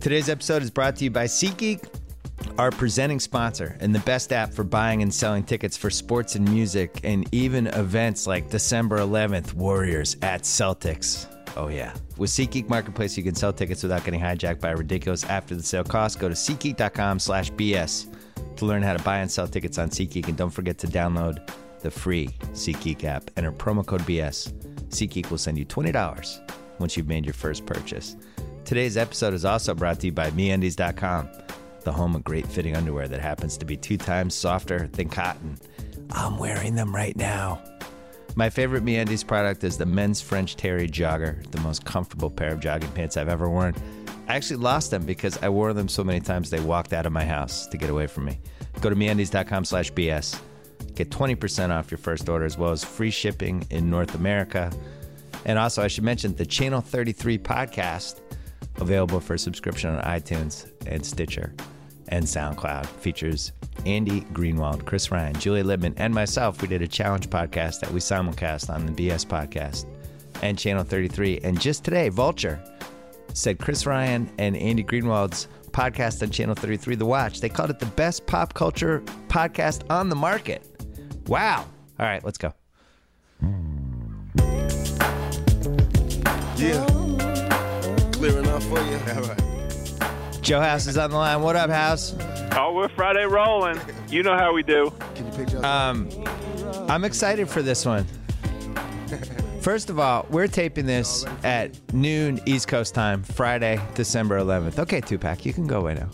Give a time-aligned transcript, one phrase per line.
[0.00, 1.86] Today's episode is brought to you by SeatGeek,
[2.56, 6.50] our presenting sponsor and the best app for buying and selling tickets for sports and
[6.50, 11.26] music and even events like December 11th, Warriors at Celtics.
[11.54, 11.94] Oh, yeah.
[12.16, 15.84] With SeatGeek Marketplace, you can sell tickets without getting hijacked by ridiculous after the sale
[15.84, 16.16] costs.
[16.16, 18.06] Go to SeatGeek.com slash BS
[18.56, 20.28] to learn how to buy and sell tickets on SeatGeek.
[20.28, 21.46] And don't forget to download
[21.80, 23.30] the free SeatGeek app.
[23.36, 24.50] Enter promo code BS.
[24.88, 28.16] SeatGeek will send you $20 once you've made your first purchase.
[28.64, 31.28] Today's episode is also brought to you by MeUndies.com,
[31.82, 35.58] the home of great fitting underwear that happens to be two times softer than cotton.
[36.10, 37.62] I'm wearing them right now.
[38.36, 42.60] My favorite MeUndies product is the men's French Terry Jogger, the most comfortable pair of
[42.60, 43.74] jogging pants I've ever worn.
[44.28, 47.12] I actually lost them because I wore them so many times they walked out of
[47.12, 48.38] my house to get away from me.
[48.80, 50.38] Go to MeUndies.com slash BS.
[50.94, 54.70] Get 20% off your first order as well as free shipping in North America.
[55.44, 58.20] And also, I should mention the Channel 33 podcast,
[58.80, 61.54] available for subscription on iTunes and Stitcher
[62.08, 63.52] and SoundCloud, features
[63.86, 66.60] Andy Greenwald, Chris Ryan, Juliet Litman, and myself.
[66.60, 69.86] We did a challenge podcast that we simulcast on the BS podcast
[70.42, 71.40] and Channel 33.
[71.44, 72.62] And just today, Vulture
[73.32, 77.78] said Chris Ryan and Andy Greenwald's podcast on Channel 33, The Watch, they called it
[77.78, 80.66] the best pop culture podcast on the market.
[81.26, 81.66] Wow.
[81.98, 82.52] All right, let's go.
[86.56, 86.99] Yeah.
[88.60, 89.14] Clear for you?
[89.14, 90.42] All right.
[90.42, 91.42] Joe House is on the line.
[91.42, 92.14] What up, House?
[92.56, 93.78] Oh, we're Friday rolling.
[94.08, 94.92] You know how we do.
[95.14, 95.64] Can you picture us?
[95.64, 96.08] Um,
[96.88, 98.06] I'm excited for this one.
[99.60, 104.78] First of all, we're taping this at noon East Coast time, Friday, December 11th.
[104.78, 106.10] Okay, Tupac, you can go away now.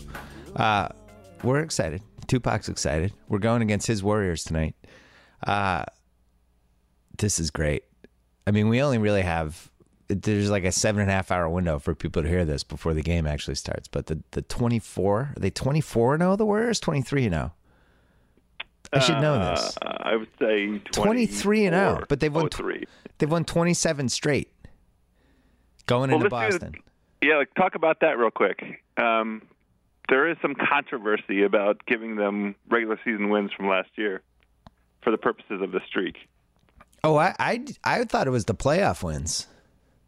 [0.55, 0.89] Uh,
[1.43, 2.01] we're excited.
[2.27, 3.13] Tupac's excited.
[3.29, 4.75] We're going against his Warriors tonight.
[5.45, 5.83] Uh,
[7.17, 7.83] this is great.
[8.45, 9.71] I mean, we only really have
[10.09, 12.93] there's like a seven and a half hour window for people to hear this before
[12.93, 13.87] the game actually starts.
[13.87, 17.53] But the the 24 are they 24 and 0 the Warriors 23 and 0.
[18.93, 19.77] I should know this.
[19.81, 22.85] Uh, I would say 23 and 0, but they've won 23.
[23.17, 24.49] They've won 27 straight
[25.87, 26.83] going Well, into let's do- Boston.
[27.21, 28.61] Yeah, like, talk about that real quick.
[28.97, 29.41] Um,
[30.07, 34.21] there is some controversy about giving them regular season wins from last year
[35.03, 36.15] for the purposes of the streak.
[37.03, 39.47] Oh, I, I I thought it was the playoff wins.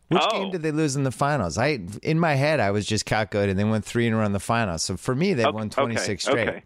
[0.10, 0.40] Which Oh.
[0.42, 1.58] game did they lose in the finals?
[1.58, 4.34] I in my head I was just calculating they went three in a row in
[4.34, 4.84] the finals.
[4.84, 6.50] So for me they Okay, won 26 okay, straight.
[6.50, 6.64] okay.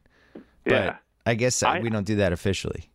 [0.66, 0.96] But Yeah.
[1.26, 2.90] I guess I- we don't do that officially.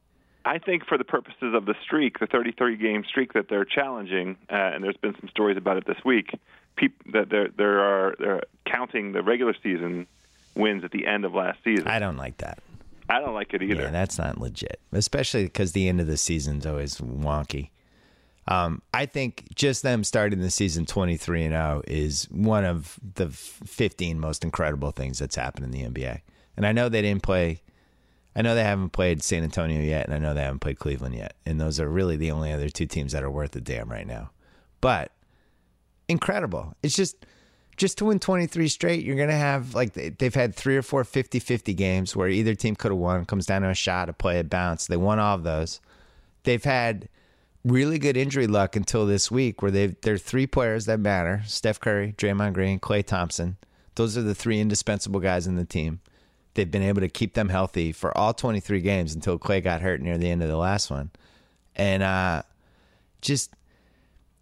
[0.44, 4.36] I think for the purposes of the streak, the 33 game streak that they're challenging,
[4.50, 6.30] uh, and there's been some stories about it this week,
[6.76, 10.06] peop- that there there are they're counting the regular season
[10.54, 11.86] wins at the end of last season.
[11.86, 12.60] I don't like that.
[13.10, 13.82] I don't like it either.
[13.82, 17.68] Yeah, that's not legit, especially because the end of the season's always wonky.
[18.48, 23.28] Um, I think just them starting the season 23 and 0 is one of the
[23.28, 26.22] 15 most incredible things that's happened in the NBA.
[26.56, 27.60] And I know they didn't play,
[28.34, 31.14] I know they haven't played San Antonio yet, and I know they haven't played Cleveland
[31.14, 31.34] yet.
[31.44, 34.06] And those are really the only other two teams that are worth a damn right
[34.06, 34.30] now.
[34.80, 35.12] But
[36.08, 36.74] incredible.
[36.82, 37.26] It's just
[37.76, 40.82] just to win 23 straight, you're going to have like they- they've had three or
[40.82, 44.12] four 50-50 games where either team could have won, comes down to a shot, a
[44.12, 44.86] play, a bounce.
[44.86, 45.80] They won all of those.
[46.42, 47.08] They've had
[47.68, 51.42] really good injury luck until this week where they've they're three players that matter.
[51.46, 53.56] Steph Curry, Draymond Green, Klay Thompson.
[53.94, 56.00] Those are the three indispensable guys in the team.
[56.54, 60.00] They've been able to keep them healthy for all 23 games until Klay got hurt
[60.00, 61.10] near the end of the last one.
[61.76, 62.42] And uh
[63.20, 63.52] just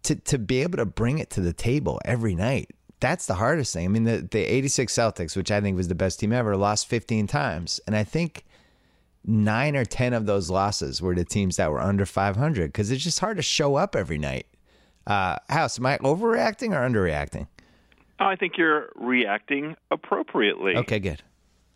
[0.03, 2.71] to to be able to bring it to the table every night.
[2.99, 3.85] That's the hardest thing.
[3.85, 6.87] I mean, the the 86 Celtics, which I think was the best team ever, lost
[6.87, 8.43] 15 times, and I think
[9.27, 13.03] nine or 10 of those losses were to teams that were under 500 because it's
[13.03, 14.47] just hard to show up every night.
[15.05, 17.47] Uh, House, am I overreacting or underreacting?
[18.19, 20.75] I think you're reacting appropriately.
[20.77, 21.21] Okay, good.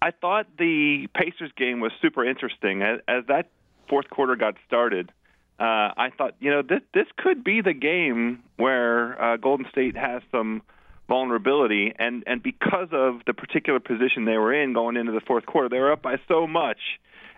[0.01, 2.81] I thought the Pacers game was super interesting.
[2.81, 3.51] As, as that
[3.87, 5.11] fourth quarter got started,
[5.59, 9.95] uh, I thought, you know, this this could be the game where uh, Golden State
[9.95, 10.63] has some
[11.07, 15.45] vulnerability, and and because of the particular position they were in going into the fourth
[15.45, 16.79] quarter, they were up by so much.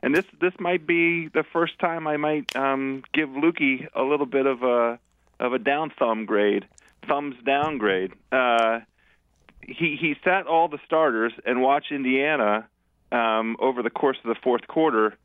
[0.04, 4.26] And this this might be the first time I might um, give Lukey a little
[4.26, 5.00] bit of a
[5.40, 6.68] of a down thumb grade,
[7.08, 8.12] thumbs down grade.
[8.30, 8.82] Uh,
[9.62, 12.68] he he sat all the starters and watched Indiana
[13.14, 15.18] um, over the course of the fourth quarter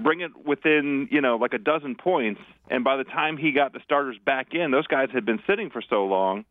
[0.00, 2.40] bring it within you know like a dozen points.
[2.70, 5.70] And by the time he got the starters back in, those guys had been sitting
[5.70, 6.44] for so long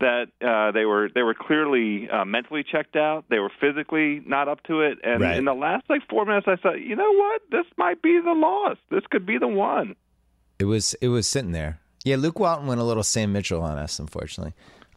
[0.00, 3.24] that uh, they were they were clearly uh, mentally checked out.
[3.30, 4.98] They were physically not up to it.
[5.02, 5.36] And Right.
[5.36, 8.32] in the last like four minutes, I thought, you know what, this might be the
[8.32, 8.76] loss.
[8.90, 9.96] This could be the one.
[10.58, 11.80] It was it was sitting there.
[12.04, 14.52] Yeah, Luke Walton went a little Sam Mitchell on us, unfortunately.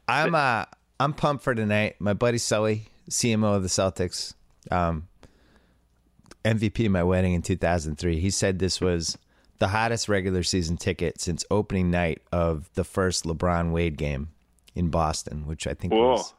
[0.07, 0.65] I'm uh
[0.99, 1.95] I'm pumped for tonight.
[1.99, 4.33] My buddy Sully, CMO of the Celtics,
[4.69, 5.07] um,
[6.45, 8.19] MVP of my wedding in 2003.
[8.19, 9.17] He said this was
[9.59, 14.29] the hottest regular season ticket since opening night of the first LeBron Wade game
[14.79, 16.13] in Boston, which I think Whoa.
[16.13, 16.33] was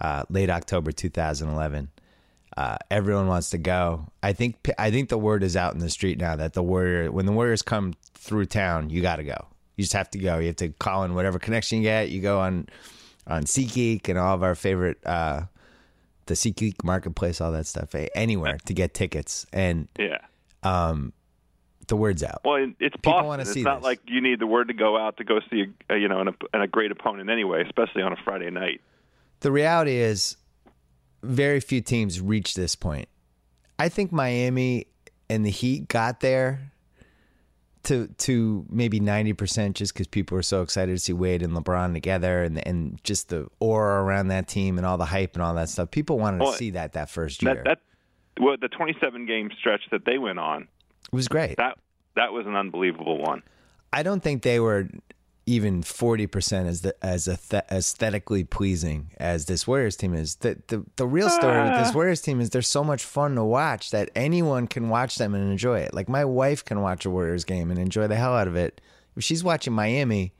[0.00, 1.90] uh, late October 2011.
[2.56, 4.06] Uh, everyone wants to go.
[4.22, 7.12] I think I think the word is out in the street now that the Warrior
[7.12, 9.46] when the Warriors come through town, you got to go.
[9.76, 10.38] You just have to go.
[10.38, 12.10] You have to call in whatever connection you get.
[12.10, 12.66] You go on
[13.26, 15.42] on SeatGeek and all of our favorite uh,
[16.26, 17.94] the SeatGeek marketplace, all that stuff.
[17.94, 20.18] eh, Anywhere to get tickets, and Yeah.
[21.90, 22.40] The word's out.
[22.44, 23.40] Well, it's People Boston.
[23.40, 23.84] it's not this.
[23.84, 26.34] like you need the word to go out to go see a, you know an,
[26.54, 28.80] and a great opponent anyway, especially on a Friday night.
[29.40, 30.36] the reality is
[31.22, 33.08] very few teams reach this point.
[33.78, 34.86] I think Miami
[35.28, 36.72] and the Heat got there
[37.82, 41.92] to to maybe 90% just cuz people were so excited to see Wade and LeBron
[41.94, 45.54] together and and just the aura around that team and all the hype and all
[45.54, 45.90] that stuff.
[45.90, 47.54] People wanted Well, to see that that first year.
[47.54, 47.78] That that
[48.42, 50.68] well, the 27 game stretch that they went on
[51.12, 51.56] it was great.
[51.56, 51.78] that
[52.16, 53.42] that was an unbelievable one.
[53.92, 54.88] I don't think they were
[55.46, 60.36] even forty percent as the as ath- aesthetically pleasing as this Warriors team is.
[60.36, 63.44] The the the real story with this Warriors team is they're so much fun to
[63.44, 65.94] watch that anyone can watch them and enjoy it.
[65.94, 68.80] Like my wife can watch a Warriors game and enjoy the hell out of it.
[69.16, 70.32] If she's watching Miami,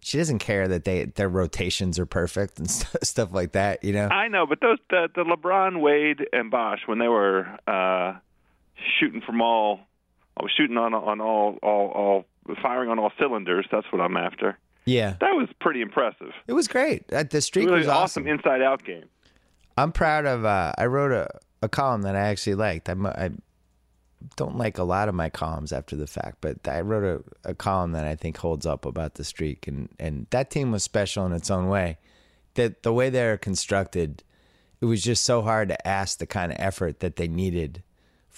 [0.00, 3.84] she doesn't care that they their rotations are perfect and st- stuff like that.
[3.84, 7.46] You know, I know, but those the, the LeBron, Wade, and Bosh when they were
[7.66, 8.14] uh,
[8.98, 9.80] shooting from all,
[10.38, 12.24] I was shooting on on all all all
[12.62, 13.66] firing on all cylinders.
[13.70, 14.56] That's what I'm after.
[14.86, 16.32] yeah, That was pretty impressive.
[16.46, 17.04] it was great.
[17.12, 19.04] Uh, The streak Really was awesome inside out game.
[19.76, 20.44] I'm proud of.
[20.44, 21.28] Uh, I wrote a,
[21.62, 22.88] a column that I actually liked.
[22.88, 23.30] I'm, I
[24.36, 27.54] don't like a lot of my columns after the fact, but I wrote a, a
[27.54, 31.26] column that I think holds up about the streak, and and that team was special
[31.26, 31.98] in its own way.
[32.54, 34.24] That the way they're constructed,
[34.80, 37.82] it was just so hard to ask the kind of effort that they needed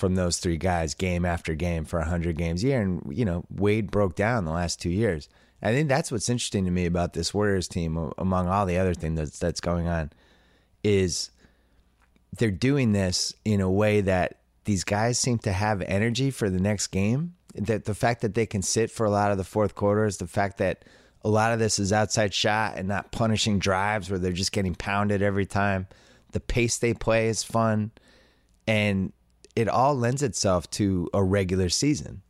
[0.00, 2.80] from those three guys, game after game for hundred games a year.
[2.80, 5.28] And you know, Wade broke down the last two years.
[5.62, 8.94] I think that's what's interesting to me about this Warriors team, among all the other
[8.94, 10.10] things that's that's going on,
[10.82, 11.30] is
[12.38, 16.60] they're doing this in a way that these guys seem to have energy for the
[16.60, 17.34] next game.
[17.54, 20.26] That the fact that they can sit for a lot of the fourth quarters, the
[20.26, 20.84] fact that
[21.22, 24.74] a lot of this is outside shot and not punishing drives where they're just getting
[24.74, 25.88] pounded every time.
[26.32, 27.90] The pace they play is fun,
[28.66, 29.12] and
[29.56, 32.22] it all lends itself to a regular season.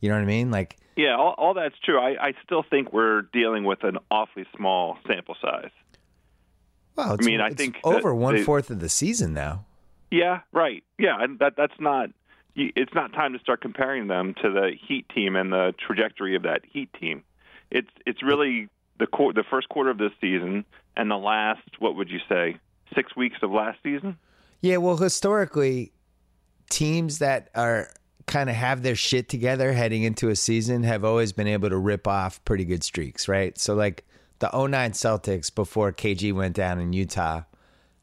[0.00, 0.50] You know what I mean?
[0.50, 1.98] Like, Yeah, all, all that's true.
[1.98, 5.70] I, I still think we're dealing with an awfully small sample size.
[6.96, 9.64] well, it's, mean, I think over one fourth of the season now.
[10.10, 10.82] Yeah, right.
[10.98, 12.10] Yeah, and that that's not.
[12.56, 16.42] It's not time to start comparing them to the Heat team and the trajectory of
[16.42, 17.22] that Heat team.
[17.70, 20.64] It's it's really the qu- the first quarter of this season
[20.96, 21.60] and the last.
[21.78, 22.56] What would you say?
[22.94, 24.16] Six weeks of last season.
[24.60, 25.92] Yeah, well, historically,
[26.70, 27.90] teams that are
[28.26, 31.78] kind of have their shit together heading into a season have always been able to
[31.78, 33.56] rip off pretty good streaks, right?
[33.58, 34.04] So, like
[34.40, 37.42] the 09 Celtics before KG went down in Utah,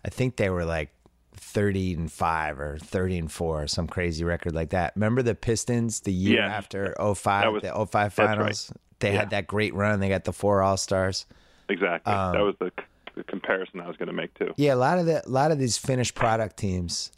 [0.04, 0.90] I think they were like
[1.36, 4.94] 30 and 5 or 30 and 4 or some crazy record like that.
[4.96, 6.48] Remember the Pistons the year Yeah.
[6.48, 8.38] after 05, was- the 05 that's right.
[8.38, 8.74] finals?
[9.00, 9.20] They Yeah.
[9.20, 10.00] had that great run.
[10.00, 11.26] They got the four All Stars.
[11.70, 12.12] Exactly.
[12.14, 12.72] Um, that was the,
[13.16, 14.54] the comparison I was going to make too.
[14.58, 17.12] Yeah, a lot of the a lot of these finished product teams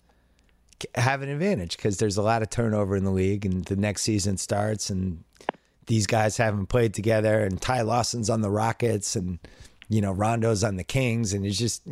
[0.96, 4.04] have an advantage because there's a lot of turnover in the league, and the next
[4.04, 5.24] season starts, and
[5.88, 9.40] these guys haven't played together, and Ty Lawson's on the Rockets, and
[9.90, 11.84] you know Rondo's on the Kings, and it's just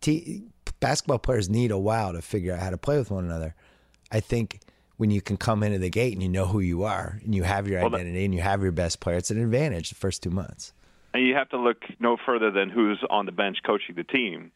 [0.00, 0.42] t-
[0.80, 3.54] basketball players need a while to figure out how to play with one another.
[4.10, 4.60] I think
[4.96, 7.42] when you can come into the gate and you know who you are, and you
[7.44, 10.22] have your Well, identity, and you have your best player, it's an advantage the first
[10.22, 10.72] two months.
[11.14, 14.50] And you have to look no further than who's on the bench coaching the team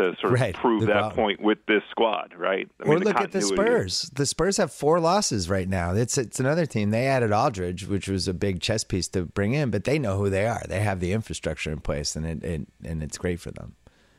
[0.00, 1.16] to sort of Right, prove that Walton.
[1.16, 2.68] point with this squad, right?
[2.80, 4.10] I or mean, look at the Spurs.
[4.14, 5.94] The Spurs have four losses right now.
[5.94, 6.90] It's it's another team.
[6.90, 10.16] They added Aldridge, which was a big chess piece to bring in, but they know
[10.16, 10.62] who they are.
[10.68, 13.76] They have the infrastructure in place, and it, it and it's great for them.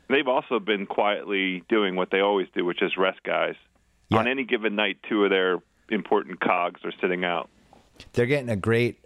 [0.10, 3.56] They've also been quietly doing what they always do, which is rest guys.
[4.10, 4.20] Yeah.
[4.20, 5.60] On any given night, two of their
[5.90, 7.50] important cogs are sitting out.
[8.14, 9.06] They're getting a great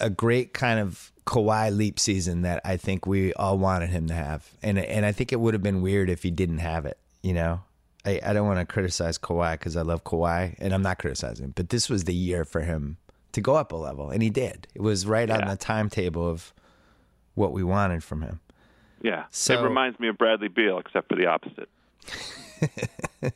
[0.00, 4.14] a great kind of Kawhi leap season that I think we all wanted him to
[4.14, 6.96] have, and and I think it would have been weird if he didn't have it.
[7.22, 7.60] You know,
[8.06, 11.52] I, I don't want to criticize Kawhi because I love Kawhi, and I'm not criticizing,
[11.54, 12.96] but this was the year for him
[13.32, 14.68] to go up a level, and he did.
[14.74, 16.54] It was right on the timetable of
[17.34, 18.40] what we wanted from him.
[19.02, 21.68] Yeah, So- it reminds me of Bradley Beal, except for the opposite.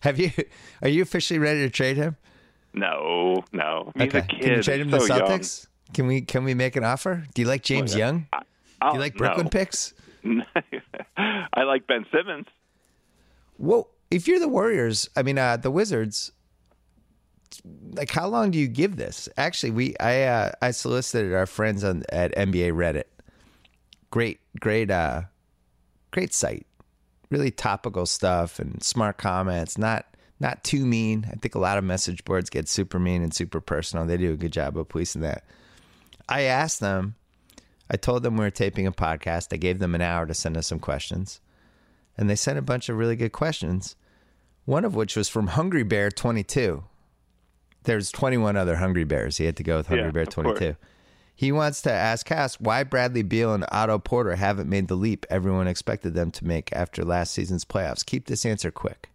[0.00, 0.30] Have you?
[0.82, 2.16] Are you officially ready to trade him?
[2.72, 4.28] No, no, he's kid.
[4.28, 5.08] Can you trade him to young.
[5.08, 5.66] Celtics?
[5.92, 6.20] Can we?
[6.20, 7.24] Can we make an offer?
[7.34, 8.26] Do you like James Young?
[8.32, 8.42] I-
[8.90, 9.50] Do you like Brooklyn no.
[9.50, 9.92] picks?
[11.16, 12.46] I like Ben Simmons.
[13.58, 16.32] Well, if you're the Warriors, I mean uh, the Wizards,
[17.92, 19.28] like how long do you give this?
[19.36, 23.04] Actually, we I uh, I solicited our friends on at NBA Reddit.
[24.10, 25.22] Great, great, uh,
[26.10, 26.66] great site.
[27.30, 29.78] Really topical stuff and smart comments.
[29.78, 30.06] Not
[30.40, 31.26] not too mean.
[31.30, 34.06] I think a lot of message boards get super mean and super personal.
[34.06, 35.44] They do a good job of policing that.
[36.28, 37.14] I asked them.
[37.90, 39.52] I told them we were taping a podcast.
[39.52, 41.40] I gave them an hour to send us some questions,
[42.16, 43.96] and they sent a bunch of really good questions.
[44.64, 46.84] One of which was from Hungry Bear 22
[47.84, 49.36] there's 21 other Hungry Bears.
[49.36, 50.76] He had to go with Hungry Yeah, Bear 22.
[51.34, 55.24] He wants to ask Cass why Bradley Beal and Otto Porter haven't made the leap
[55.30, 58.04] everyone expected them to make after last season's playoffs.
[58.04, 59.09] Keep this answer quick.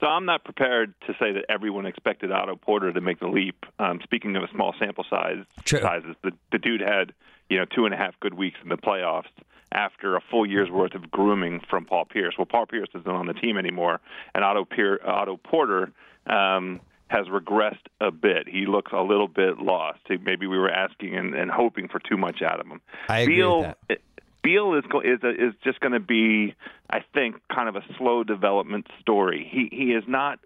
[0.00, 3.66] So I'm not prepared to say that everyone expected Otto Porter to make the leap.
[3.78, 5.80] Um, speaking of a small sample size True.
[5.80, 7.12] sizes, the, the dude had
[7.50, 9.28] you know two and a half good weeks in the playoffs
[9.72, 12.34] after a full year's worth of grooming from Paul Pierce.
[12.36, 14.00] Well, Paul Pierce isn't on the team anymore,
[14.34, 15.92] and Otto, Pier- Otto Porter
[16.26, 18.48] um, has regressed a bit.
[18.48, 20.00] He looks a little bit lost.
[20.08, 22.80] Maybe we were asking and, and hoping for too much out of him.
[23.08, 24.00] I agree Beal, with that.
[24.42, 26.54] Beal is is a, is just going to be,
[26.88, 29.48] I think, kind of a slow development story.
[29.50, 30.38] He he is not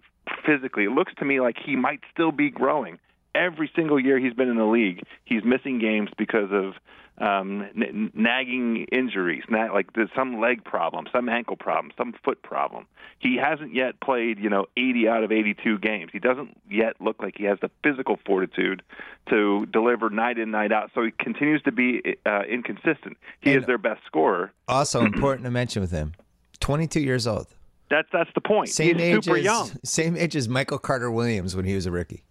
[0.44, 0.84] physically.
[0.84, 2.98] It looks to me like he might still be growing.
[3.34, 6.74] Every single year he's been in the league, he's missing games because of
[7.16, 12.42] um, n- nagging injuries, na- like there's some leg problem, some ankle problem, some foot
[12.42, 12.86] problem.
[13.20, 16.10] He hasn't yet played, you know, 80 out of 82 games.
[16.12, 18.82] He doesn't yet look like he has the physical fortitude
[19.30, 20.90] to deliver night in, night out.
[20.94, 23.16] So he continues to be uh, inconsistent.
[23.40, 24.52] He And- is their best scorer.
[24.68, 26.12] Also important to mention with him,
[26.60, 27.46] 22 years old.
[27.90, 28.70] That's that's the point.
[28.70, 29.70] Same He's age super as young.
[29.84, 32.24] same age as Michael Carter Williams when he was a rookie.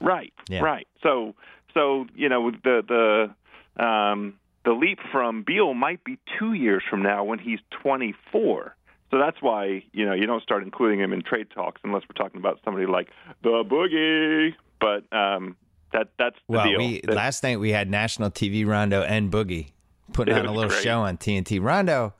[0.00, 0.32] Right.
[0.48, 0.60] Yeah.
[0.60, 0.86] Right.
[1.02, 1.34] So
[1.74, 3.32] so you know the
[3.76, 4.34] the um,
[4.64, 8.74] the leap from Beal might be two years from now when he's 24.
[9.10, 12.20] So that's why you know you don't start including him in trade talks unless we're
[12.22, 13.08] talking about somebody like
[13.42, 14.54] the Boogie.
[14.80, 15.56] But um,
[15.92, 16.78] that that's the Well, deal.
[16.78, 19.68] we That- last night we had national TV Rondo and Boogie
[20.12, 20.82] putting on a little great.
[20.82, 21.62] show on TNT.
[21.62, 22.14] Rondo,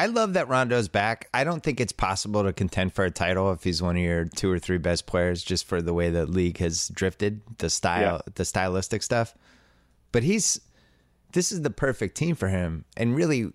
[0.00, 1.28] I love that Rondo's back.
[1.34, 4.24] I don't think it's possible to contend for a title if he's one of your
[4.24, 8.22] two or three best players, just for the way the league has drifted, the style,
[8.34, 9.34] the stylistic stuff.
[10.10, 10.58] But he's
[11.32, 13.52] this is the perfect team for him, and really.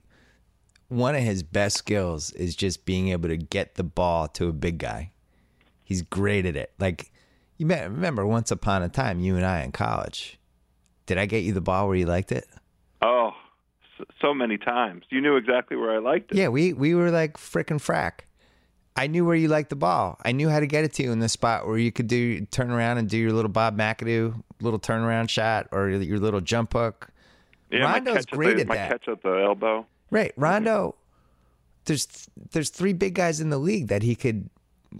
[0.87, 4.53] One of his best skills is just being able to get the ball to a
[4.53, 5.11] big guy.
[5.83, 6.73] He's great at it.
[6.77, 7.11] Like
[7.57, 10.39] you may- remember once upon a time, you and I in college.
[11.07, 12.47] Did I get you the ball where you liked it?
[13.01, 13.31] oh,
[14.21, 15.05] so, many times.
[15.09, 16.37] You knew exactly where I liked it.
[16.37, 18.25] Yeah, we we were like frickin' frack.
[18.97, 20.17] I knew where you liked the ball.
[20.23, 22.41] I knew how to get it to you in the spot where you could do
[22.45, 26.73] turn around and do your little Bob McAdoo little turnaround shot or your little jump
[26.73, 27.09] hook.
[27.71, 28.89] Yeah, my Rondo's catch great at the, at my that.
[28.91, 29.85] catch at the elbow.
[30.11, 30.95] Right, Rondo.
[31.85, 34.49] There's there's three big guys in the league that he could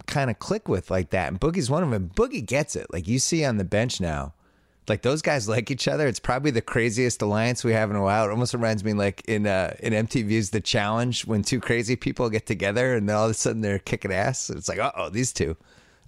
[0.06, 2.10] kind of click with like that, and Boogie's one of them.
[2.14, 2.86] Boogie gets it.
[2.92, 4.34] Like you see on the bench now,
[4.88, 6.06] like those guys like each other.
[6.06, 8.26] It's probably the craziest alliance we have in a while.
[8.26, 12.28] It almost reminds me like in uh, in MTV's The Challenge when two crazy people
[12.30, 14.50] get together and then all of a sudden they're kicking ass.
[14.50, 15.56] It's like, uh oh, these two.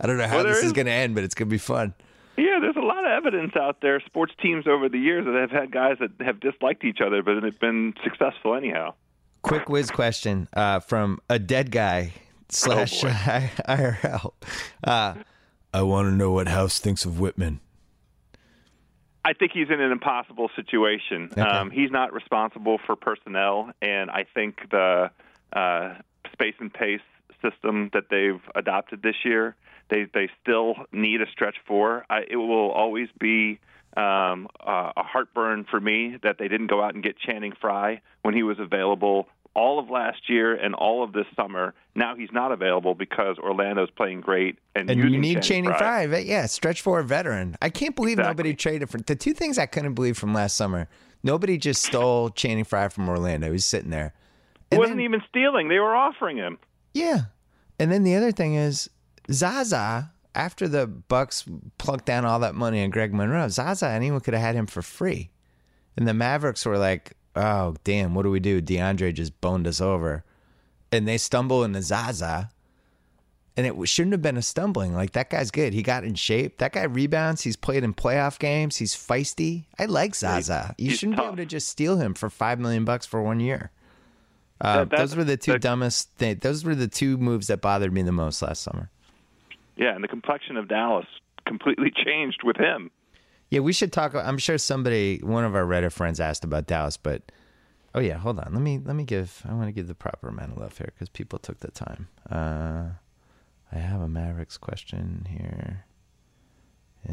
[0.00, 1.50] I don't know how Well, this is is- going to end, but it's going to
[1.50, 1.94] be fun.
[2.36, 5.50] Yeah, there's a lot of evidence out there, sports teams over the years that have
[5.50, 8.94] had guys that have disliked each other, but have been successful anyhow.
[9.42, 12.12] Quick whiz question uh, from a dead guy
[12.48, 13.08] slash boy.
[13.68, 14.32] IRL.
[14.84, 15.14] Uh,
[15.74, 17.58] I want to know what House thinks of Wittman.
[19.28, 21.28] I think he's in an impossible situation.
[21.30, 21.42] Okay.
[21.42, 25.10] Um, he's not responsible for personnel, and I think the
[25.52, 25.94] uh,
[26.32, 27.02] space and pace
[27.42, 29.54] system that they've adopted this year,
[29.90, 32.06] they they still need a stretch four.
[32.08, 33.60] I, it will always be
[33.98, 38.00] um, uh, a heartburn for me that they didn't go out and get Channing Frye
[38.22, 41.74] when he was available all of last year and all of this summer.
[41.94, 46.06] Now he's not available because Orlando's playing great and, And you need Channing Frye.
[46.06, 46.18] Frye.
[46.18, 47.56] Yeah, stretch for a veteran.
[47.60, 48.30] I can't believe Exactly.
[48.30, 50.88] nobody traded for the two things I couldn't believe from last summer.
[51.24, 53.50] Nobody just stole Channing Frye from Orlando.
[53.50, 54.14] He's sitting there.
[54.70, 56.58] He And wasn't then- even stealing; they were offering him.
[56.94, 57.22] Yeah.
[57.80, 58.88] And then the other thing is
[59.32, 61.44] Zaza, after the Bucks
[61.78, 64.82] plunked down all that money on Greg Monroe, Zaza, anyone could have had him for
[64.82, 65.30] free.
[65.96, 68.60] And the Mavericks were like, oh, damn, what do we do?
[68.60, 70.24] DeAndre just boned us over.
[70.92, 72.50] And they stumble into Zaza.
[73.56, 74.94] And it shouldn't have been a stumbling.
[74.94, 75.72] Like, that guy's good.
[75.74, 76.58] He got in shape.
[76.58, 77.42] That guy rebounds.
[77.42, 78.76] He's played in playoff games.
[78.76, 79.64] He's feisty.
[79.78, 80.74] I like Zaza.
[80.78, 83.40] You he's shouldn't be able to just steal him for 5 million bucks for one
[83.40, 83.70] year.
[84.60, 86.16] Uh, That- that- those were the two that- dumbest.
[86.18, 88.90] Th- those were the two moves that bothered me the most last summer.
[89.76, 91.06] Yeah, and the complexion of Dallas
[91.46, 92.90] completely changed with him.
[93.50, 94.14] Yeah, we should talk.
[94.14, 97.22] I'm sure somebody, one of our Reddit friends, asked about Dallas, but
[97.94, 98.52] Oh yeah, hold on.
[98.52, 99.42] Let me let me give.
[99.48, 102.08] I want to give the proper amount of love here because people took the time.
[102.30, 102.90] Uh,
[103.72, 105.84] I have a Mavericks question here.
[107.08, 107.12] Uh,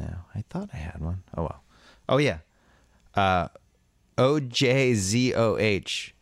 [0.00, 1.22] yeah, I thought I had one.
[1.36, 1.62] Oh well.
[2.08, 2.38] Oh yeah.
[3.14, 3.48] Uh,
[4.16, 6.12] OJZOH.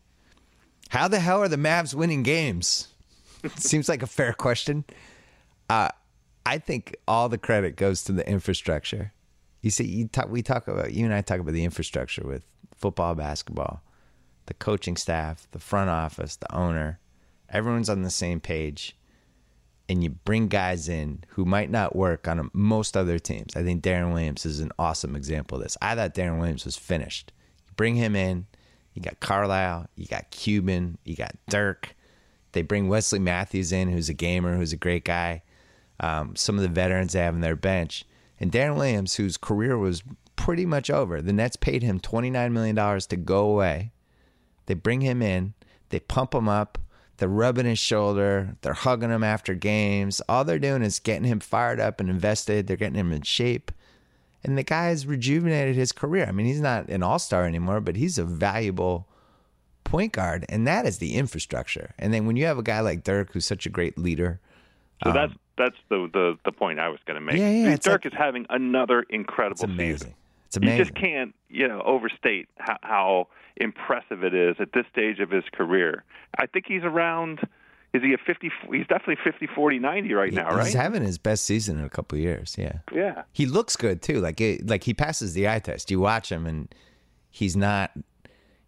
[0.89, 2.89] How the hell are the Mavs winning games?
[3.57, 4.85] Seems like a fair question.
[5.71, 5.89] Uh,
[6.45, 9.13] I think all the credit goes to the infrastructure.
[9.61, 12.45] You see, you talk, we talk about you and I talk about the infrastructure with
[12.77, 13.83] football, basketball,
[14.47, 16.99] the coaching staff, the front office, the owner.
[17.49, 18.97] Everyone's on the same page,
[19.89, 23.55] and you bring guys in who might not work on most other teams.
[23.55, 25.77] I think Deron Williams is an awesome example of this.
[25.81, 27.33] I thought Deron Williams was finished.
[27.67, 28.47] You bring him in.
[28.95, 29.87] You got Carlisle.
[29.95, 30.99] You got Cuban.
[31.05, 31.95] You got Dirk.
[32.53, 35.43] They bring Wesley Matthews in, who's a gamer, who's a great guy.
[36.03, 38.05] Um, some of the veterans they have on their bench,
[38.41, 40.03] and Deron Williams, whose career was
[40.35, 41.23] pretty much over.
[41.23, 43.93] The Nets paid him $29 million to go away.
[44.67, 45.55] They bring him in,
[45.91, 46.79] they pump him up,
[47.19, 50.21] they're rubbing his shoulder, they're hugging him after games.
[50.29, 53.71] All they're doing is getting him fired up and invested, they're getting him in shape.
[54.43, 56.27] And the guy has rejuvenated his career.
[56.27, 59.07] I mean, he's not an all star anymore, but he's a valuable
[59.85, 61.95] point guard, and that is the infrastructure.
[61.99, 64.41] And then when you have a guy like Dirk, who's such a great leader,
[65.05, 67.37] so um, that's that's the, the the point I was going to make.
[67.37, 69.99] Yeah, yeah, Dirk like, is having another incredible amazing.
[69.99, 70.15] season.
[70.47, 70.79] It's amazing.
[70.79, 75.31] You just can't, you know, overstate how, how impressive it is at this stage of
[75.31, 76.05] his career.
[76.39, 77.41] I think he's around.
[77.95, 78.51] Is he a 50?
[78.71, 80.65] He's definitely 50, 40, 90 right now, right?
[80.65, 82.55] He's having his best season in a couple years.
[82.59, 82.79] Yeah.
[82.93, 83.23] Yeah.
[83.33, 84.21] He looks good too.
[84.21, 85.91] Like it, like he passes the eye test.
[85.91, 86.75] You watch him and
[87.31, 87.91] he's not.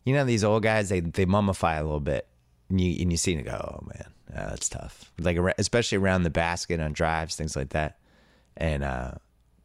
[0.05, 2.27] You know these old guys they they mummify a little bit,
[2.75, 5.13] and you and you see him go, oh man, uh, that's tough.
[5.21, 7.99] Like especially around the basket on drives, things like that.
[8.57, 9.13] And uh,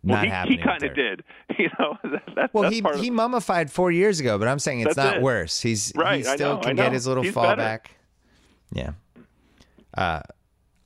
[0.04, 1.24] well, not he, he kind of did.
[1.58, 1.98] You know,
[2.36, 5.22] that, well, that's he he mummified four years ago, but I'm saying it's not it.
[5.22, 5.60] worse.
[5.60, 6.18] He's right.
[6.18, 7.58] He still know, can get his little He's fallback.
[7.58, 7.82] Better.
[8.72, 8.92] Yeah.
[9.94, 10.22] Uh,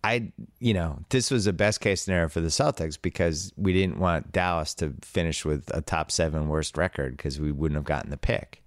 [0.03, 4.00] I you know this was a best case scenario for the Celtics because we didn't
[4.00, 8.10] want Dallas to finish with a top seven worst record because we wouldn't have gotten
[8.10, 8.63] the pick.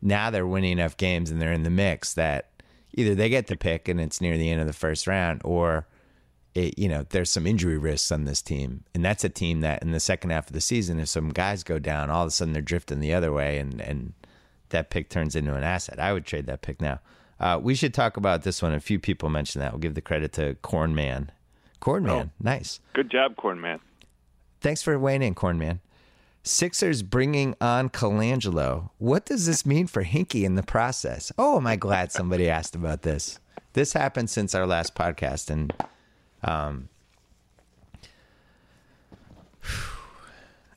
[0.00, 2.52] Now they're winning enough games and they're in the mix that
[2.98, 5.86] either they get the pick and it's near the end of the first round or
[6.54, 9.82] it, you know, there's some injury risks on this team, and that's a team that
[9.82, 12.30] in the second half of the season, if some guys go down, all of a
[12.30, 14.14] sudden they're drifting the other way, and and
[14.70, 16.00] that pick turns into an asset.
[16.00, 17.00] I would trade that pick now.
[17.40, 18.72] Uh, we should talk about this one.
[18.72, 19.72] A few people mentioned that.
[19.72, 21.28] We'll give the credit to Cornman.
[21.80, 22.80] Cornman, oh, nice.
[22.92, 23.78] Good job, Cornman.
[24.60, 25.78] Thanks for weighing in, Cornman.
[26.48, 28.90] Sixers bringing on Colangelo.
[28.98, 31.30] What does this mean for Hinkie in the process?
[31.36, 33.38] Oh, am I glad somebody asked about this.
[33.74, 35.72] This happened since our last podcast, and
[36.42, 36.88] um,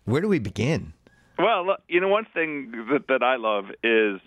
[0.06, 0.94] where do we begin?
[1.40, 4.20] Well, you know, one thing that, that I love is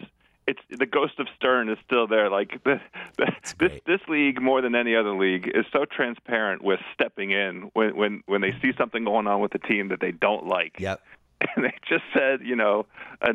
[0.46, 2.30] it's the ghost of Stern is still there.
[2.30, 2.80] Like the,
[3.18, 7.70] the, this this league more than any other league is so transparent with stepping in
[7.74, 10.80] when when when they see something going on with the team that they don't like.
[10.80, 11.02] Yep.
[11.56, 12.86] and they just said, you know,
[13.20, 13.32] uh,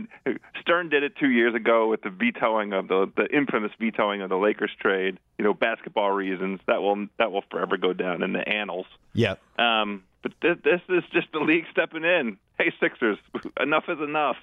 [0.62, 4.30] Stern did it two years ago with the vetoing of the the infamous vetoing of
[4.30, 5.20] the Lakers trade.
[5.38, 8.88] You know, basketball reasons that will that will forever go down in the annals.
[9.14, 9.36] Yeah.
[9.58, 12.38] Um, but this, this is just the league stepping in.
[12.58, 13.18] Hey, Sixers,
[13.60, 14.36] enough is enough.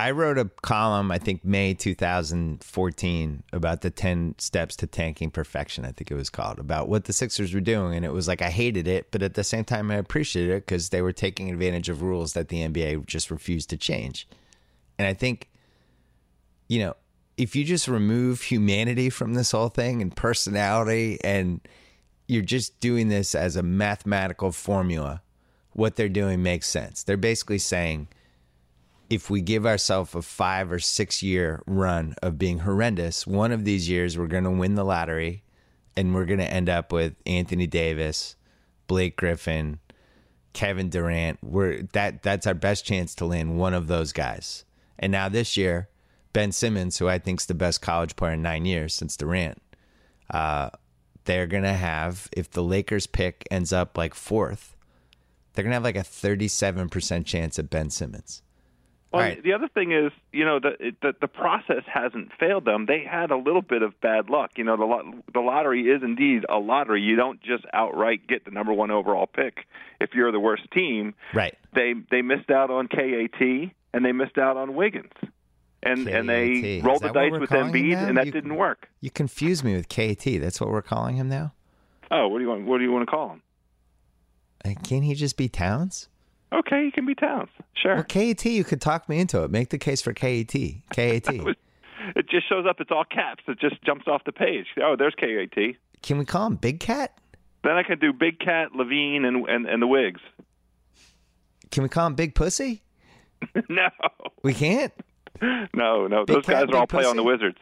[0.00, 5.84] I wrote a column, I think May 2014, about the 10 steps to tanking perfection,
[5.84, 7.96] I think it was called, about what the Sixers were doing.
[7.96, 10.66] And it was like I hated it, but at the same time, I appreciated it
[10.66, 14.28] because they were taking advantage of rules that the NBA just refused to change.
[15.00, 15.50] And I think,
[16.68, 16.94] you know,
[17.36, 21.60] if you just remove humanity from this whole thing and personality, and
[22.28, 25.22] you're just doing this as a mathematical formula,
[25.72, 27.02] what they're doing makes sense.
[27.02, 28.08] They're basically saying,
[29.10, 33.64] if we give ourselves a five or six year run of being horrendous, one of
[33.64, 35.42] these years we're going to win the lottery
[35.96, 38.36] and we're going to end up with Anthony Davis,
[38.86, 39.80] Blake Griffin,
[40.52, 41.38] Kevin Durant.
[41.42, 44.64] We're that that's our best chance to land one of those guys.
[44.98, 45.88] And now this year,
[46.32, 49.62] Ben Simmons, who I think is the best college player in nine years since Durant,
[50.30, 50.70] uh,
[51.24, 54.76] they're gonna have if the Lakers pick ends up like fourth,
[55.52, 58.42] they're gonna have like a thirty-seven percent chance at Ben Simmons.
[59.12, 59.42] Well, right.
[59.42, 62.84] the other thing is, you know, the, the the process hasn't failed them.
[62.84, 64.52] They had a little bit of bad luck.
[64.56, 67.00] You know, the the lottery is indeed a lottery.
[67.00, 69.66] You don't just outright get the number one overall pick
[69.98, 71.14] if you're the worst team.
[71.32, 71.56] Right.
[71.74, 73.40] They they missed out on KAT
[73.94, 75.12] and they missed out on Wiggins.
[75.82, 76.14] And KAT.
[76.14, 78.90] and they rolled the dice with Embiid, and that you, didn't work.
[79.00, 80.24] You confuse me with KAT.
[80.38, 81.54] That's what we're calling him now.
[82.10, 82.66] Oh, what do you want?
[82.66, 83.42] What do you want to call him?
[84.64, 86.08] Uh, can't he just be Towns?
[86.52, 87.50] Okay, he can be Towns.
[87.74, 87.96] Sure.
[87.96, 89.50] Well, KAT, you could talk me into it.
[89.50, 90.52] Make the case for KAT.
[90.90, 91.28] KAT.
[92.16, 92.80] it just shows up.
[92.80, 93.44] It's all caps.
[93.46, 94.66] It just jumps off the page.
[94.82, 95.76] Oh, there's KAT.
[96.02, 97.18] Can we call him Big Cat?
[97.64, 100.20] Then I can do Big Cat, LaVine, and and, and the Wigs.
[101.70, 102.82] Can we call him Big Pussy?
[103.68, 103.88] no.
[104.42, 104.92] We can't?
[105.74, 106.24] No, no.
[106.24, 107.22] Big Those cat, guys are all big play on the?
[107.22, 107.58] Wizards.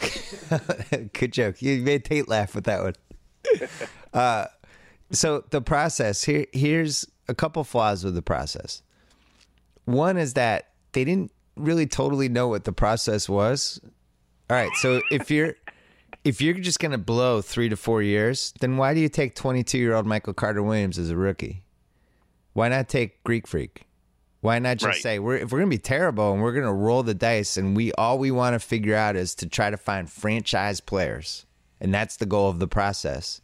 [1.12, 1.62] Good joke.
[1.62, 2.94] You made Tate laugh with that one.
[4.12, 4.46] uh,
[5.12, 8.82] so the process here here's a couple flaws with the process.
[9.84, 13.80] One is that they didn't really totally know what the process was.
[14.50, 15.54] All right, so if you're
[16.24, 19.34] if you're just going to blow 3 to 4 years, then why do you take
[19.34, 21.64] 22-year-old Michael Carter Williams as a rookie?
[22.54, 23.82] Why not take Greek Freak?
[24.40, 25.02] Why not just Right.
[25.02, 27.92] say we're if we're gonna be terrible and we're gonna roll the dice and we
[27.94, 31.46] all we want to figure out is to try to find franchise players
[31.80, 33.40] and that's the goal of the process.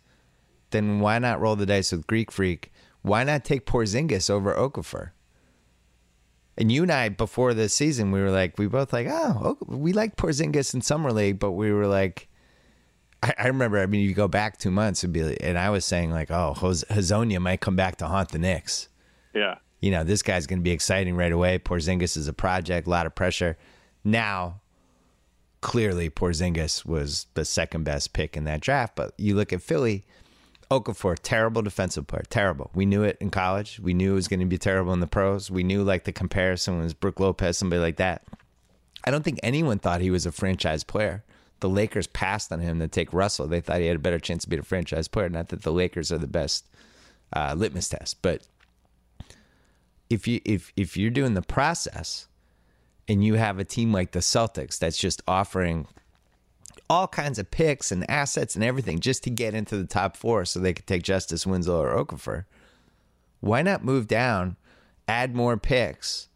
[0.71, 2.71] Then why not roll the dice with Greek Freak?
[3.03, 5.11] Why not take Porzingis over Okafor?
[6.57, 9.93] And you and I before this season we were like we both like oh we
[9.93, 12.29] like Porzingis in summer league but we were like
[13.23, 15.71] I, I remember I mean you go back two months and be like, and I
[15.71, 18.89] was saying like oh Hazonia might come back to haunt the Knicks
[19.35, 19.55] Yeah.
[19.81, 21.59] you know, this guy's going to be exciting right away.
[21.59, 23.57] Porzingis is a project, a lot of pressure.
[24.05, 24.61] Now,
[25.63, 28.95] clearly, Porzingis was the second best pick in that draft.
[28.97, 30.05] But you look at Philly,
[30.71, 32.71] Okafor, terrible defensive player, terrible.
[32.75, 33.81] We knew it in college.
[33.81, 35.51] We knew it was going to be terrible in the pros.
[35.51, 38.23] We knew like the comparison was Brook Lopez, somebody like that.
[39.05, 41.25] I don't think anyone thought he was a franchise player.
[41.59, 43.49] The Lakers passed on him to take Russell.
[43.49, 45.29] They thought he had a better chance to be a franchise player.
[45.29, 46.67] Not that the Lakers are the best
[47.33, 48.47] uh, litmus test, but
[50.09, 52.29] if you if if you're doing the process
[53.09, 55.87] and you have a team like the Celtics that's just offering
[56.90, 60.44] all kinds of picks and assets and everything just to get into the top four
[60.44, 62.46] so they could take Justice Winslow or Okafor,
[63.38, 64.57] why not move down,
[65.07, 66.29] add more picks,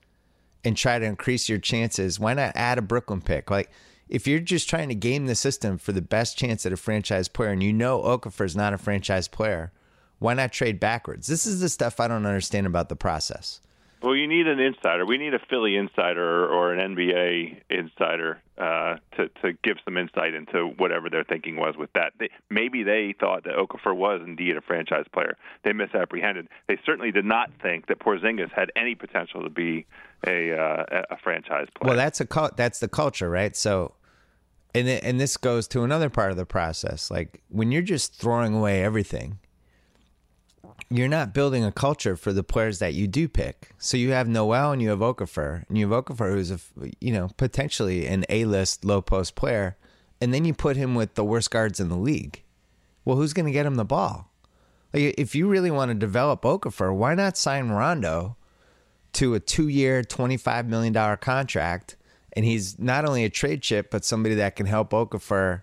[0.64, 2.20] and try to increase your chances?
[2.20, 3.50] Why not add a Brooklyn pick?
[3.50, 3.68] Like
[4.08, 7.26] if you're just trying to game the system for the best chance at a franchise
[7.26, 9.72] player and you know Okafor's not a franchise player,
[10.20, 11.26] why not trade backwards?
[11.26, 13.60] This is the stuff I don't understand about the process.
[14.04, 15.06] Well, you need an insider.
[15.06, 20.34] We need a Philly insider or an NBA insider uh, to to give some insight
[20.34, 22.12] into whatever their thinking was with that.
[22.20, 25.38] They, maybe they thought that Okafor was indeed a franchise player.
[25.64, 26.48] They misapprehended.
[26.68, 29.86] They certainly did not think that Porzingis had any potential to be
[30.26, 31.88] a uh, a franchise player.
[31.88, 33.56] Well, that's a that's the culture, right?
[33.56, 33.94] So,
[34.74, 37.10] and and this goes to another part of the process.
[37.10, 39.38] Like when you're just throwing away everything,
[40.90, 43.70] you're not building a culture for the players that you do pick.
[43.78, 46.58] So you have Noel and you have Okafor, and you have Okafor who's a
[47.00, 49.76] you know potentially an A-list low post player,
[50.20, 52.42] and then you put him with the worst guards in the league.
[53.04, 54.30] Well, who's going to get him the ball?
[54.92, 58.36] Like, if you really want to develop Okafor, why not sign Rondo?
[59.14, 61.96] to a two year, $25 million contract.
[62.34, 65.62] And he's not only a trade chip, but somebody that can help Okafor,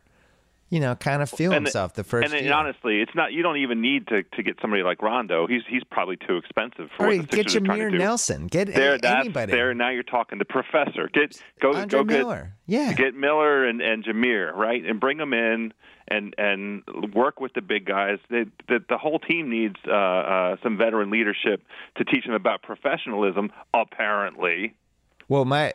[0.71, 3.33] you know, kind of feel and himself the first and, honestly, it's not.
[3.33, 5.45] You don't even need to to get somebody like Rondo.
[5.45, 7.99] He's he's probably too expensive for or what the get Sixers are trying to Jameer.
[7.99, 8.47] Nelson.
[8.47, 9.51] Get There, a- anybody.
[9.51, 9.73] there.
[9.75, 11.09] Now you're talking the professor.
[11.13, 12.93] Get go Andre go get Yeah.
[12.93, 15.73] get Miller and and Jameer right, and bring them in
[16.07, 18.19] and and work with the big guys.
[18.29, 21.63] They, the the whole team needs uh, uh, some veteran leadership
[21.97, 23.51] to teach them about professionalism.
[23.73, 24.73] Apparently,
[25.31, 25.73] Well, my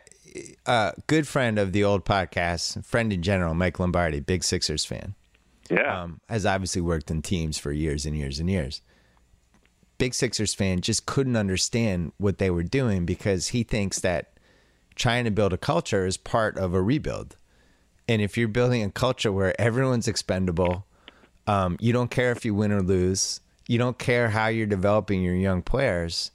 [0.67, 5.15] uh, good friend of the old podcast, friend in general, Mike Lombardi, big Sixers fan,
[5.67, 6.03] yeah.
[6.03, 8.83] um, has obviously worked in teams for years and years and years.
[9.97, 14.37] Big Sixers fan just couldn't understand what they were doing because he thinks that
[14.93, 17.35] trying to build a culture is part of a rebuild.
[18.07, 20.85] And if you're building a culture where everyone's expendable,
[21.47, 25.23] um, you don't care if you win or lose, you don't care how you're developing
[25.23, 26.29] your young players,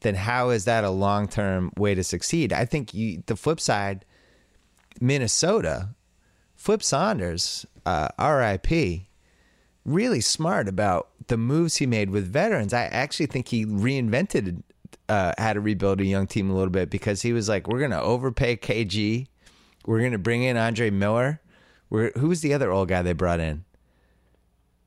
[0.00, 2.52] then how is that a long term way to succeed?
[2.52, 4.04] I think you, the flip side,
[5.00, 5.90] Minnesota,
[6.54, 9.02] Flip Saunders, uh, RIP,
[9.84, 12.72] really smart about the moves he made with veterans.
[12.74, 14.62] I actually think he reinvented
[15.08, 17.78] uh, how to rebuild a young team a little bit because he was like, we're
[17.78, 19.26] going to overpay KG.
[19.86, 21.40] We're going to bring in Andre Miller.
[21.90, 23.64] We're, who was the other old guy they brought in?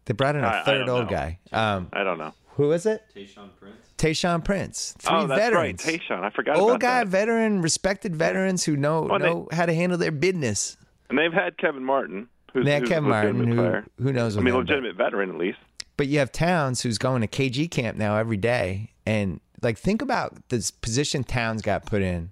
[0.05, 1.09] They brought in a I- I third don't old know.
[1.09, 1.39] guy.
[1.51, 2.33] Um, I don't know.
[2.55, 3.03] who was it?
[3.15, 3.90] Tayshaun Prince.
[4.01, 4.95] Tayshaun Prince.
[5.05, 5.85] Oh, Three oh, that's veterans.
[5.85, 6.23] right, Tayshaun.
[6.23, 7.07] I forgot Old guy, that.
[7.09, 10.75] veteran, respected veterans who know Well, they- know how to handle their business.
[11.09, 14.37] And they've had Kevin Martin, who's, They Kevin Martin, who who knows.
[14.37, 15.59] I mean, legitimate veteran at least.
[15.97, 20.01] But you have Towns who's going to KG camp now every day, and like think
[20.01, 22.31] about the position Towns got put in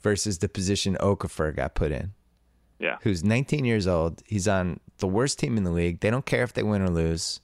[0.00, 2.12] versus the position Okafor got put in.
[2.78, 2.96] Yeah.
[3.02, 4.22] Who's 19 years old?
[4.26, 6.00] He's on the worst team in the league.
[6.00, 7.40] They don't care if they win or lose.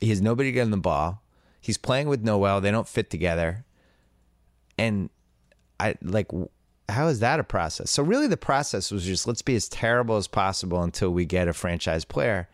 [0.00, 1.22] He has nobody getting the ball.
[1.60, 2.60] He's playing with Noel.
[2.60, 3.64] They don't fit together.
[4.78, 5.10] And
[5.78, 6.28] I like,
[6.88, 7.90] how is that a process?
[7.90, 11.48] So really, the process was just let's be as terrible as possible until we get
[11.48, 12.48] a franchise player.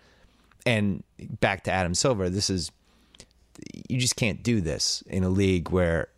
[0.65, 1.05] And
[1.41, 2.73] back to Adam Silver, this is
[3.89, 6.09] you just can't do this in a league where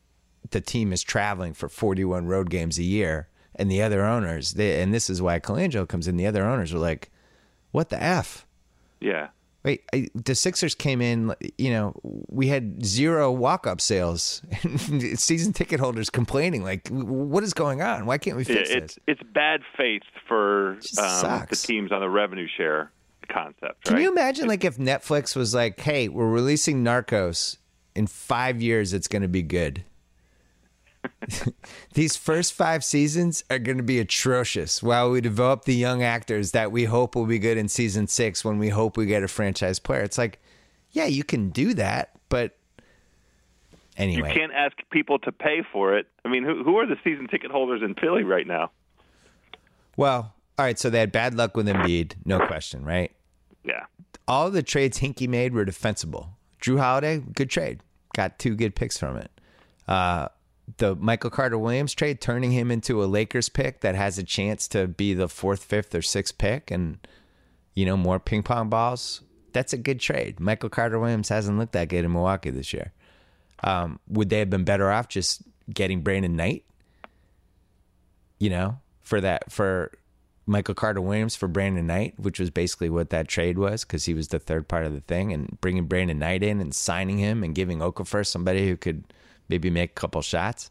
[0.50, 4.80] the team is traveling for 41 road games a year and the other owners they,
[4.80, 7.10] and this is why Colangelo comes in the other owners are like
[7.70, 8.46] what the f
[9.00, 9.28] Yeah.
[9.68, 11.94] Wait I, the Sixers came in you know
[12.28, 14.42] we had zero walk-up sales
[15.14, 18.94] season ticket holders complaining like what is going on why can't we Yeah, fix it's
[18.94, 22.90] this it's bad faith for um, the teams on the revenue share
[23.28, 23.84] concept.
[23.84, 24.02] Can right?
[24.02, 27.58] you imagine like if Netflix was like, "Hey, we're releasing Narcos
[27.94, 29.84] in 5 years it's going to be good."
[31.94, 36.52] These first 5 seasons are going to be atrocious while we develop the young actors
[36.52, 39.28] that we hope will be good in season 6 when we hope we get a
[39.28, 40.02] franchise player.
[40.02, 40.40] It's like,
[40.90, 42.56] yeah, you can do that, but
[43.96, 44.28] anyway.
[44.28, 46.06] You can't ask people to pay for it.
[46.24, 48.70] I mean, who who are the season ticket holders in Philly right now?
[49.96, 53.12] Well, all right, so they had bad luck with Embiid, no question, right?
[53.64, 53.84] Yeah.
[54.26, 56.30] all the trades Hinkie made were defensible.
[56.62, 57.80] Jrue Holiday, good trade.
[58.14, 59.30] Got two good picks from it.
[59.86, 60.28] Uh,
[60.76, 64.68] the Michael Carter Williams trade, turning him into a Lakers pick that has a chance
[64.68, 66.98] to be the fourth, fifth, or sixth pick, and
[67.74, 69.22] you know more ping pong balls.
[69.52, 70.38] That's a good trade.
[70.38, 72.92] Michael Carter Williams hasn't looked that good in Milwaukee this year.
[73.64, 76.64] Um, would they have been better off just getting Brandon Knight?
[78.38, 79.90] You know, for that for
[80.46, 84.14] Michael Carter Williams for Brandon Knight, which was basically what that trade was because he
[84.14, 87.42] was the third part of the thing, and bringing Brandon Knight in and signing him
[87.42, 89.04] and giving Okafor somebody who could
[89.48, 90.70] maybe make a couple shots.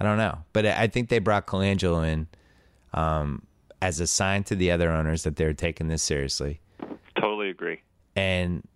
[0.00, 2.26] I don't know, but I think they brought Colangelo in
[2.92, 3.42] um,
[3.80, 6.60] as a sign to the other owners that they're taking this seriously,
[7.16, 7.82] Totally agree.
[8.16, 8.66] and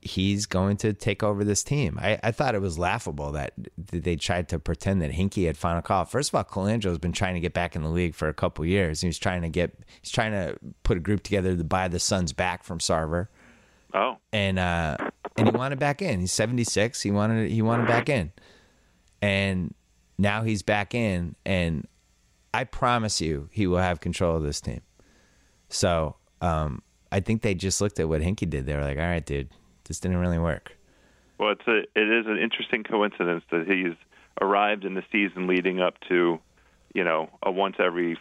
[0.00, 1.98] he's going to take over this team.
[2.00, 5.82] I, I thought it was laughable that, they tried to pretend that Hinkie had final
[5.82, 6.04] call.
[6.04, 8.64] First of all, Colangelo's been trying to get back in the league for a couple
[8.64, 9.00] years.
[9.00, 11.98] He was trying to get he's trying to put a group together to buy the
[11.98, 13.26] Suns back from Sarver.
[13.94, 14.96] Oh, And uh
[15.36, 16.20] and he wanted back in.
[16.20, 17.00] He's 76.
[17.02, 18.32] He wanted he wanted back in.
[19.22, 19.74] And
[20.18, 21.86] now he's back in and
[22.54, 24.80] I promise you he will have control of this team.
[25.68, 28.66] So, um I think they just looked at what Hinkie did.
[28.66, 29.48] They were like, "All right, dude,
[29.84, 30.72] this didn't really work."
[31.38, 33.94] well, it's a it is an interesting coincidence that he's
[34.40, 36.38] arrived in the season leading up to,
[36.94, 38.18] you know, a once every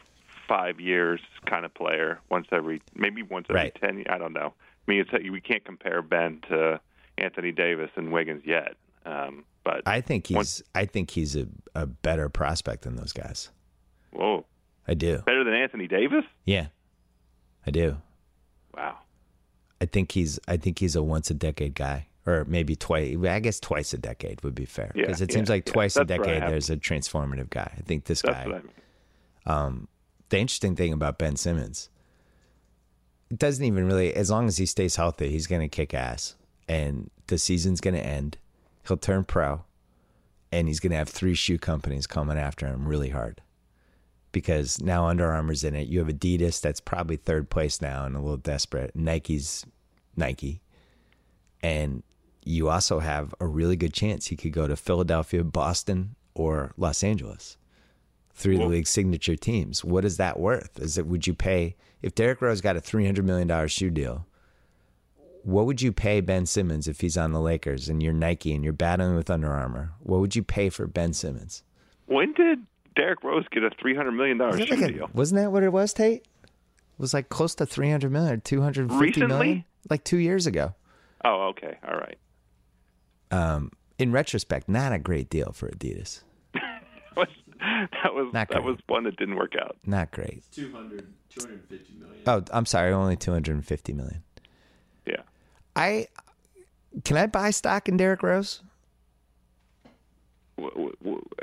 [0.48, 2.20] five years kind of player.
[2.30, 3.76] Once every maybe once every Right.
[3.82, 4.04] ten.
[4.10, 4.54] I don't know.
[4.88, 6.80] I mean, it's we can't compare Ben to
[7.18, 8.76] Anthony Davis and Wiggins yet.
[9.06, 13.12] Um, but I think he's Once- I think he's a, a better prospect than those
[13.14, 13.50] guys.
[14.14, 14.46] whoa,
[14.88, 15.18] I do.
[15.26, 16.24] better than Anthony Davis?
[16.46, 16.68] Yeah.
[17.66, 17.98] I do.
[18.74, 19.00] Wow.
[19.82, 22.08] I think he's I think he's a once a decade guy.
[22.26, 23.16] Or maybe twice.
[23.26, 25.74] I guess twice a decade would be fair Yeah, because it seems yeah, like yeah.
[25.74, 27.72] twice a That's decade there's a transformative guy.
[27.78, 28.44] I think this That's guy.
[28.44, 28.70] I mean.
[29.46, 29.88] Um,
[30.30, 31.90] the interesting thing about Ben Simmons,
[33.30, 36.36] it doesn't even really, as long as he stays healthy, he's going to kick ass.
[36.68, 38.38] And the season's going to end.
[38.88, 39.64] He'll turn pro.
[40.52, 43.42] And he's going to have three shoe companies coming after him really hard.
[44.32, 45.88] Because now Under Armour's in it.
[45.88, 48.96] You have Adidas that's probably third place now and a little desperate.
[48.96, 49.66] Nike's
[50.16, 50.62] Nike.
[51.62, 52.04] And
[52.46, 57.04] you also have a really good chance he could go to Philadelphia, Boston, or Los
[57.04, 57.58] Angeles
[58.38, 59.84] three of the league's signature teams.
[59.84, 60.80] What is that worth?
[60.80, 63.90] Is it would you pay if Derrick Rose got a three hundred million dollar shoe
[63.90, 64.27] deal?
[65.48, 68.66] What would you pay Ben Simmons if he's on the Lakers and you're Nike and
[68.66, 69.94] you're battling with Under Armour?
[70.02, 71.64] What would you pay for Ben Simmons?
[72.08, 72.60] When did
[72.98, 75.10] Derrick Rose get a three hundred million dollar Was shoe it like a- deal?
[75.14, 76.24] wasn't that what it was, Tate?
[76.44, 76.50] It
[77.00, 79.66] was like close to three hundred million or two hundred fifty million, Recently?
[79.90, 80.76] like two years ago.
[81.24, 82.18] Oh, okay, all right.
[83.32, 86.24] Um, in retrospect, not a great deal for Adidas.
[87.16, 87.28] Was-
[87.60, 89.78] that was Not that was one that didn't work out.
[89.86, 90.44] Not great.
[90.52, 92.22] 200, 250 million.
[92.28, 94.24] Oh, I'm sorry, only two hundred and fifty million.
[95.06, 95.22] Yeah.
[95.78, 96.08] I
[97.04, 98.62] can I buy stock in Derrick Rose?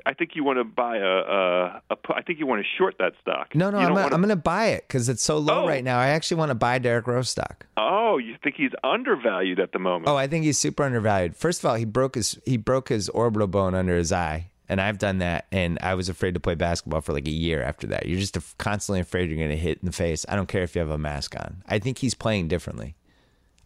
[0.07, 1.97] I think you want to buy a, a, a.
[2.15, 3.55] I think you want to short that stock.
[3.55, 5.69] No, no, I'm gonna, I'm gonna buy it because it's so low Oh.
[5.69, 5.99] right now.
[6.01, 7.65] I actually want to buy Derrick Rose stock.
[7.77, 10.09] Oh, you think he's undervalued at the moment?
[10.09, 11.37] Oh, I think he's super undervalued.
[11.37, 14.81] First of all, he broke his he broke his orbital bone under his eye, and
[14.81, 17.87] I've done that, and I was afraid to play basketball for like a year after
[17.89, 18.07] that.
[18.07, 20.27] You're just constantly afraid you're gonna hit in the face.
[20.29, 21.63] I don't care if you have a mask on.
[21.69, 22.97] I think he's playing differently.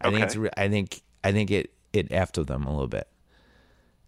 [0.00, 2.88] I think it's re- I think I think it it effed with him a little
[2.88, 3.08] bit.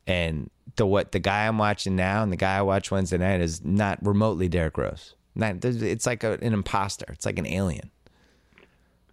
[0.07, 3.41] And the what the guy I'm watching now and the guy I watch Wednesday night
[3.41, 5.15] is not remotely Derrick Rose.
[5.35, 7.07] Not it's like a, an imposter.
[7.09, 7.91] It's like an alien.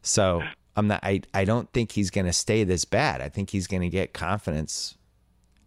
[0.01, 0.41] So
[0.75, 0.99] I'm not.
[1.03, 3.21] I I don't think he's going to stay this bad.
[3.21, 4.95] I think he's going to get confidence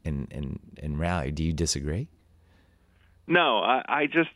[0.05, 1.31] and and and rally.
[1.33, 2.09] Do you disagree?
[3.27, 4.31] No, I, I just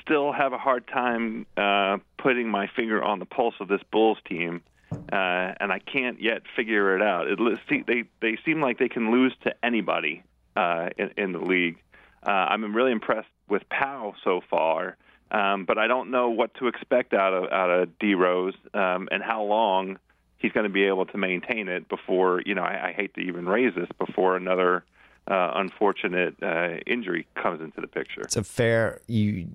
[0.00, 4.16] still have a hard time uh, putting my finger on the pulse of this Bulls
[4.26, 4.62] team,
[4.92, 7.28] uh, and I can't yet figure it out.
[7.28, 10.22] It, they they seem like they can lose to anybody
[10.56, 11.78] uh, in, in the league.
[12.26, 14.96] Uh, I'm really impressed with Pau so far,
[15.30, 19.08] um, but I don't know what to expect out of out of D Rose um,
[19.10, 19.98] and how long
[20.38, 22.62] he's going to be able to maintain it before you know.
[22.62, 24.84] I, I hate to even raise this before another
[25.28, 28.22] uh, unfortunate uh, injury comes into the picture.
[28.22, 29.48] It's a fair you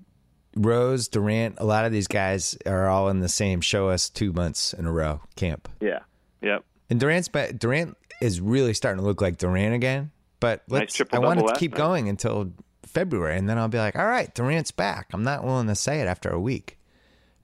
[0.56, 1.56] Rose Durant.
[1.58, 4.86] A lot of these guys are all in the same show us two months in
[4.86, 5.70] a row camp.
[5.80, 6.00] Yeah.
[6.42, 6.64] Yep.
[6.90, 10.12] And Durant's Durant is really starting to look like Durant again.
[10.40, 11.00] But let's.
[11.00, 11.78] Nice I want it to keep night.
[11.78, 12.52] going until
[12.86, 15.08] February, and then I'll be like, all right, Durant's back.
[15.14, 16.78] I'm not willing to say it after a week,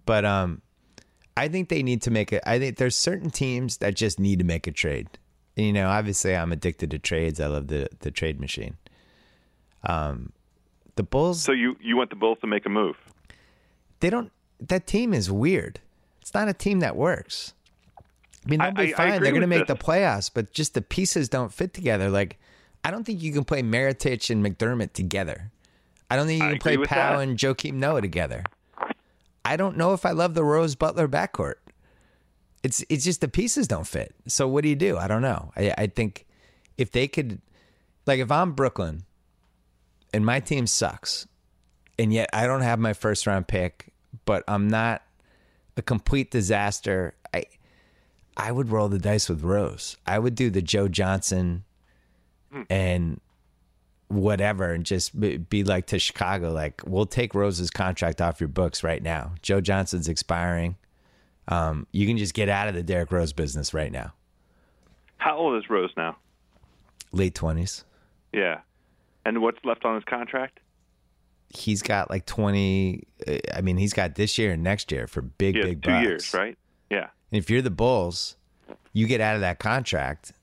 [0.05, 0.61] but um,
[1.35, 2.43] I think they need to make it.
[2.45, 5.07] I think there's certain teams that just need to make a trade.
[5.55, 7.39] And, you know, obviously, I'm addicted to trades.
[7.39, 8.77] I love the the trade machine.
[9.83, 10.33] Um,
[10.95, 11.41] the Bulls.
[11.41, 12.95] So you you want the Bulls to make a move?
[13.99, 14.31] they don't.
[14.61, 15.79] That team is weird.
[16.21, 17.53] It's not a team that works.
[18.45, 19.07] I mean, they'll be I- I fine.
[19.13, 22.09] agree They're going to make the playoffs, but just the pieces don't fit together.
[22.09, 22.39] Like,
[22.83, 25.51] I don't think you can play Mirotic and McDermott together.
[26.09, 27.19] I don't think you I can play Pau that.
[27.19, 28.43] and Joakim Noah together.
[29.45, 31.55] I don't know if I love the Rose Butler backcourt.
[32.63, 34.13] It's it's just the pieces don't fit.
[34.27, 34.97] So what do you do?
[34.97, 35.51] I don't know.
[35.55, 36.25] I, I think
[36.77, 37.41] if they could,
[38.05, 39.03] like, if I'm Brooklyn
[40.13, 41.27] and my team sucks,
[41.97, 43.93] and yet I don't have my first round pick,
[44.25, 45.03] but I'm not
[45.77, 47.15] a complete disaster.
[47.33, 47.45] I
[48.37, 49.97] I would roll the dice with Rose.
[50.05, 51.63] I would do the Joe Johnson
[52.69, 53.19] and
[54.07, 58.47] whatever and just be, be like to Chicago like we'll take Rose's contract off your
[58.47, 59.33] books right now.
[59.41, 60.75] Joe Johnson's expiring.
[61.47, 64.13] Um, you can just get out of the Derrick Rose business right now.
[65.17, 66.17] How old is Rose now?
[67.11, 67.83] Late 20s.
[68.31, 68.59] Yeah.
[69.29, 70.59] And what's left on his contract?
[71.49, 75.21] He's got like 20 uh, I mean he's got this year and next year for
[75.21, 76.03] big Yeah, big two bucks.
[76.03, 76.57] years, right?
[76.89, 77.09] Yeah.
[77.31, 78.35] And if you're the Bulls,
[78.93, 80.33] you get out of that contract,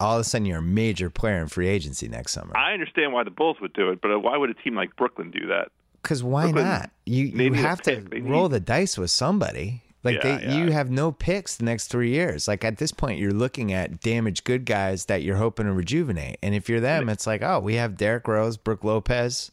[0.00, 2.56] all of a sudden you're a major player in free agency next summer.
[2.56, 5.30] I understand why the Bulls would do it, but why would a team like Brooklyn
[5.30, 5.68] do that?
[6.02, 6.90] Because why Brooklyn, not?
[7.06, 8.24] You you have to pick.
[8.24, 9.82] Roll the dice with somebody.
[10.02, 10.54] Like Yeah, they, yeah.
[10.56, 12.48] you have no picks the next three years.
[12.48, 16.38] Like at this point, you're looking at damaged good guys that you're hoping to rejuvenate.
[16.42, 19.50] And if you're them, it's like, oh, we have Derrick Rose, Brook Lopez,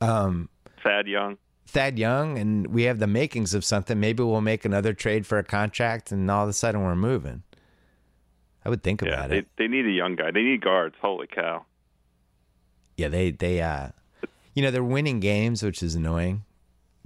[0.00, 1.36] Thad Young.
[1.66, 3.98] Thad Young, and we have the makings of something.
[3.98, 7.42] Maybe we'll make another trade for a contract, and all of a sudden we're moving.
[8.64, 9.48] I would think Yeah, about they, it.
[9.58, 10.30] they need a young guy.
[10.30, 10.94] They need guards.
[11.00, 11.66] Holy cow!
[12.96, 13.88] Yeah, they they uh,
[14.54, 16.44] you know, they're winning games, which is annoying.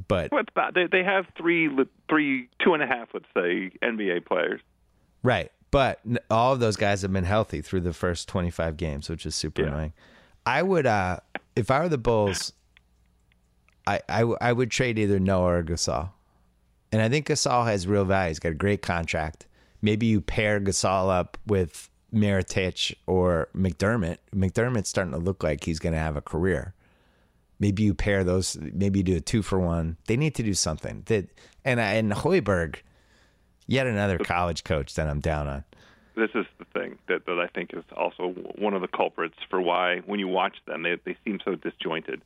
[0.09, 0.31] But?
[0.75, 1.69] They they have three,
[2.09, 4.61] three, two and a half, let's say, NBA players.
[5.23, 9.09] right, but all of those guys have been healthy through the first twenty five games,
[9.09, 9.69] which is super Yeah.
[9.69, 9.93] annoying.
[10.47, 11.19] I would, uh,
[11.55, 12.53] if I were the Bulls,
[13.87, 14.01] I
[14.41, 16.11] I would trade either Noah or Gasol,
[16.93, 18.29] and I think Gasol has real value.
[18.29, 19.47] He's got a great contract.
[19.83, 24.19] Maybe you pair Gasol up with Mirotic or McDermott.
[24.35, 26.75] McDermott's starting to look like he's going to have a career.
[27.61, 28.59] Maybe you pair those.
[28.59, 29.99] Maybe you do a two for one.
[30.07, 31.03] They need to do something.
[31.07, 31.29] That
[31.65, 32.77] and and Hoiberg,
[33.67, 35.65] yet another college coach that I'm down on.
[36.17, 39.61] This is the thing that, that I think is also one of the culprits for
[39.61, 42.23] why, when you watch them, they they seem so disjointed.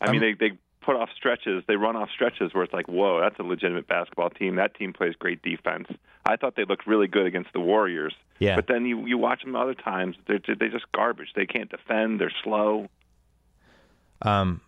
[0.00, 3.20] I mean, they they put off stretches, they run off stretches where it's like, whoa,
[3.20, 4.56] that's a legitimate basketball team.
[4.56, 5.88] That team plays great defense.
[6.24, 8.14] I thought they looked really good against the Warriors.
[8.38, 8.56] Yeah.
[8.56, 11.28] But then you you watch them other times, they're they're just garbage.
[11.34, 12.20] They can't defend.
[12.20, 12.88] They're slow.
[14.22, 14.60] Um,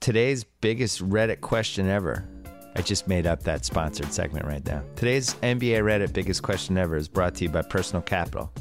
[0.00, 2.26] today's biggest Reddit question ever.
[2.74, 4.82] I just made up that sponsored segment right now.
[4.96, 8.52] Today's NBA Reddit biggest question ever is brought to you by Personal Capital.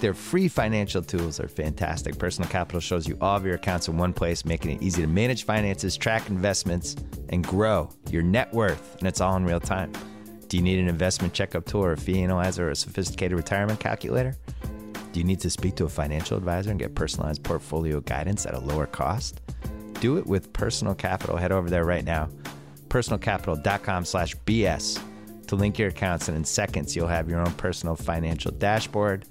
[0.00, 2.18] Their free financial tools are fantastic.
[2.18, 5.08] Personal Capital shows you all of your accounts in one place, making it easy to
[5.08, 6.96] manage finances, track investments,
[7.30, 8.96] and grow your net worth.
[8.98, 9.92] And it's all in real time.
[10.48, 13.80] Do you need an investment checkup tool or a fee analyzer or a sophisticated retirement
[13.80, 14.36] calculator?
[15.16, 18.52] Do you need to speak to a financial advisor and get personalized portfolio guidance at
[18.52, 19.40] a lower cost?
[19.98, 21.38] Do it with Personal Capital.
[21.38, 22.28] Head over there right now,
[22.88, 25.00] personalcapital.com slash BS
[25.46, 26.28] to link your accounts.
[26.28, 29.24] And in seconds, you'll have your own personal financial dashboard.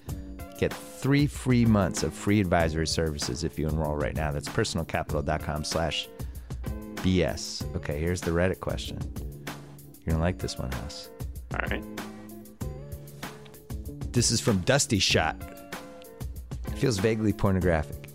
[0.57, 4.31] Get three free months of free advisory services if you enroll right now.
[4.31, 6.09] That's personalcapital.com slash
[6.95, 7.75] BS.
[7.75, 8.97] Okay, here's the Reddit question.
[10.03, 11.11] You're going to like this one, House.
[11.53, 11.83] All right.
[14.11, 15.54] This is from Dusty Shot.
[16.75, 18.09] Feels vaguely pornographic.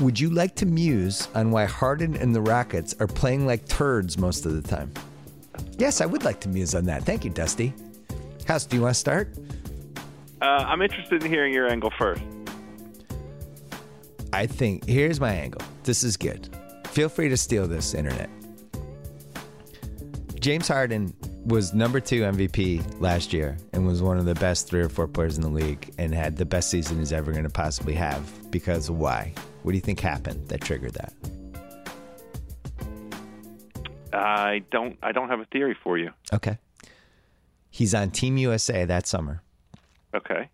[0.00, 4.18] Would you like to muse on why Harden and the Rockets are playing like turds
[4.18, 4.92] most of the time?
[5.78, 7.04] Yes, I would like to muse on that.
[7.04, 7.72] Thank you, Dusty.
[8.46, 9.36] House, do you want to start?
[10.40, 12.22] Uh, I'm interested in hearing your angle first.
[14.32, 15.62] I think here's my angle.
[15.84, 16.48] This is good.
[16.88, 18.28] Feel free to steal this, internet.
[20.42, 21.14] James Harden
[21.46, 25.06] was number two MVP last year and was one of the best three or four
[25.06, 28.28] players in the league and had the best season he's ever going to possibly have.
[28.50, 29.32] Because why?
[29.62, 31.12] What do you think happened that triggered that?
[34.12, 34.98] I don't.
[35.00, 36.10] I don't have a theory for you.
[36.32, 36.58] Okay.
[37.70, 39.42] He's on Team USA that summer.
[40.12, 40.50] Okay.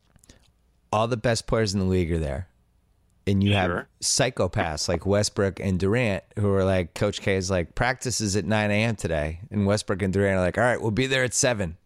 [0.93, 2.49] All the best players in the league are there.
[3.29, 3.89] And you have Sure.
[4.03, 8.47] psychopaths like Westbrook and Durant who are like, Coach K is like, practice is at
[8.47, 8.97] 9 a.m.
[8.97, 9.41] today.
[9.51, 11.77] And Westbrook and Durant are like, all right, we'll be there at 7.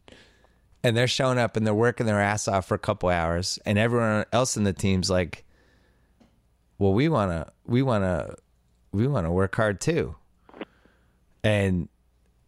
[0.84, 3.58] And they're showing up and they're working their ass off for a couple hours.
[3.66, 5.44] And everyone else in the team's like,
[6.78, 8.36] well, we want to, we want to,
[8.92, 10.14] we want to work hard too.
[11.44, 11.88] And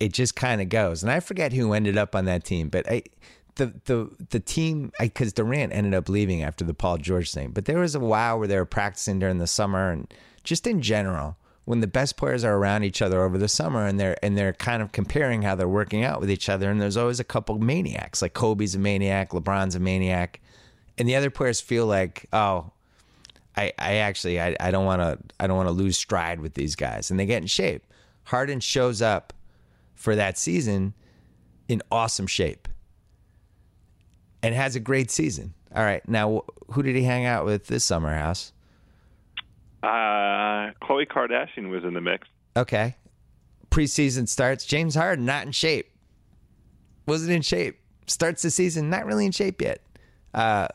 [0.00, 1.02] it just kind of goes.
[1.02, 3.02] And I forget who ended up on that team, but I,
[3.56, 7.50] the the the team because Durant ended up leaving after the Paul George thing.
[7.50, 10.82] But there was a while where they were practicing during the summer and just in
[10.82, 14.36] general when the best players are around each other over the summer and they're and
[14.36, 17.24] they're kind of comparing how they're working out with each other and there's always a
[17.24, 20.40] couple maniacs like Kobe's a maniac, LeBron's a maniac,
[20.98, 22.70] and the other players feel like oh.
[23.56, 26.54] I, I actually I, I don't want to I don't want to lose stride with
[26.54, 27.86] these guys and they get in shape.
[28.24, 29.32] Harden shows up
[29.94, 30.92] for that season
[31.68, 32.66] in awesome shape
[34.44, 35.54] and has a great season.
[35.74, 38.52] All right, now who did he hang out with this summer, House?
[39.82, 42.26] Uh, Khloe Kardashian was in the mix.
[42.56, 42.94] Okay,
[43.70, 44.64] preseason starts.
[44.64, 45.90] James Harden not in shape.
[47.06, 47.78] Wasn't in shape.
[48.06, 49.80] Starts the season not really in shape yet.
[50.32, 50.68] Uh,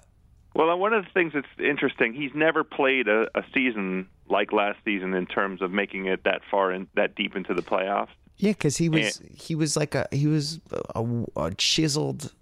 [0.56, 4.78] Well, one of the things that's interesting, he's never played a, a season like last
[4.86, 8.10] season in terms of making it that far and that deep into the playoffs.
[8.38, 10.60] yeah, because he was he was like a he was
[10.94, 11.04] a,
[11.36, 12.34] a chiseled,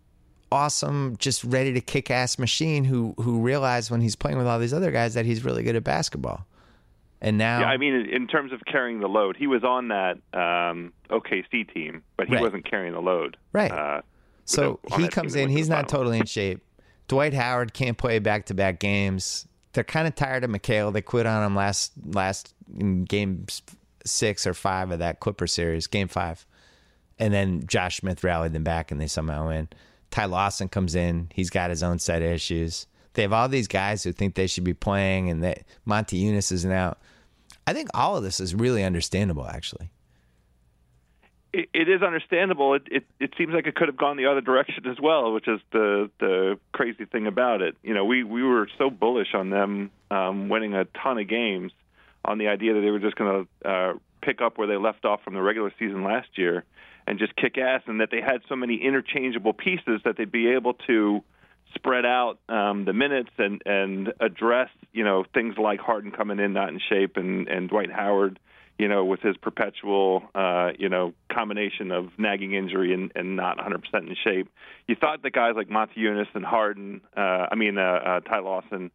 [0.52, 4.60] awesome, just ready to kick ass machine who who realized when he's playing with all
[4.60, 6.46] these other guys that he's really good at basketball.
[7.20, 10.18] And now, Yeah, I mean, in- terms of carrying the load, he was on that
[10.34, 12.44] um, OKC team, but he Right.
[12.44, 13.38] wasn't carrying the load.
[13.54, 13.72] Right.
[13.72, 14.02] Uh,
[14.46, 15.50] So he comes in.
[15.50, 16.62] He's not totally in shape.
[17.08, 19.48] Dwight Howard can't play back to back games.
[19.74, 20.94] They're kind of tired of McHale.
[20.94, 23.46] They quit on him last last in game
[24.06, 26.46] six or five of that Clipper series, game five,
[27.20, 29.68] and then Josh Smith rallied them back and they somehow win.
[30.12, 31.30] Ty Lawson comes in.
[31.34, 32.88] He's got his own set of issues.
[33.14, 36.72] They have all these guys who think they should be playing, and that Motiejunas isn't
[36.72, 37.00] out.
[37.66, 39.90] I think all of this is really understandable, actually.
[41.54, 42.76] it, it is understandable.
[42.76, 45.48] It, it it seems like it could have gone the other direction as well, which
[45.48, 47.76] is the the crazy thing about it.
[47.84, 51.72] You know, we we were so bullish on them um, winning a ton of games,
[52.24, 55.06] on the idea that they were just going to uh, pick up where they left
[55.06, 56.64] off from the regular season last year,
[57.08, 60.50] and just kick ass, and that they had so many interchangeable pieces that they'd be
[60.50, 61.24] able to
[61.76, 66.54] spread out um, the minutes and and address you know things like Harden coming in
[66.54, 68.40] not in shape and and Dwight Howard
[68.78, 73.58] you know, with his perpetual, uh, you know, combination of nagging injury and, and not
[73.58, 74.50] 100% in shape.
[74.88, 78.92] You thought that guys like Motiejunas and Harden, uh, I mean, uh, uh, Ty Lawson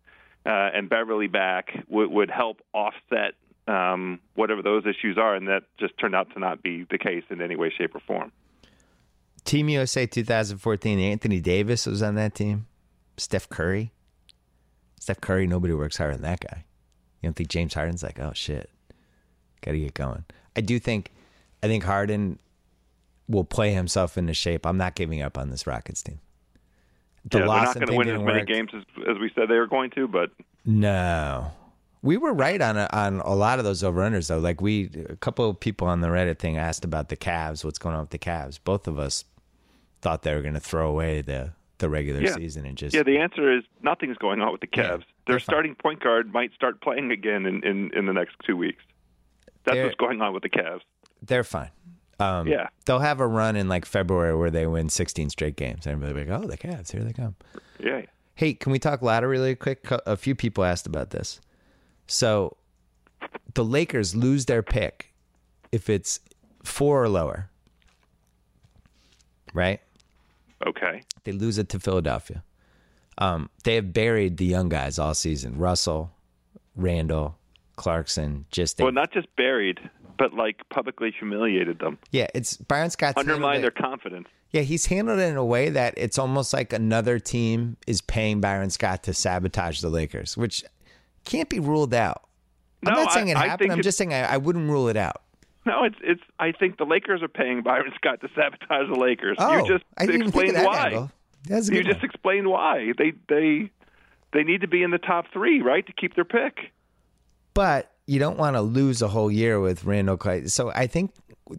[0.47, 3.35] uh, and Beverley back would, would help offset
[3.69, 7.25] um, whatever those issues are, and that just turned out to not be the case
[7.31, 8.33] in any way, shape, or form.
[9.45, 12.67] Team USA 2014, Anthony Davis was on that team.
[13.17, 13.93] Steph Curry.
[15.01, 16.65] Steph Curry, nobody works harder than that guy.
[17.21, 18.71] You don't think James Harden's like, oh shit,
[19.61, 20.25] gotta get going.
[20.57, 21.11] I do think,
[21.63, 22.39] I think Harden
[23.29, 24.67] will play himself into shape.
[24.67, 26.21] I'm not giving up on this Rockets team.
[27.31, 28.49] The yeah, they're not going to win as many work.
[28.49, 30.31] games as, as we said they were going to, but
[30.65, 31.53] No.
[32.03, 34.39] We were right on a, on a lot of those over unders though.
[34.39, 37.65] Like we, a couple of people on the Reddit thing asked about the Cavs.
[37.65, 38.59] What's going on with the Cavs?
[38.63, 39.25] Both of us
[40.01, 42.35] thought they were going to throw away the the regular Yeah.
[42.35, 44.89] season and just yeah, the answer is nothing's going on with the Yeah, Cavs.
[44.89, 45.45] they're Their fine.
[45.45, 48.83] starting point guard might start playing again in, in, in the next two weeks.
[49.65, 50.81] That's They're- what's going on with the Cavs.
[51.23, 51.71] they're fine.
[52.21, 52.69] Um, Yeah.
[52.85, 55.85] they'll have a run in like February where they win 16 straight games.
[55.87, 57.35] Everybody like, oh, the Cavs, here they come.
[57.81, 58.03] Yeah.
[58.37, 59.85] Hey, can we talk lottery really quick?
[59.91, 61.41] A few people asked about this.
[62.07, 62.57] So,
[63.55, 65.13] the Lakers lose their pick
[65.71, 66.21] if it's
[66.63, 67.49] four or lower,
[69.55, 69.81] right?
[70.67, 71.03] Okay.
[71.25, 72.43] They lose it to Philadelphia.
[73.19, 75.59] Um, they have buried the young guys all season.
[75.59, 76.13] Russell,
[76.77, 77.37] Randle,
[77.77, 78.47] Clarkson.
[78.51, 79.81] Just they, Well, not just buried,
[80.19, 84.29] but like publicly humiliated them, yeah, it's Byron Scott's undermined their confidence.
[84.51, 88.41] Yeah, he's handled it in a way that it's almost like another team is paying
[88.41, 90.63] Byron Scott to sabotage the Lakers, which
[91.25, 92.23] can't be ruled out.
[92.87, 93.59] I'm No, not saying it I happened.
[93.59, 95.23] think I'm just saying I, I wouldn't rule it out.
[95.65, 96.21] No, it's it's.
[96.41, 99.37] I think the Lakers are paying Byron Scott to sabotage the Lakers.
[99.39, 100.87] Oh, you just I didn't explained why.
[100.87, 101.13] angle.
[101.47, 102.05] That's a You just one.
[102.05, 103.71] explained why they they
[104.33, 106.73] they need to be in the top three, right, to keep their pick.
[107.55, 110.47] But you don't want to lose a whole year with Randle Clay.
[110.49, 111.13] So I think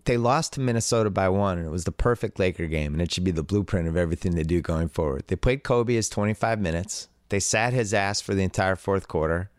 [0.06, 3.12] they lost to Minnesota by one, and it was the perfect Laker game, and it
[3.12, 5.24] should be the blueprint of everything they do going forward.
[5.28, 7.08] They played Kobe as 25 minutes.
[7.30, 9.50] They sat his ass for the entire fourth quarter.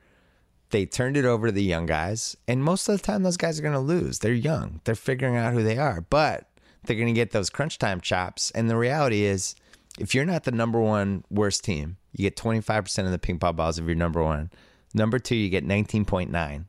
[0.75, 3.61] They turned it over to the young guys, and most of the time, those guys
[3.61, 4.19] are going to lose.
[4.19, 4.81] They're young.
[4.83, 6.51] They're figuring out who they are, but
[6.83, 8.51] they're going to get those crunch time chops.
[8.51, 9.55] And the reality is,
[10.01, 13.55] if you're not the number one worst team, you get 25% of the ping pong
[13.55, 14.51] balls if you're number one.
[14.93, 16.65] Number two, you get 19.9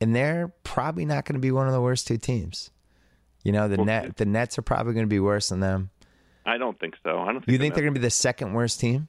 [0.00, 2.70] and they're probably not going to be one of the worst two teams.
[3.42, 5.88] You know, the net the Nets are probably going to be worse than them.
[6.44, 7.18] I don't think so.
[7.20, 7.44] I don't.
[7.44, 9.08] Think you think the they're going to be the second worst team?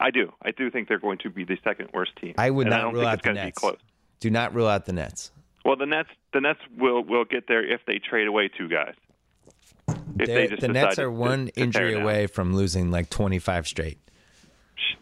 [0.00, 0.32] I do.
[0.42, 2.34] I do think they're going to be the second worst team.
[2.36, 3.58] I would and not I don't rule think out it's the be Nets.
[3.58, 3.78] close.
[4.20, 5.30] Do not rule out the Nets.
[5.64, 8.94] Well, the Nets, the Nets will will get there if they trade away two guys.
[9.88, 13.10] If They're- they just the Nets are one to tear injury away from losing like
[13.10, 13.98] 25 straight.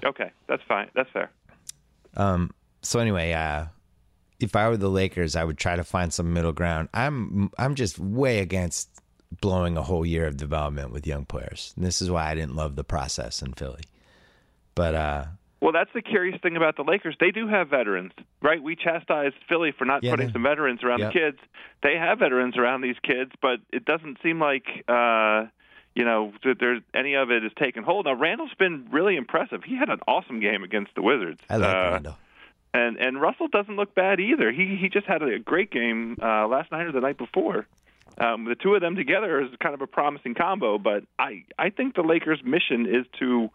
[0.05, 0.88] Okay, that's fine.
[0.95, 1.30] That's fair.
[2.16, 2.51] Um.
[2.82, 3.66] So anyway, uh,
[4.40, 6.88] if I were the Lakers, I would try to find some middle ground.
[6.93, 8.88] I'm I'm just way against
[9.40, 11.72] blowing a whole year of development with young players.
[11.76, 13.80] And this is why I didn't love the process in Philly.
[14.74, 15.24] But uh,
[15.60, 17.16] Well, that's the curious thing about the Lakers.
[17.20, 18.62] They do have veterans, right?
[18.62, 21.12] We chastise Philly for not Yeah, putting some veterans around Yep.
[21.12, 21.38] the kids.
[21.82, 25.46] They have veterans around these kids, but it doesn't seem like uh,
[25.94, 28.06] you know that there's any of it is taking hold.
[28.06, 29.62] Now, Randle's been really impressive.
[29.64, 31.40] He had an awesome game against the Wizards.
[31.50, 32.18] I like uh, Randle.
[32.72, 34.50] and and Russell doesn't look bad either.
[34.52, 37.66] He he just had a great game uh, last night or the night before.
[38.18, 41.70] Um, the two of them together is kind of a promising combo, but I I
[41.70, 43.50] think the Lakers' mission is to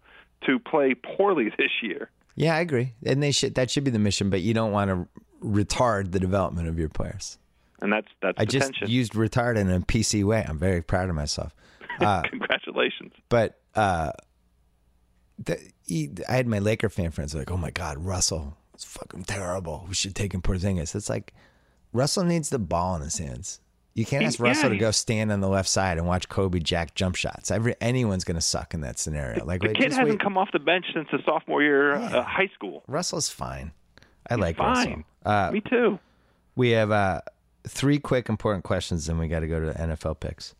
[0.46, 2.10] to play poorly this year.
[2.36, 2.94] Yeah, I agree.
[3.06, 5.08] And they should that should be the mission, but you don't want to
[5.44, 7.38] retard the development of your players.
[7.82, 8.90] and that's that's I just tension.
[8.90, 10.46] used retard in a PC way.
[10.48, 11.54] I'm very proud of myself.
[12.00, 13.12] Uh, Congratulations.
[13.28, 14.12] but uh,
[15.44, 19.24] the, he, I had my Laker fan friends like, "Oh my God, Russell, it's fucking
[19.24, 19.84] terrible.
[19.88, 21.34] We should take him Porzingis." It's like
[21.94, 23.62] Russell needs the ball in his hands.
[23.98, 26.60] You can't He- ask Russell to go stand on the left side and watch Kobe
[26.60, 27.50] jack jump shots.
[27.52, 29.44] Every anyone's going to suck in that scenario.
[29.44, 30.20] Like, The wait, kid hasn't wait.
[30.20, 32.18] come off the bench since his sophomore year Yeah.
[32.18, 32.84] uh, high school.
[32.88, 33.72] Russell's fine.
[34.30, 35.04] I like Fine.
[35.26, 35.50] Russell.
[35.50, 36.00] Uh, Me too.
[36.56, 37.22] We have uh,
[37.68, 40.54] three quick important questions, and we got to go to the NFL picks.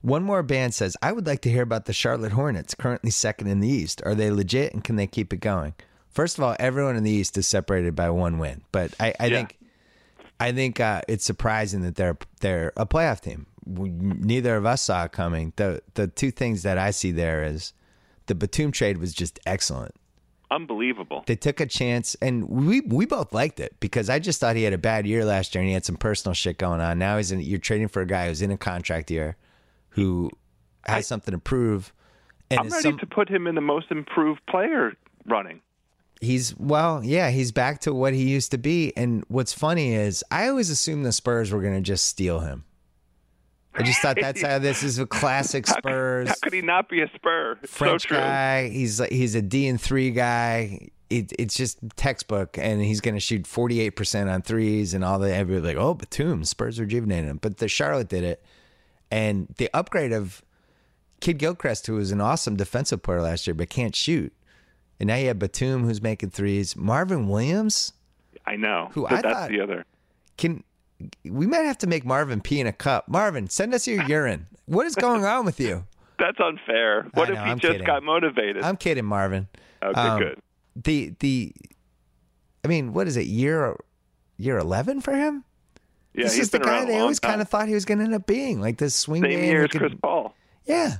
[0.00, 3.46] One more band says, I would like to hear about the Charlotte Hornets, currently second
[3.46, 4.02] in the East.
[4.04, 5.74] Are they legit and can they keep it going?
[6.10, 9.26] First of all, everyone in the East is separated by one win, but I, I
[9.26, 9.36] Yeah.
[9.36, 9.56] think
[10.42, 13.46] I think uh, it's surprising that they're they're a playoff team.
[13.64, 15.52] We, neither of us saw it coming.
[15.56, 17.72] The the two things that I see there is
[18.26, 19.94] the Batum trade was just excellent
[20.50, 21.24] Unbelievable.
[21.26, 24.64] they took a chance and we we both liked it because I just thought he
[24.64, 26.98] had a bad year last year and he had some personal shit going on.
[26.98, 29.36] Now he's in you're trading for a guy who's in a contract year
[29.90, 30.30] who
[30.86, 31.92] has something to prove
[32.50, 34.92] and I'm ready some, to put him in the most improved player
[35.24, 35.62] running.
[36.22, 40.22] He's well, yeah, he's back to what he used to be and what's funny is
[40.30, 42.64] I always assumed the Spurs were going to just steal him.
[43.74, 46.28] I just thought that's how this is a classic How Spurs.
[46.28, 47.58] How could he not be a Spur?
[47.62, 48.16] It's French so true.
[48.18, 48.68] guy.
[48.68, 50.90] He's he's a D and three guy.
[51.10, 55.04] It, it's just textbook, and he's going to shoot forty eight percent on threes, and
[55.04, 57.38] all the everybody like, oh, Batum, Spurs rejuvenated him.
[57.42, 58.44] But the Charlotte did it,
[59.10, 60.42] and the upgrade of
[61.20, 64.32] Kidd-Gilchrist, who was an awesome defensive player last year but can't shoot,
[65.02, 66.76] and now you have Batum who's making threes.
[66.76, 67.92] Marvin Williams
[68.46, 68.88] I know.
[68.92, 69.84] Who But I that's thought- the other.
[70.38, 70.62] can.
[71.24, 73.08] We might have to make Marvin pee in a cup.
[73.08, 74.46] Marvin, send us your urine.
[74.66, 75.84] What is going on with you?
[76.20, 77.02] That's unfair.
[77.14, 77.86] What I if know, he I'm just kidding.
[77.86, 78.62] got motivated?
[78.62, 79.48] I'm kidding, Marvin.
[79.82, 80.38] okay, um, good.
[80.76, 81.52] the the
[82.64, 83.26] I mean, what is it?
[83.26, 83.76] Year
[84.36, 85.42] year eleven for him?
[86.14, 88.04] Yeah, this he's is the guy they always kind of thought he was going to
[88.04, 89.44] end up being, like this swing Same man.
[89.44, 90.34] year who as can- Chris Paul.
[90.66, 90.98] Yeah,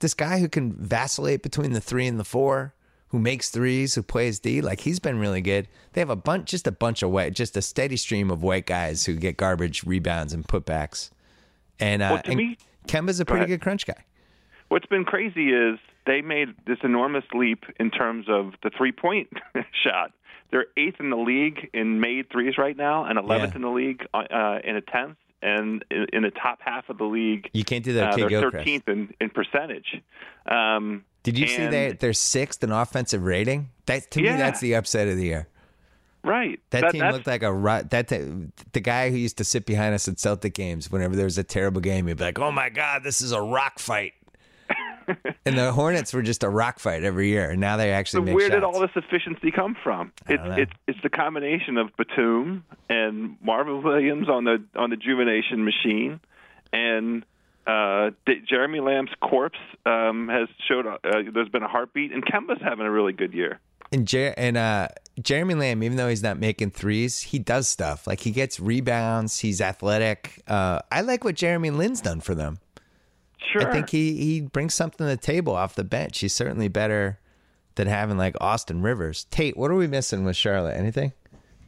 [0.00, 2.74] this guy who can vacillate between the three and the four,
[3.10, 4.60] who makes threes, who plays D.
[4.60, 5.68] Like he's been really good.
[5.92, 8.66] They have a bunch, just a bunch of white, just a steady stream of white
[8.66, 11.10] guys who get garbage rebounds and putbacks.
[11.78, 13.48] And uh, Well, and me- Kemba's a pretty ahead.
[13.60, 14.04] good crunch guy.
[14.68, 19.28] What's been crazy is they made this enormous leap in terms of the three point
[19.84, 20.12] shot.
[20.50, 23.54] They're eighth in the league in made threes right now, and 11th Yeah.
[23.56, 27.04] in the league uh, uh, in attempts, and in, in the top half of the
[27.04, 27.48] league.
[27.52, 30.00] You can't do that, Uh, they're 13th in, in percentage.
[30.46, 33.70] Um, Did you see and- they they're sixth in offensive rating?
[33.86, 35.48] That to me, that's the upset of the year.
[36.22, 36.60] Right.
[36.70, 39.94] That, team looked like a ru- that t- the guy who used to sit behind
[39.94, 40.90] us at Celtic games.
[40.92, 43.40] Whenever there was a terrible game, he'd be like, "Oh my god, this is a
[43.40, 44.12] rock fight."
[45.46, 48.34] and the Hornets were just a rock fight every year, and now they actually So
[48.34, 48.54] where shots.
[48.54, 50.12] did all this efficiency come from?
[50.28, 55.64] It's it's it's the combination of Batum and Marvin Williams on the on the Juvenation
[55.64, 56.20] machine,
[56.72, 57.24] and
[57.70, 60.98] uh, D- Jeremy Lamb's corpse um, has showed uh,
[61.32, 63.60] there's been a heartbeat, and Kemba's having a really good year.
[63.92, 64.88] And Jer- and uh,
[65.20, 68.06] Jeremy Lamb, even though he's not making threes, he does stuff.
[68.06, 69.40] Like he gets rebounds.
[69.40, 70.42] He's athletic.
[70.46, 72.58] Uh, I like what Jeremy Lin's done for them.
[73.52, 73.68] Sure.
[73.68, 76.18] I think he he brings something to the table off the bench.
[76.20, 77.18] He's certainly better
[77.74, 79.24] than having like Austin Rivers.
[79.30, 80.76] Tate, what are we missing with Charlotte?
[80.76, 81.12] Anything?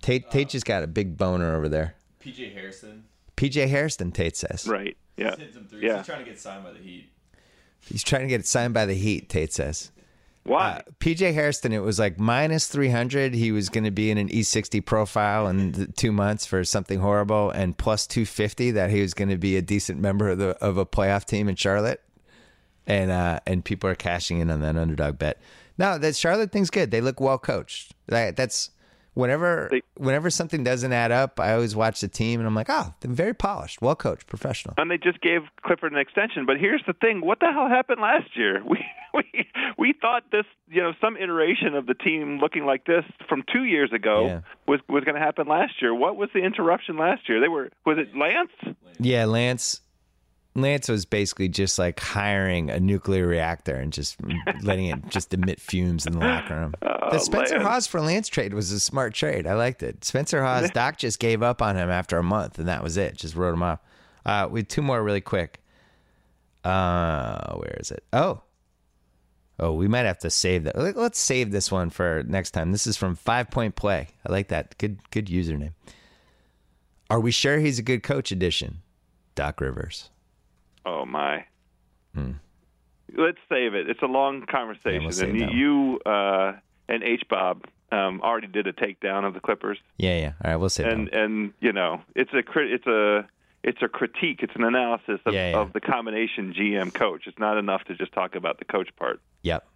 [0.01, 1.95] Tate Tate just got a big boner over there.
[2.21, 3.05] PJ Hairston.
[3.37, 4.69] PJ Hairston, Tate says.
[4.69, 4.97] right.
[5.17, 5.31] Yeah.
[5.31, 5.83] He's hitting some threes.
[5.83, 5.99] Yeah.
[5.99, 7.11] He's trying to get signed by the Heat.
[7.89, 9.91] He's trying to get it signed by the Heat, Tate says.
[10.45, 10.83] Why?
[10.87, 13.35] Uh, PJ Hairston, it was like minus 300.
[13.35, 16.99] He was going to be in an E60 profile in th- two months for something
[16.99, 20.51] horrible, and plus 250 that he was going to be a decent member of, the,
[20.65, 22.03] of a playoff team in Charlotte.
[22.85, 25.41] And uh, and people are cashing in on that underdog bet.
[25.79, 26.91] No, that Charlotte thing's good.
[26.91, 27.95] They look well coached.
[28.09, 28.71] That, that's
[29.15, 32.69] whenever They- whenever something doesn't add up, I always watch the team and I'm like,
[32.71, 34.75] oh, they're very polished, well coached, professional.
[34.79, 36.47] and they just gave Clifford an extension.
[36.47, 38.63] But here's the thing: what the hell happened last year?
[39.15, 39.47] We we
[39.77, 43.65] we thought this, you know, some iteration of the team looking like this from two
[43.65, 44.41] years ago Yeah.
[44.67, 45.95] was was going to happen last year.
[45.95, 47.39] What was the interruption last year?
[47.39, 48.51] They were was it Lance?
[48.99, 49.82] Yeah, Lance.
[50.55, 54.17] Lance was basically just like hiring a nuclear reactor and just
[54.63, 56.75] letting it just emit fumes in the locker room.
[56.83, 57.67] the Spencer Lance.
[57.69, 59.47] Hawes for Lance trade was a smart trade.
[59.47, 60.05] I liked it.
[60.05, 63.17] Spencer Hawes, Doc just gave up on him after a month, and that was it.
[63.17, 63.81] Just wrote him off.
[64.27, 65.61] Uh, we two more really quick.
[66.65, 68.05] Uh, where is it?
[68.13, 68.43] Oh,
[69.59, 70.77] oh, we might have to save that.
[70.79, 72.73] Let- Let's save this one for next time.
[72.73, 74.09] This is from Five Point Play.
[74.27, 74.77] I like that.
[74.79, 75.73] Good, good username.
[77.11, 78.31] Are we sure he's a good coach?
[78.31, 78.83] Edition.
[79.35, 80.11] Doc Rivers.
[80.85, 81.45] Oh my.
[83.15, 83.91] Let's save it.
[83.91, 85.37] It's a long conversation, Hmm.
[85.37, 86.53] Yeah, we'll and you uh,
[86.89, 90.33] and H Bob um, already did a takedown of the Clippers, Yeah, yeah.
[90.43, 91.15] All right, we'll save and that.
[91.15, 93.29] and you know it's a crit- it's a
[93.63, 94.41] it's a critique.
[94.43, 95.59] It's an analysis of, Yeah, yeah.
[95.59, 97.27] of the combination GM coach.
[97.27, 99.21] It's not enough to just talk about the coach part.
[99.43, 99.67] Yep.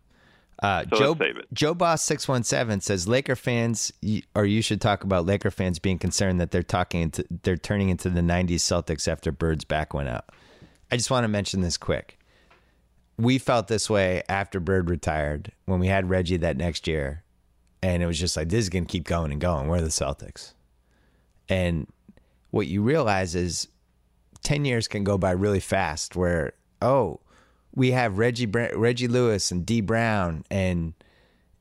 [0.62, 1.46] Uh, So Joe, let's save it.
[1.52, 3.92] Joe Boss six one seven says Laker fans,
[4.34, 7.90] or you should talk about Laker fans being concerned that they're talking into, they're turning
[7.90, 10.24] into the '90s Celtics after Bird's back went out.
[10.90, 12.18] I just want to mention this quick.
[13.18, 17.22] We felt this way after Bird retired when we had Reggie that next year,
[17.82, 19.68] and it was just like this is going to keep going and going.
[19.68, 20.52] We're the Celtics,
[21.48, 21.86] and
[22.50, 23.68] what you realize is
[24.42, 27.20] 10 years can go by really fast where oh
[27.74, 30.94] we have reggie reggie lewis and d brown and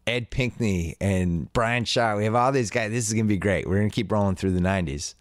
[0.05, 2.15] ed pinckney and brian shaw.
[2.15, 2.91] We have all these guys.
[2.91, 3.67] This is going to be great.
[3.67, 5.15] We're going to keep rolling through the 90s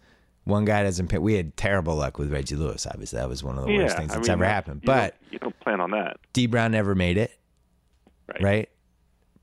[0.45, 3.57] one guy doesn't pick we had terrible luck with reggie lewis obviously that was one
[3.57, 5.81] of the worst things I that's mean, ever happened you don't- but you don't plan
[5.81, 7.37] on that, d brown never made it
[8.27, 8.41] right?
[8.43, 8.69] right?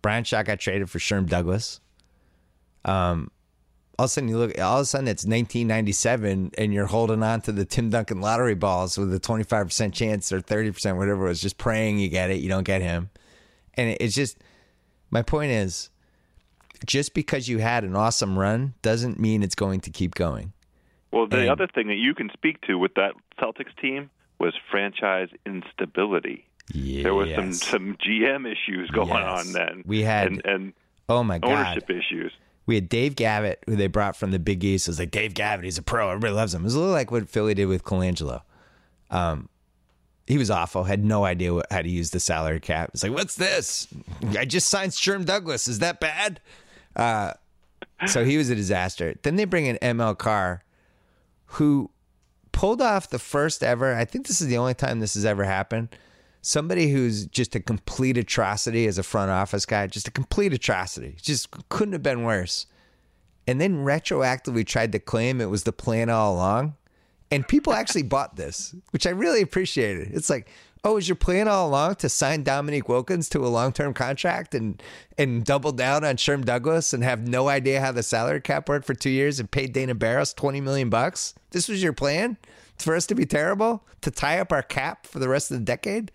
[0.01, 1.81] Brian Shaw got traded for Sherm Douglas.
[2.85, 3.31] Um,
[3.99, 7.23] all of a sudden you look, all of a sudden it's 1997, and you're holding
[7.23, 10.97] on to the Tim Duncan lottery balls with a 25 percent chance or 30 percent,
[10.99, 12.39] whatever it was, just praying you get it.
[12.41, 13.11] You don't get him,
[13.75, 14.39] and it- it's just
[15.11, 15.91] my point is,
[16.85, 20.53] just because you had an awesome run doesn't mean it's going to keep going.
[21.13, 24.55] Well, the And- other thing that you can speak to with that Celtics team was
[24.71, 26.47] franchise instability.
[26.73, 29.47] Yeah, There was some some GM issues going Yes.
[29.47, 29.83] on then.
[29.87, 30.73] We had- and, and
[31.09, 32.33] oh my god, ownership issues.
[32.65, 34.87] We had Dave Gavitt, who they brought from the Big East.
[34.87, 36.09] It was like Dave Gavitt, he's a pro.
[36.11, 36.63] Everybody loves him.
[36.63, 38.43] It was a little like what Philly did with Colangelo.
[39.11, 39.49] Um,
[40.29, 40.85] he was awful.
[40.85, 42.91] Had no idea what, how to use the salary cap.
[42.95, 43.89] It's like, what's this?
[44.39, 45.67] I just signed Sherm Douglas.
[45.67, 46.41] Is that bad?
[46.95, 47.33] Uh,
[48.07, 49.17] so he was a disaster.
[49.23, 50.63] Then they bring in ML Carr,
[51.53, 51.91] who
[52.53, 53.95] pulled off the first ever.
[53.95, 55.89] I think this is the only time this has ever happened.
[56.41, 61.17] Somebody who's just a complete atrocity as a front office guy, just a complete atrocity.
[61.21, 62.67] Just couldn't have been worse.
[63.47, 66.75] And then retroactively tried to claim it was the plan all along.
[67.31, 70.11] And people actually bought this, which I really appreciated.
[70.13, 70.49] It's like,
[70.85, 74.55] oh, is your plan all along to sign Dominique Wilkins to a long term contract
[74.55, 74.83] and
[75.18, 78.87] and double down on Sherm Douglas and have no idea how the salary cap worked
[78.87, 81.35] for two years and pay Dana Barros twenty million bucks?
[81.51, 82.37] This was your plan
[82.78, 85.64] for us to be terrible to tie up our cap for the rest of the
[85.64, 86.11] decade.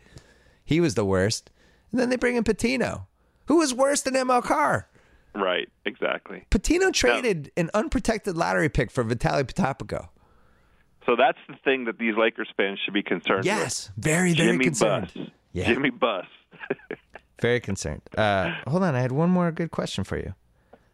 [0.66, 1.50] He was the worst.
[1.92, 3.06] And then they bring in Pitino,
[3.46, 4.90] who was worse than ML Carr.
[5.34, 6.44] Right, exactly.
[6.50, 10.10] Pitino traded an unprotected lottery pick for Vitaly Potapenko.
[11.08, 13.46] So that's the thing that these Lakers fans should be concerned about.
[13.46, 14.04] Yes, with.
[14.06, 15.12] very, very Jimmy concerned.
[15.16, 15.28] Buss.
[15.54, 15.66] Yeah.
[15.68, 16.26] Jimmy Buss.
[17.42, 18.02] Very concerned.
[18.18, 20.34] Uh, hold on, I had one more good question for you.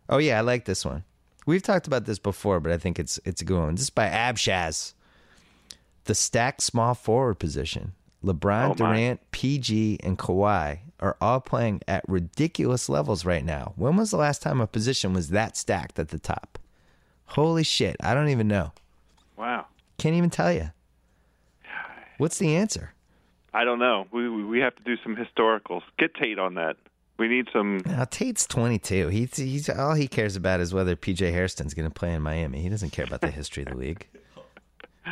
[0.10, 1.06] Oh yeah, I like this one.
[1.46, 3.76] We've talked about this before, but I think it's it's a good one.
[3.76, 4.94] This is by Abshaz.
[6.04, 7.94] The stacked small forward position.
[8.24, 8.74] LeBron, Oh.
[8.74, 13.72] Durant, PG, and Kawhi are all playing at ridiculous levels right now.
[13.78, 16.60] When was the last time a position was that stacked at the top?
[17.28, 18.74] Holy shit, I don't even know.
[19.38, 19.68] Wow.
[19.98, 20.72] Can't even tell you.
[22.18, 22.94] What's the answer?
[23.54, 24.08] I don't know.
[24.12, 25.82] We we have to do some historicals.
[26.00, 26.78] Get Tate on that.
[27.20, 27.82] We need some.
[27.86, 29.10] Now Tate's 22.
[29.10, 32.62] He's he's all he cares about is whether PJ Hairston's going to play in Miami.
[32.62, 34.08] He doesn't care about the history of the league.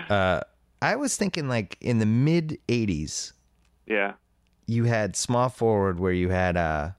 [0.09, 0.39] Uh,
[0.81, 3.33] I was thinking like in the mid 80s,
[3.85, 4.13] Yeah.
[4.65, 6.91] you had small forward where you had uh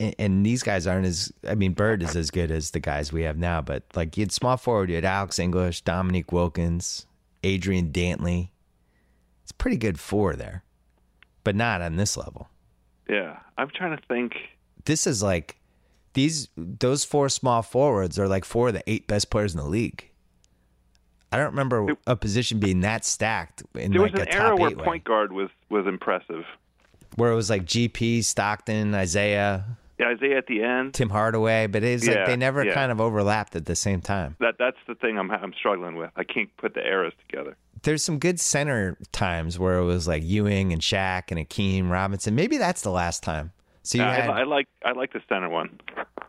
[0.00, 3.12] and, and these guys aren't as I mean Bird is as good as the guys
[3.12, 7.06] we have now, but like you had small forward, you had Alex English, Dominique Wilkins,
[7.42, 8.50] Adrian Dantley.
[9.42, 10.62] It's pretty good four there.
[11.44, 12.48] But not on this level.
[13.08, 13.38] Yeah.
[13.56, 14.34] I'm trying to think.
[14.84, 15.56] This is like
[16.12, 19.66] these those four small forwards are like four of the eight best players in the
[19.66, 20.10] league.
[21.32, 24.56] I don't remember a position being that stacked in There like was an top era
[24.56, 24.84] where eight way.
[24.84, 26.44] point guard was was impressive.
[27.16, 29.64] where it was like GP, Stockton, Isaiah,
[29.98, 30.94] Yeah, Isaiah at the end.
[30.94, 32.72] Tim Hardaway, but it's like they never yeah.
[32.74, 34.36] kind of overlapped at the same time.
[34.40, 36.10] That that's the thing I'm I'm struggling with.
[36.16, 37.56] I can't put the eras together.
[37.82, 42.34] There's some good center times where it was like Ewing and Shaq and Akeem Robinson.
[42.34, 43.52] Maybe that's the last time.
[43.82, 45.80] So you Yeah, had I, I like I like the center one.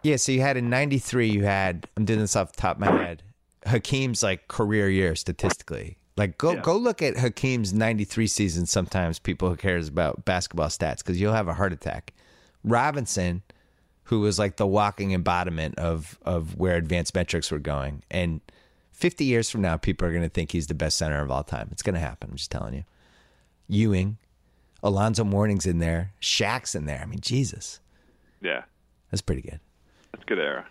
[0.03, 2.81] yeah, so you had in '93 you had I'm doing this off the top of
[2.81, 3.23] my head.
[3.65, 5.97] Hakeem's like career year statistically.
[6.17, 6.61] Like go Yeah.
[6.61, 8.65] go look at Hakeem's '93 season.
[8.65, 12.13] Sometimes people who cares about basketball stats because you'll have a heart attack.
[12.63, 13.41] Robinson,
[14.09, 18.41] who was like the walking embodiment of of where advanced metrics were going, and
[18.91, 21.43] 50 years from now, people are going to think he's the best center of all
[21.43, 21.69] time.
[21.71, 22.31] It's going to happen.
[22.31, 22.83] I'm just telling you.
[23.67, 24.17] Ewing,
[24.81, 26.99] Alonzo Mourning's in there, Shaq's in there.
[27.01, 27.79] I mean, Jesus,
[28.41, 28.63] Yeah,
[29.11, 29.59] that's pretty good.
[30.11, 30.65] that's a good era.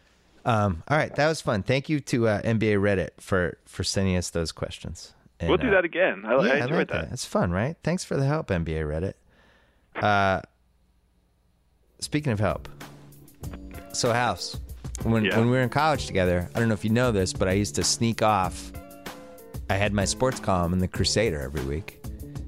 [0.44, 1.62] Um, all right, that was fun.
[1.62, 5.14] Thank you to uh, NBA Reddit for for sending us those questions.
[5.38, 6.24] And, we'll do uh, that again.
[6.26, 7.04] I, yeah, I I enjoyed like that.
[7.06, 7.12] that.
[7.12, 7.76] It's fun, right?
[7.84, 9.14] Thanks for the help, NBA Reddit.
[10.02, 10.40] Uh,
[12.00, 12.68] speaking of help,
[13.92, 14.58] so House,
[15.04, 15.36] when Yeah.
[15.38, 17.52] when we were in college together, I don't know if you know this, but I
[17.52, 18.72] used to sneak off.
[19.70, 22.00] I had my sports column in the Crusader every week.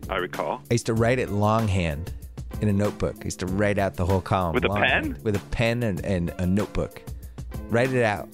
[0.08, 0.62] I recall.
[0.70, 2.12] I used to write it longhand
[2.60, 3.16] in a notebook.
[3.20, 5.16] I used to write out the whole column With a pen?
[5.22, 7.02] With a pen and, and a notebook.
[7.68, 8.28] Write it out.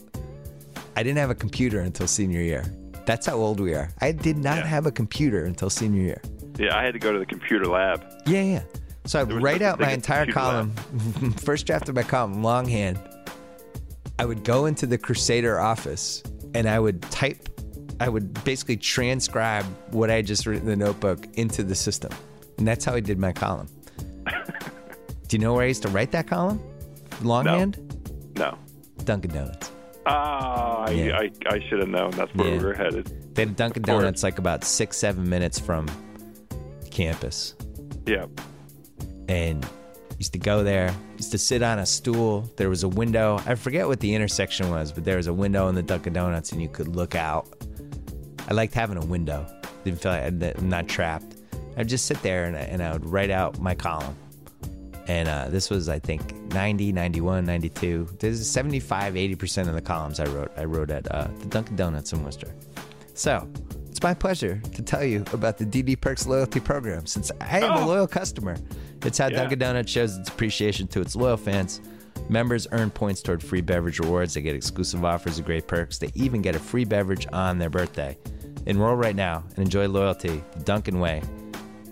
[0.97, 2.65] I didn't have a computer until senior year.
[3.05, 3.91] That's how old we are.
[4.01, 4.67] I did not Yeah.
[4.67, 6.23] have a computer until senior year.
[6.59, 8.03] Yeah, I had to go to the computer lab.
[8.27, 8.63] Yeah, yeah.
[9.07, 10.73] So I write out my entire column,
[11.39, 12.99] first draft of my column, longhand.
[14.19, 16.23] I would go into the Crusader office
[16.55, 17.49] and I would type,
[18.01, 22.11] I would basically transcribe what I had just written in the notebook into the system.
[22.59, 23.69] And that's how I did my column.
[25.29, 26.61] Do you know where I used to write that column?
[27.23, 28.33] Longhand?
[28.37, 28.57] No.
[29.05, 29.71] Dunkin' Donuts.
[30.07, 31.19] Ah, I, Yeah.
[31.19, 32.11] I, I should have known.
[32.13, 32.59] That's where Yeah.
[32.59, 33.35] we were headed.
[33.35, 33.83] They had Dunkin'.
[33.83, 35.87] Donuts like about six, seven minutes from
[36.91, 37.55] campus.
[38.07, 38.27] Yeah.
[39.29, 39.67] And
[40.19, 42.51] used to go there used to sit on a stool.
[42.57, 45.69] There was a window i forget what the intersection was but there was a window
[45.69, 47.47] in the dunkin' donuts and you could look out.
[48.49, 49.47] I liked having a window.
[49.85, 50.25] Didn't feel like
[50.59, 51.37] i'm not trapped.
[51.77, 54.17] I'd just sit there and I, and I would write out my column.
[55.09, 59.81] And uh, this was i think 90 91 92 this is 75 80% of the
[59.81, 62.53] columns i wrote i wrote at uh, the dunkin' donuts in worcester.
[63.15, 63.47] So
[63.91, 67.71] it's my pleasure to tell you about the DD Perks loyalty program since I am
[67.71, 67.87] a Oh.
[67.87, 68.57] loyal customer.
[69.07, 69.37] It's how Yeah.
[69.39, 71.81] Dunkin' Donuts shows its appreciation to its loyal fans.
[72.29, 74.35] Members earn points toward free beverage rewards.
[74.35, 75.99] They get exclusive offers and great perks.
[75.99, 78.19] They even get a free beverage on their birthday.
[78.67, 81.23] Enroll right now and enjoy loyalty the Dunkin' way.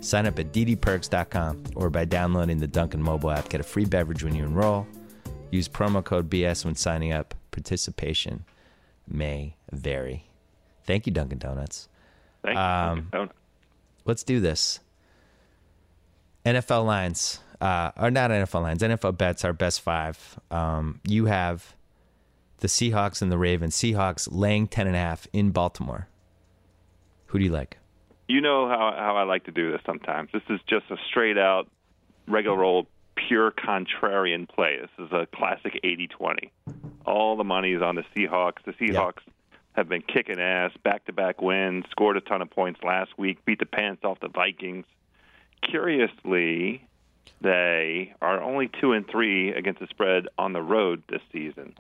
[0.01, 3.49] Sign up at ddperks.com or by downloading the Dunkin' mobile app.
[3.49, 4.87] Get a free beverage when you enroll.
[5.51, 7.35] Use promo code BS when signing up.
[7.53, 8.45] Participation
[9.07, 10.25] may vary.
[10.85, 11.89] Thank you, Dunkin' Donuts.
[12.43, 13.29] Thank Um, you.
[14.05, 14.81] Let's do this.
[16.45, 20.39] NFL lines, uh, or not NFL lines, NFL bets, our best five.
[20.51, 21.75] Um, you have
[22.59, 23.77] the Seahawks and the Ravens.
[23.77, 26.09] Seahawks laying 10.5 in Baltimore.
[27.27, 27.79] Who do you like?
[28.29, 30.31] You know how how I like to do this sometimes.
[30.33, 31.69] This is just a straight out
[32.27, 32.87] regular old
[33.17, 34.79] pure contrarian play.
[34.81, 36.51] This is a classic 80-20.
[37.07, 38.65] All the money is on the Seahawks.
[38.65, 39.23] The Seahawks
[39.73, 43.67] have been kicking ass, back-to-back wins, scored a ton of points last week, beat the
[43.67, 44.87] pants off the Vikings.
[45.71, 46.87] Curiously,
[47.41, 51.75] they are only 2 and 3 against the spread on the road this season.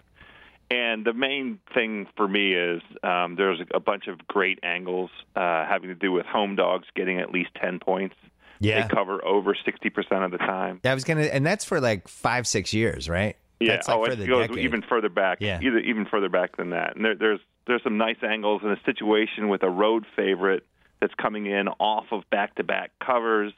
[0.70, 5.66] And the main thing for me is um, there's a bunch of great angles uh,
[5.66, 8.16] having to do with home dogs getting at least 10 points.
[8.60, 8.82] Yeah.
[8.82, 10.80] They cover over 60% of the time.
[10.82, 13.36] Yeah, I was gonna, and that's for like five, six years, right?
[13.60, 13.72] Yeah.
[13.72, 14.64] That's like oh, for it the goes decade.
[14.64, 15.38] even further back.
[15.40, 15.60] Yeah.
[15.60, 16.96] Either, even further back than that.
[16.96, 20.64] And there, there's there's some nice angles in a situation with a road favorite
[21.00, 23.52] that's coming in off of back-to-back covers.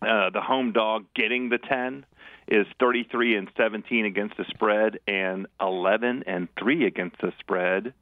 [0.00, 2.04] Uh, the home dog getting the 10
[2.46, 7.92] is 33 and 17 against the spread and 11 and 3 against the spread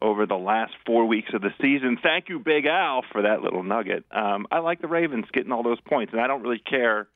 [0.00, 1.98] over the last four weeks of the season.
[2.02, 4.04] Thank you, Big Al, for that little nugget.
[4.10, 7.08] Um, I like the Ravens getting all those points, and I don't really care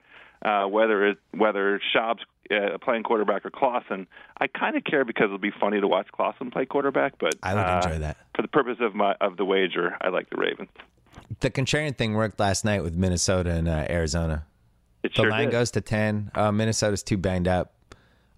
[0.45, 4.07] uh, whether it whether Schaub's uh, playing quarterback or Clausen.
[4.41, 7.55] I kind of care because it'll be funny to watch Clausen play quarterback, but I
[7.55, 8.17] would uh, enjoy that.
[8.35, 10.71] For the purpose of my of the wager, I like the Ravens.
[11.41, 14.45] The contrarian thing worked last night with Minnesota and uh, Arizona.
[15.03, 15.53] It The sure line did.
[15.53, 16.31] goes to 10.
[16.35, 17.73] Uh, Minnesota's too banged up.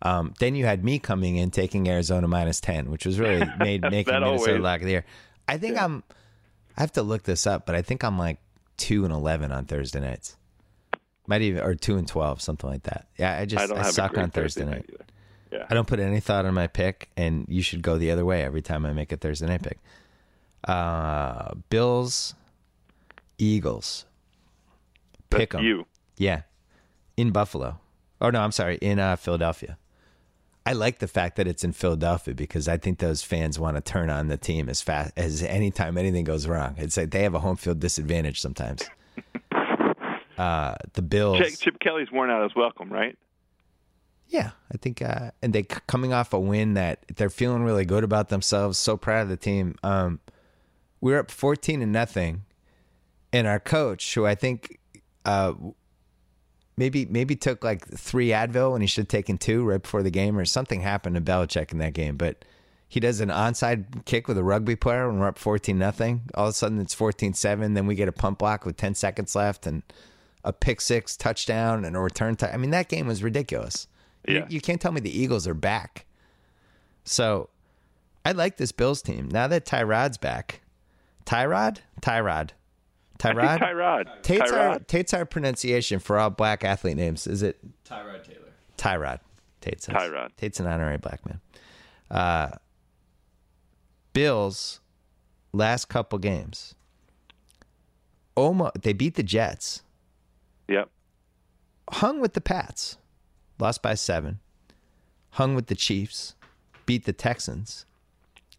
[0.01, 3.82] Um, then you had me coming in taking Arizona minus 10, which was really made
[3.82, 5.05] making Minnesota always- lock of the year.
[5.49, 6.03] I think I'm,
[6.76, 8.39] I have to look this up, but I think I'm like
[8.78, 10.36] 2 and 11 on Thursday nights.
[11.26, 13.09] Might even, or 2 and 12, something like that.
[13.18, 14.86] Yeah, I just, I I, don't have a suck on Thursday night.
[14.89, 15.05] either.
[15.53, 15.66] Yeah.
[15.70, 18.43] I don't put any thought in my pick, and you should go the other way
[18.43, 19.78] every time I make a Thursday night pick.
[20.64, 22.34] Uh, Bills,
[23.39, 24.05] Eagles.
[25.30, 25.62] Pick them.
[25.62, 25.86] you.
[26.16, 26.43] Yeah,
[27.16, 27.78] in Buffalo.
[28.20, 29.78] Oh no, I'm sorry, in uh, Philadelphia.
[30.66, 33.80] I like the fact that it's in Philadelphia because I think those fans want to
[33.80, 36.74] turn on the team as fast as anytime anything goes wrong.
[36.76, 38.82] It's like they have a home field disadvantage sometimes.
[40.39, 41.39] Uh, the Bills.
[41.39, 43.18] Chip, Chip Kelly's worn out his welcome, right?
[44.28, 48.05] Yeah, I think, uh, and they coming off a win that they're feeling really good
[48.05, 48.78] about themselves.
[48.78, 49.74] So proud of the team.
[49.82, 50.20] Um,
[51.01, 52.43] we were up fourteen and nothing,
[53.32, 54.78] and our coach, who I think,
[55.24, 55.52] uh,
[56.76, 60.10] maybe maybe took like three Advil when he should have taken two right before the
[60.10, 62.16] game, or something happened to Belichick in that game.
[62.16, 62.44] But
[62.88, 66.22] he does an onside kick with a rugby player when we're up fourteen nothing.
[66.34, 67.74] All of a sudden it's 14-7.
[67.74, 69.82] Then we get a pump block with ten seconds left and
[70.44, 72.36] a pick six touchdown and a return.
[72.36, 73.88] T- I mean that game was ridiculous.
[74.26, 74.46] You, Yeah.
[74.48, 76.06] you can't tell me the Eagles are back.
[77.04, 77.50] So
[78.24, 79.28] I like this Bills team.
[79.30, 80.60] Now that Tyrod's back.
[81.26, 81.78] Tyrod?
[82.00, 82.50] Tyrod.
[83.24, 83.48] I Tyrod?
[83.48, 84.22] think Tyrod.
[84.22, 84.86] Tate's our, Tyrod.
[84.86, 87.26] Tate's our pronunciation for all black athlete names.
[87.26, 88.52] Is it Tyrod Taylor.
[88.76, 89.20] Tyrod?
[89.60, 89.94] Tate says.
[89.96, 90.30] Tyrod.
[90.36, 91.40] Tate's an honorary black man.
[92.10, 92.50] Uh,
[94.12, 94.80] Bills,
[95.52, 96.74] last couple games.
[98.36, 99.82] Oma, they beat the Jets.
[100.68, 100.88] Yep.
[101.90, 102.98] hung with the Pats,
[103.58, 104.38] lost by seven,
[105.30, 106.34] hung with the Chiefs,
[106.84, 107.86] beat the Texans,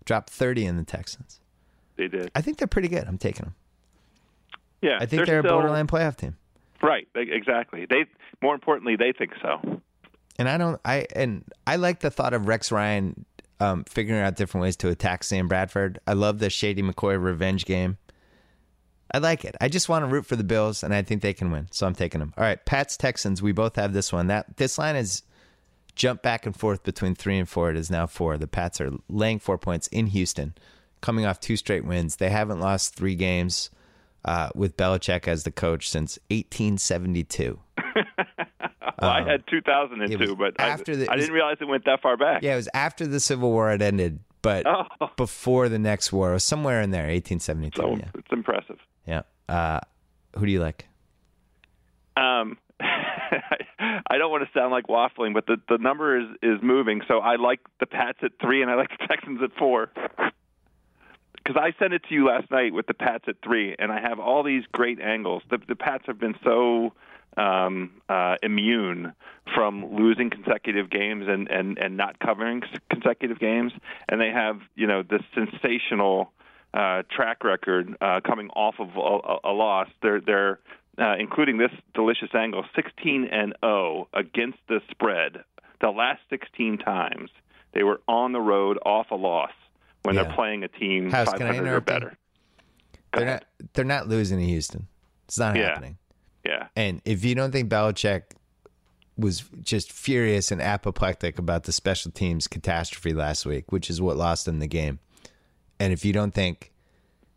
[0.06, 1.40] dropped 30 in the Texans.
[1.98, 2.32] They did.
[2.34, 3.06] I think they're pretty good.
[3.08, 3.56] I'm taking them.
[4.82, 4.98] Yeah.
[5.00, 6.36] I think they're, a still- borderline playoff team.
[6.82, 7.08] Right.
[7.14, 7.86] Exactly.
[7.90, 8.06] They
[8.42, 9.82] more importantly, they think so.
[10.38, 13.26] And I don't, I, and I like the thought of Rex Ryan
[13.60, 16.00] um, figuring out different ways to attack Sam Bradford.
[16.08, 17.98] I love the Shady McCoy revenge game.
[19.14, 19.56] I like it.
[19.60, 21.68] I just want to root for the Bills, and I think they can win.
[21.72, 22.34] So I'm taking them.
[22.38, 23.42] All right, Pats Texans.
[23.42, 24.28] We both have this one.
[24.28, 25.24] That this line is
[25.96, 27.72] jumped back and forth between three and four.
[27.72, 28.38] It is now four.
[28.38, 30.54] The Pats are laying four points in Houston,
[31.02, 32.18] coming off two straight wins.
[32.18, 33.72] They haven't lost three games
[34.26, 37.60] uh, with Belichick as the coach since 1872.
[39.02, 40.36] Well, I had 2002, Uh-huh.
[40.36, 42.42] but after I, the- I didn't realize it went that far back.
[42.44, 44.84] Yeah, it was after the Civil War had ended, but Oh.
[45.16, 46.32] before the next war.
[46.32, 47.82] It was somewhere in there, 1872.
[47.82, 48.78] So yeah, it's impressive.
[49.08, 49.22] yeah.
[49.48, 49.80] Uh,
[50.38, 50.86] who do you like?
[52.18, 57.02] Um, I don't want to sound like waffling, but the the number is is moving.
[57.08, 59.92] So I like the Pats at three, and I like the Texans at four.
[61.50, 64.00] Because I sent it to you last night with the Pats at three, and I
[64.00, 65.42] have all these great angles.
[65.50, 66.94] The the Pats have been so
[67.38, 69.14] um, uh, immune
[69.56, 73.74] from losing consecutive games and, and, and not covering consecutive games,
[74.08, 76.32] and they have you know this sensational
[76.76, 79.88] uh, track record uh, coming off of a, a, a loss.
[80.04, 80.60] They're they're
[81.00, 85.44] uh, including this delicious angle, 16 and 0 against the spread.
[85.82, 87.32] The last 16 times
[87.74, 89.50] they were on the road off a loss
[90.04, 90.24] when Yeah.
[90.24, 92.18] they're playing a team House, can I 500 or better.
[93.14, 93.46] They're not.
[93.74, 94.88] They're not losing to Houston.
[95.28, 95.70] It's not Yeah.
[95.70, 95.98] happening.
[96.46, 96.68] Yeah.
[96.76, 98.24] And if you don't think Belichick
[99.18, 104.16] was just furious and apoplectic about the special teams catastrophe last week, which is what
[104.16, 105.00] lost them the game,
[105.80, 106.72] and if you don't think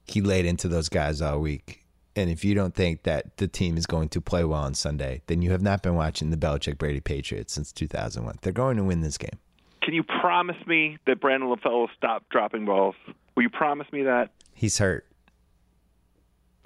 [0.06, 1.84] he laid into those guys all week,
[2.14, 5.22] and if you don't think that the team is going to play well on Sunday,
[5.26, 8.36] then you have not been watching the Belichick Brady Patriots since 2001.
[8.42, 9.38] They're going to win this game.
[9.82, 12.94] Can you promise me that Brandon LaFell will stop dropping balls?
[13.34, 14.30] Will you promise me that?
[14.54, 15.06] He's hurt.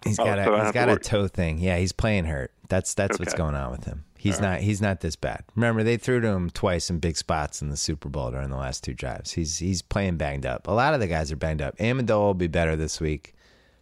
[0.04, 1.58] He's Oh, got so a he's to got a toe thing.
[1.58, 2.52] Yeah, he's playing hurt.
[2.68, 4.04] That's that's what's going on with him.
[4.18, 5.44] He's not he's not this bad.
[5.54, 8.56] Remember they threw to him twice in big spots in the Super Bowl during the
[8.56, 9.32] last two drives.
[9.32, 10.66] He's he's playing banged up.
[10.66, 11.76] A lot of the guys are banged up.
[11.78, 13.34] Amendola will be better this week.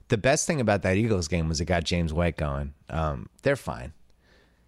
[0.08, 2.74] The best thing about that Eagles game was it got James White going.
[2.90, 3.94] Um, they're fine.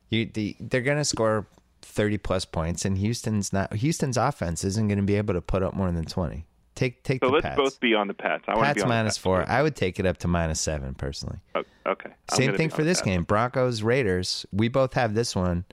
[0.09, 1.47] You the, they're gonna score
[1.87, 5.63] thirty plus points, and Houston's not Houston's offense isn't going to be able to put
[5.63, 6.47] up more than twenty.
[6.75, 7.57] Take take So the let's Pats.
[7.57, 8.45] both be on the Pats.
[8.49, 9.23] I want to Pats be minus Pats.
[9.23, 9.45] four.
[9.49, 11.39] I would take it up to minus seven personally.
[11.55, 12.11] Oh, Okay.
[12.31, 13.07] I'm Same thing for this Pats.
[13.07, 13.23] game.
[13.23, 14.45] Broncos Raiders.
[14.53, 15.65] We both have this one.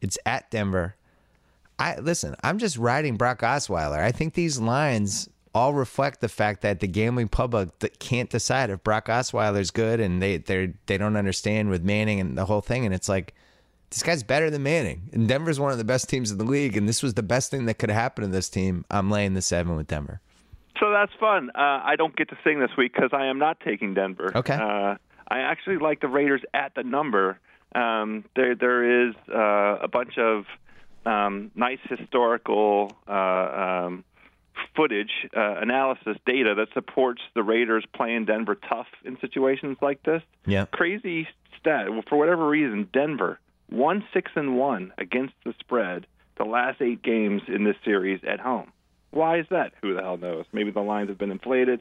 [0.00, 0.96] It's at Denver.
[1.78, 2.34] I listen.
[2.42, 3.98] I'm just riding Brock Osweiler.
[4.00, 8.70] I think these lines all reflect the fact that the gambling public that can't decide
[8.70, 12.62] if Brock Osweiler's good, and they they they don't understand with Manning and the whole
[12.62, 12.84] thing.
[12.84, 13.34] And it's like
[13.92, 15.10] This guy's better than Manning.
[15.12, 16.78] And Denver's one of the best teams in the league.
[16.78, 18.86] And this was the best thing that could happen to this team.
[18.90, 20.22] I'm laying the seven with Denver.
[20.80, 21.50] So that's fun.
[21.50, 24.32] Uh, I don't get to sing this week because I am not taking Denver.
[24.34, 24.54] Okay.
[24.54, 24.96] Uh,
[25.28, 27.38] I actually like the Raiders at the number.
[27.74, 30.46] Um, there, there is uh, a bunch of
[31.04, 34.04] um, nice historical uh, um,
[34.74, 40.22] footage, uh, analysis, data that supports the Raiders playing Denver tough in situations like this.
[40.46, 40.64] Yeah.
[40.72, 41.28] Crazy
[41.60, 41.90] stat.
[41.90, 43.38] Well, For whatever reason, Denver
[43.72, 46.06] one six and one against the spread
[46.38, 48.72] the last eight games in this series at home.
[49.10, 49.72] Why is that?
[49.82, 50.46] Who the hell knows?
[50.52, 51.80] Maybe the lines have been inflated.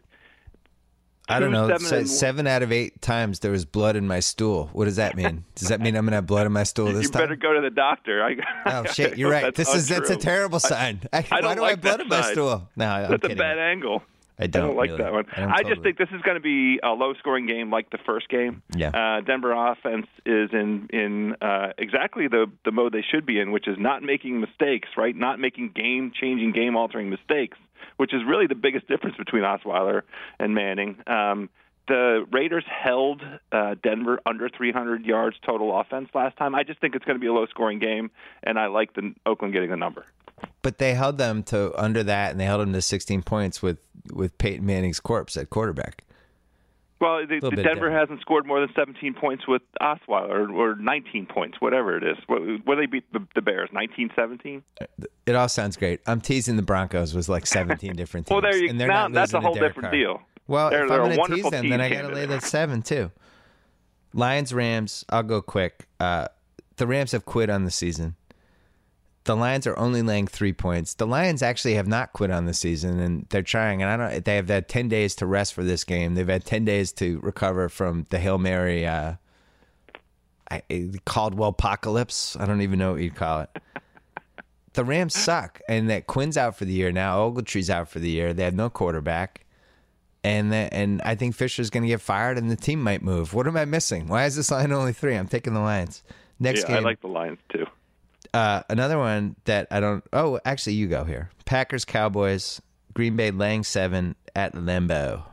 [1.29, 1.77] I don't know.
[1.77, 4.69] seven, Seven out of eight times there was blood in my stool.
[4.73, 5.45] What does that mean?
[5.55, 7.21] Does that mean I'm gonna have blood in my stool this you time?
[7.21, 8.23] You better go to the doctor.
[8.23, 8.35] I,
[8.65, 9.17] Oh shit!
[9.17, 9.53] You're right.
[9.55, 11.01] This is that's a terrible sign.
[11.13, 12.69] I, why don't do I like have blood in my stool?
[12.75, 13.37] No, I'm That's kidding.
[13.37, 14.03] a bad angle.
[14.41, 15.03] I don't, like really.
[15.03, 15.25] that one.
[15.35, 15.69] I I, totally.
[15.69, 18.63] just think this is going to be a low-scoring game like the first game.
[18.75, 18.89] Yeah.
[18.89, 23.51] Uh, Denver offense is in in uh, exactly the the mode they should be in,
[23.51, 25.15] which is not making mistakes, right?
[25.15, 27.57] Not making game-changing, game-altering mistakes,
[27.97, 30.01] which is really the biggest difference between Osweiler
[30.39, 30.97] and Manning.
[31.05, 31.49] Um,
[31.87, 33.21] the Raiders held
[33.51, 36.55] uh, Denver under 300 yards total offense last time.
[36.55, 38.11] I just think it's going to be a low-scoring game,
[38.43, 40.05] and I like the Oakland getting the number.
[40.61, 43.79] But they held them to under that, and they held them to 16 points with
[44.13, 46.03] with Peyton Manning's corpse at quarterback.
[47.01, 51.25] Well, the, the Denver hasn't scored more than 17 points with Osweiler, or, or 19
[51.25, 52.15] points, whatever it is.
[52.27, 53.71] What, what they beat the, the Bears?
[53.73, 54.61] 19-17?
[55.25, 56.01] It all sounds great.
[56.05, 58.33] I'm teasing the Broncos was like 17 different teams.
[58.33, 59.91] Well, there you they're now that's a whole different Carr.
[59.91, 60.21] deal.
[60.47, 62.43] Well, They're- if they're I'm going to tease them, then I got to lay that
[62.43, 63.09] seven too.
[64.13, 65.03] Lions, Rams.
[65.09, 65.87] I'll go quick.
[65.99, 66.27] Uh,
[66.75, 68.15] the Rams have quit on the season.
[69.25, 70.95] The Lions are only laying three points.
[70.95, 73.83] The Lions actually have not quit on the season, and they're trying.
[73.83, 74.25] And I don't.
[74.25, 76.15] They have had ten days to rest for this game.
[76.15, 79.15] They've had ten days to recover from the hail mary uh,
[80.51, 82.35] I, Caldwell apocalypse.
[82.37, 83.49] I don't even know what you'd call it.
[84.73, 87.29] The Rams suck, and that Quinn's out for the year now.
[87.29, 88.33] Ogletree's out for the year.
[88.33, 89.45] They have no quarterback,
[90.23, 93.33] and the, and I think Fisher's going to get fired, and the team might move.
[93.33, 94.07] What am I missing?
[94.07, 95.17] Why is this line only three?
[95.17, 96.03] I'm taking the Lions.
[96.39, 97.65] Next Yeah, I like the Lions too.
[98.33, 100.03] Uh, another one that I don't.
[100.13, 101.29] Oh, actually, you go here.
[101.45, 102.61] Packers, Cowboys,
[102.93, 105.23] Green Bay laying seven at Lambeau.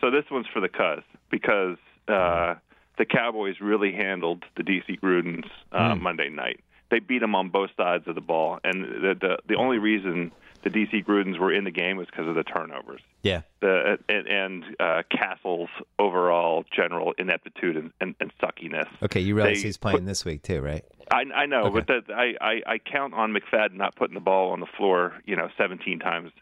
[0.00, 1.76] So this one's for the Cuz because
[2.08, 2.54] uh,
[2.98, 6.02] the Cowboys really handled the DC Grudens uh, Hmm.
[6.02, 6.60] Monday night.
[6.90, 10.32] They beat them on both sides of the ball, and the the, the only reason
[10.66, 13.00] the DC Grudens were in the game was because of the turnovers.
[13.22, 18.88] Yeah, the and, and uh, Cassel's overall general ineptitude and, and, and suckiness.
[19.02, 20.84] Okay, you realize They he's playing this week too, right?
[21.12, 21.74] I, I know, Okay.
[21.74, 25.14] but that I, I, I count on McFadden not putting the ball on the floor,
[25.24, 26.32] you know, 17 times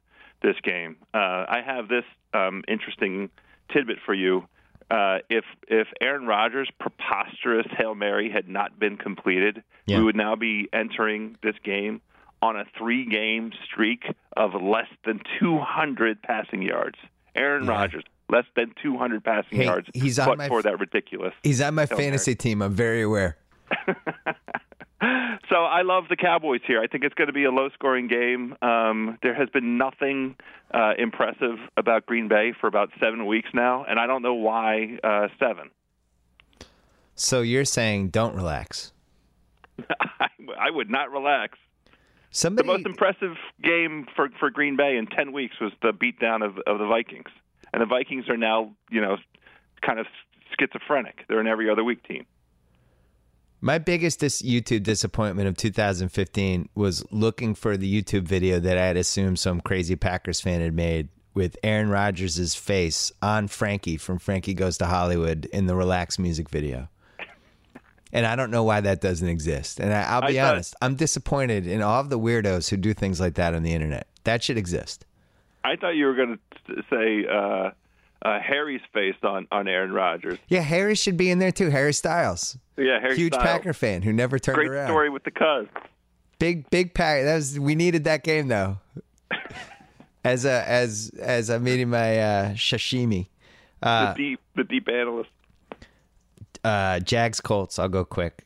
[0.43, 0.97] this game.
[1.13, 3.29] Uh, I have this um, interesting
[3.73, 4.47] tidbit for you.
[4.91, 9.99] Uh, if if Aaron Rodgers' preposterous hail mary had not been completed, Yeah.
[9.99, 12.01] we would now be entering this game
[12.45, 14.05] on a three-game streak
[14.37, 16.99] of less than 200 passing yards.
[17.35, 17.71] Aaron Yeah.
[17.71, 21.33] Rodgers, less than 200 passing Hey, yards, he's on but my for that ridiculous.
[21.43, 22.61] He's on my fantasy team.
[22.63, 23.39] I'm very aware.
[25.51, 26.81] So I love the Cowboys here.
[26.81, 28.57] I think it's going to be a low-scoring game.
[28.63, 30.37] Um, there has been nothing
[30.73, 34.99] uh, impressive about Green Bay for about seven weeks now, and I don't know why
[35.05, 35.71] uh, seven.
[37.15, 38.93] So you're saying don't relax.
[39.91, 40.29] I,
[40.59, 41.59] I would not relax.
[42.43, 46.59] The most impressive game for for Green Bay in ten weeks was the beatdown of
[46.67, 47.31] of the Vikings,
[47.73, 49.17] and the Vikings are now you know
[49.83, 50.07] kind of
[50.59, 51.25] schizophrenic.
[51.29, 52.27] They're an every other week team.
[53.61, 58.87] My biggest dis- YouTube disappointment of 2015 was looking for the YouTube video that I
[58.87, 64.19] had assumed some crazy Packers fan had made with Aaron Rodgers' face on Frankie from
[64.19, 66.89] Frankie Goes to Hollywood in the relaxed music video.
[68.15, 69.79] And I don't know why that doesn't exist.
[69.81, 72.95] And I, I'll be I honest, I'm disappointed in all of the weirdos who do
[72.95, 74.07] things like that on the internet.
[74.23, 75.05] That should exist.
[75.65, 76.39] I thought you were going
[76.69, 77.71] to say uh,
[78.27, 80.39] uh, Harry's face on on Aaron Rodgers.
[80.49, 81.71] Yeah, Harry should be in there too.
[81.71, 83.49] Harry Styles, Yeah, Harry huge Styles.
[83.49, 84.87] Packer fan who never turned Great around.
[84.87, 85.67] story with the Cuz.
[86.39, 88.79] big big pack that was we needed that game though
[90.25, 93.29] as a as as i'm eating my uh sashimi
[93.83, 95.31] the deep the deep analyst.
[96.65, 98.45] Uh jags colts i'll go quick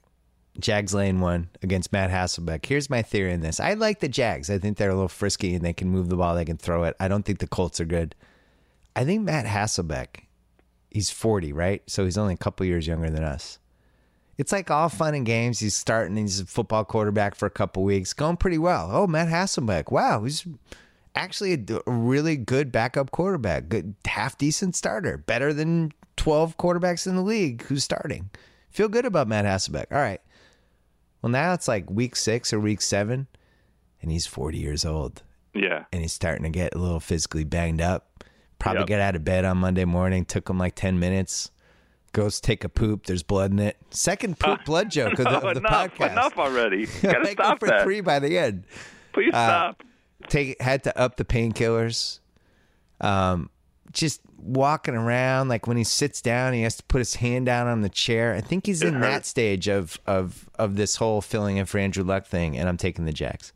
[0.58, 4.50] jags lane one against matt hasselbeck here's my theory in this i like the jags
[4.50, 6.84] i think they're a little frisky and they can move the ball they can throw
[6.84, 8.14] it i don't think the colts are good
[8.96, 10.24] i think matt hasselbeck
[10.90, 13.58] he's 40 right so he's only a couple years younger than us
[14.38, 15.58] it's like all fun and games.
[15.58, 16.16] He's starting.
[16.16, 18.88] He's a football quarterback for a couple weeks, going pretty well.
[18.92, 19.90] Oh, Matt Hasselbeck.
[19.90, 20.46] Wow, he's
[21.18, 23.68] actually a, a really good backup quarterback.
[23.68, 25.18] Good, half decent starter.
[25.18, 28.30] Better than twelve quarterbacks in the league who's starting.
[28.70, 29.86] Feel good about Matt Hasselbeck.
[29.90, 30.20] All right.
[31.22, 33.26] Well, now it's like week six or week seven,
[34.00, 35.84] and he's 40 years old Yeah.
[35.92, 38.22] and he's starting to get a little physically banged up.
[38.60, 38.86] Probably Yep.
[38.88, 40.24] get out of bed on Monday morning.
[40.24, 41.50] Took him like 10 minutes.
[42.12, 43.06] Goes take a poop.
[43.06, 43.76] There's blood in it.
[43.90, 46.12] Second poop blood joke of the, of the enough, podcast.
[46.12, 46.86] enough already.
[47.02, 47.82] Gotta Make up stop for that.
[47.82, 48.62] three by the end.
[49.12, 49.82] Please Uh, stop.
[50.28, 52.20] Take had to up the painkillers.
[53.00, 53.50] Um,
[53.92, 57.66] just walking around like when he sits down, he has to put his hand down
[57.66, 58.34] on the chair.
[58.34, 61.78] I think he's It in that stage of of of this whole filling in for
[61.78, 63.52] Andrew Luck thing, and I'm taking the Jags.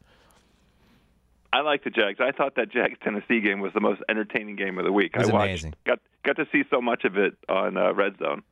[1.53, 2.19] I like the Jags.
[2.19, 5.13] I thought that Jags Tennessee game was the most entertaining game of the week.
[5.15, 5.75] It was I watched, amazing.
[5.85, 8.43] Got got to see so much of it on uh, Red Zone.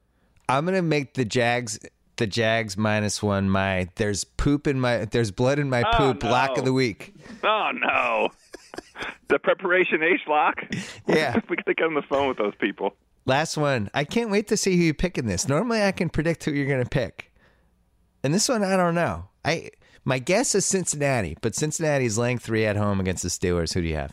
[0.48, 1.78] I'm gonna make the Jags
[2.20, 6.22] the Jags minus one my there's poop in my there's blood in my Oh, poop
[6.22, 7.14] lock of the week.
[7.42, 8.28] Oh no,
[9.28, 10.56] the preparation H lock.
[11.08, 11.40] Yeah.
[11.48, 12.94] we got to get on the phone with those people.
[13.24, 13.90] Last one.
[13.94, 15.48] I can't wait to see who you pick in this.
[15.48, 17.32] Normally I can predict who you're gonna pick.
[18.22, 19.28] And this one I don't know.
[19.44, 19.70] I
[20.04, 23.72] my guess is Cincinnati, but Cincinnati's laying three at home against the Steelers.
[23.74, 24.12] Who do you have?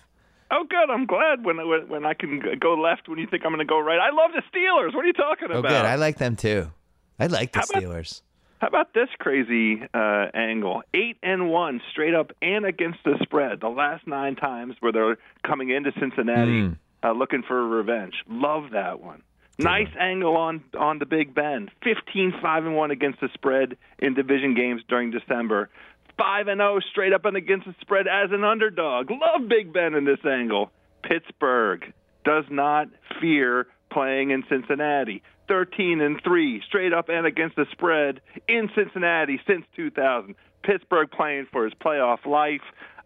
[0.49, 0.89] Oh, good.
[0.89, 3.69] I'm glad when when, when I can go left when you think I'm going to
[3.69, 3.99] go right.
[3.99, 4.95] I love the Steelers.
[4.95, 5.65] What are you talking about?
[5.65, 5.85] Oh good.
[5.85, 6.71] I like them too.
[7.19, 8.21] I like the How about- Steelers.
[8.59, 10.81] How about this crazy uh, angle?
[10.95, 13.59] Eight and one straight up and against the spread.
[13.61, 16.77] The last nine times where they're coming into Cincinnati Mm.
[17.03, 18.15] uh, looking for revenge.
[18.27, 19.21] Love that one.
[19.59, 21.69] Nice angle on on the Big Ben.
[21.83, 25.69] 15 5 and 1 against the spread in division games during December.
[26.17, 29.11] 5 and 0 straight up and against the spread as an underdog.
[29.11, 30.71] Love Big Ben in this angle.
[31.03, 31.93] Pittsburgh
[32.25, 32.87] does not
[33.21, 35.21] fear playing in Cincinnati.
[35.47, 40.35] 13 and 3 straight up and against the spread in Cincinnati since 2000.
[40.63, 42.61] Pittsburgh playing for his playoff life.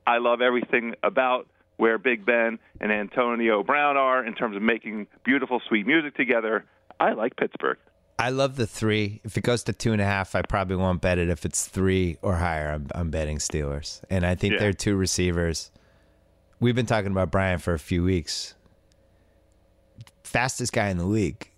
[0.08, 5.08] I love everything about where Big Ben and Antonio Brown are in terms of making
[5.24, 6.66] beautiful, sweet music together.
[7.00, 7.78] I like Pittsburgh.
[8.20, 9.20] I love the three.
[9.24, 11.30] If it goes to two and a half, I probably won't bet it.
[11.30, 14.02] If it's three or higher, I'm, I'm betting Steelers.
[14.10, 14.60] And I think Yeah.
[14.60, 15.72] they're two receivers.
[16.60, 18.54] We've been talking about Bryant for a few weeks.
[20.24, 21.50] Fastest guy in the league,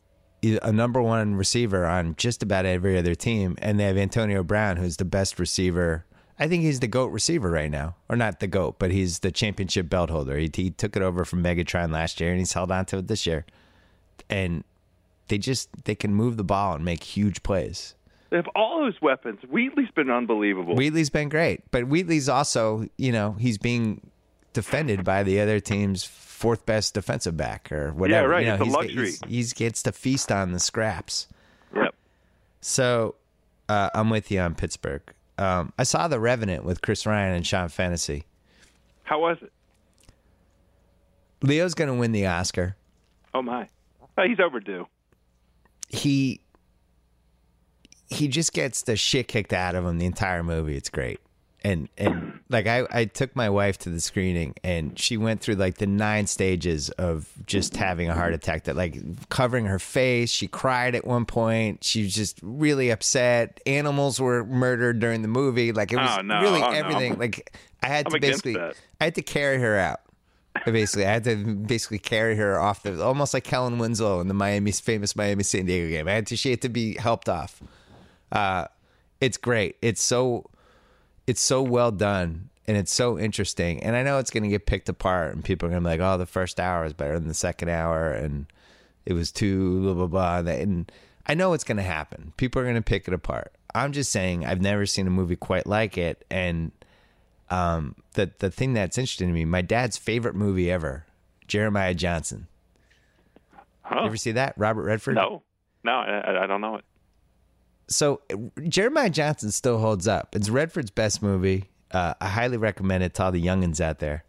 [0.44, 4.78] a number one receiver on just about every other team, and they have Antonio Brown,
[4.78, 6.06] who's the best receiver.
[6.38, 9.32] I think he's the goat receiver right now, or not the goat, but he's the
[9.32, 10.38] championship belt holder.
[10.38, 13.08] He, he took it over from Megatron last year, and he's held on to it
[13.08, 13.46] this year.
[14.30, 14.64] And
[15.28, 17.96] they just they can move the ball and make huge plays.
[18.30, 19.40] They have all those weapons.
[19.50, 20.76] Wheaton's been unbelievable.
[20.76, 24.02] Wheaton's been great, but Wheaton's also, you know, he's being
[24.54, 26.04] defended by the other team's
[26.44, 28.28] fourth best defensive back or whatever.
[28.28, 28.46] Yeah, right.
[28.46, 29.06] You know, It's a luxury.
[29.06, 31.30] He's, he's gets to feast on the scraps.
[31.74, 31.96] Yep.
[32.60, 33.16] So
[33.70, 35.02] uh, I'm with you on Pittsburgh.
[35.38, 38.26] Um, I saw The Revenant with Chris Ryan and Sean Fennessey.
[39.04, 39.54] How was it?
[41.42, 42.76] Leo's going to win the Oscar.
[43.34, 43.70] Oh my.
[44.18, 44.86] Oh, he's overdue.
[45.88, 46.42] He
[48.10, 50.76] he just gets the shit kicked out of him the entire movie.
[50.76, 51.22] It's great.
[51.64, 55.56] And and like I, I took my wife to the screening and she went through
[55.56, 60.30] like the nine stages of just having a heart attack that like covering her face.
[60.30, 61.84] She cried at one point.
[61.84, 63.60] She was just really upset.
[63.66, 65.72] Animals were murdered during the movie.
[65.74, 66.42] Like it was Oh, no.
[66.42, 66.78] really Oh, no.
[66.78, 67.18] everything.
[67.20, 68.58] Like I had I'm to basically.
[68.58, 68.74] I
[69.04, 70.00] had to carry her out.
[70.66, 74.36] Basically, I had to basically carry her off the almost like Kellen Winslow in the
[74.36, 76.08] Miami famous Miami San Diego game.
[76.08, 77.60] I had to she had to be helped off.
[78.32, 78.68] Uh,
[79.20, 79.78] it's great.
[79.82, 80.46] It's so
[81.28, 83.82] it's so well done and it's so interesting.
[83.84, 85.98] And I know it's going to get picked apart and people are going to be
[85.98, 88.46] like, "Oh, the first hour is better than the second hour," and
[89.06, 90.38] it was too blah blah blah.
[90.40, 90.92] And- And
[91.26, 92.34] I know it's going to happen.
[92.38, 93.54] People are going to pick it apart.
[93.74, 96.72] I'm just saying I've never seen a movie quite like it, and
[97.50, 101.06] um, the the thing that's interesting to me, my dad's favorite movie ever,
[101.48, 102.48] Jeremiah Johnson.
[103.82, 104.02] Huh?
[104.02, 104.54] You ever see that?
[104.58, 105.16] Robert Redford.
[105.16, 105.44] No.
[105.84, 106.86] No, I, I- I don't know it.
[107.88, 108.22] So
[108.68, 110.36] Jeremiah Johnson still holds up.
[110.36, 111.70] It's Redford's best movie.
[111.92, 114.24] Uh, I highly recommend it to all the youngins out there.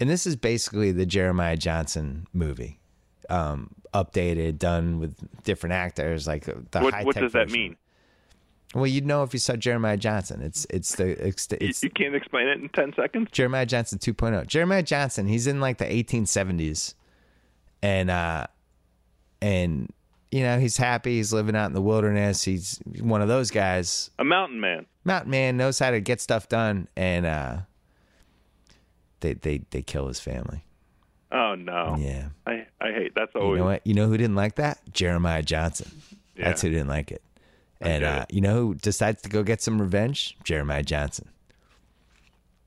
[0.00, 2.78] And this is basically the Jeremiah Johnson movie,
[3.28, 7.76] um, updated, done with different actors, like the What, high what does that mean?
[8.74, 10.42] Well, you'd know if you saw Jeremiah Johnson.
[10.42, 13.28] It's it's the it's, You, it's you can't explain it in 10 seconds?
[13.32, 14.46] Jeremiah Johnson 2.0.
[14.46, 16.94] Jeremiah Johnson, he's in like the 1870s.
[17.82, 18.46] And uh
[19.40, 19.90] and
[20.30, 22.42] you know, he's happy, he's living out in the wilderness.
[22.44, 24.10] He's one of those guys.
[24.18, 24.86] A mountain man.
[25.04, 27.56] Mountain man knows how to get stuff done and uh
[29.20, 30.64] they they they kill his family.
[31.30, 31.96] Oh, no.
[31.98, 32.28] Yeah.
[32.46, 33.58] I, I hate That's You always.
[33.58, 33.86] know what?
[33.86, 34.80] You know who didn't like that?
[34.92, 35.90] Jeremiah Johnson.
[36.36, 37.22] That's who didn't like it.
[37.80, 40.36] And get uh, you know who decides to go get some revenge?
[40.44, 41.28] Jeremiah Johnson.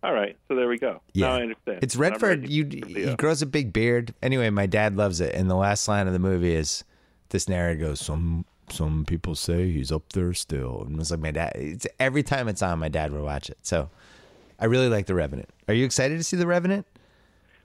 [0.03, 0.38] All right.
[0.47, 1.01] So there we go.
[1.13, 1.79] Yeah, Now I understand.
[1.81, 2.49] It's Redford.
[2.49, 4.13] You he grows a big beard.
[4.21, 5.35] Anyway, my dad loves it.
[5.35, 6.83] And the last line of the movie is
[7.32, 10.84] this narrator goes, "Some some people say he's up there still.
[10.86, 11.53] And it's like my dad.
[11.56, 13.58] It's every time it's on, my dad will watch it.
[13.62, 13.90] So
[14.60, 15.49] I really like The Revenant.
[15.68, 16.86] Are you excited to see The Revenant?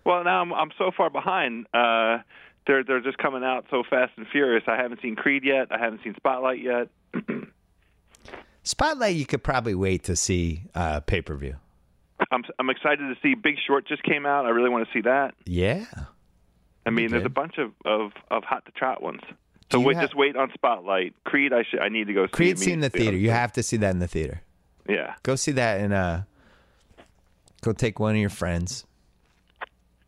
[0.05, 1.67] Well, now I'm I'm so far behind.
[1.75, 2.19] Uh,
[2.67, 4.65] they're they're just coming out so fast and furious.
[4.67, 5.69] I haven't seen Creed yet.
[5.71, 6.89] I haven't seen Spotlight yet.
[8.63, 11.57] Spotlight, you could probably wait to see uh, pay per view.
[12.31, 14.47] I'm I'm excited to see Big Short just came out.
[14.47, 15.35] I really want to see that.
[15.45, 15.85] Yeah.
[16.85, 19.21] I mean, there's a bunch of of of hot to trot ones.
[19.73, 21.15] So wait, ha- just wait on Spotlight.
[21.25, 22.33] Creed, I should I need to go see.
[22.33, 23.17] Creed, see in the theater.
[23.17, 24.43] You have to see that in the theater.
[24.89, 26.21] Yeah, Go see that and uh,
[27.63, 28.85] go take one of your friends.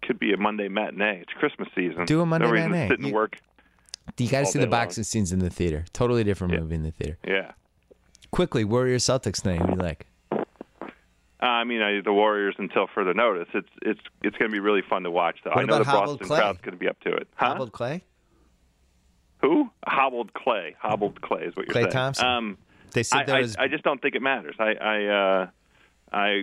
[0.02, 1.18] could be a Monday matinee.
[1.22, 2.04] It's Christmas season.
[2.04, 2.88] Do a Monday no matinee.
[2.88, 3.38] Sit and You- work.
[4.16, 4.80] You got to see the day long.
[4.84, 5.84] boxing scenes in the theater.
[5.92, 6.60] Totally different Yeah.
[6.60, 7.18] movie in the theater.
[7.26, 7.52] Yeah.
[8.30, 9.60] Quickly, Warriors Celtics tonight.
[9.60, 10.06] Who do you like?
[10.32, 10.36] Uh,
[11.46, 13.48] I mean, I, the Warriors until further notice.
[13.54, 15.36] It's it's it's going to be really fun to watch.
[15.44, 16.38] Though What I know the Boston Klay?
[16.38, 17.28] crowd's going to be up to it.
[17.34, 17.46] Huh?
[17.48, 18.02] Hobbled Klay.
[19.40, 19.70] Who?
[19.86, 20.74] Hobbled Klay.
[20.78, 21.86] Hobbled Klay is what you're Klay saying.
[21.86, 22.26] Klay Thompson.
[22.26, 22.58] Um,
[22.92, 23.56] They said I, there I, was.
[23.56, 24.56] I just don't think it matters.
[24.58, 25.46] I I uh,
[26.12, 26.42] I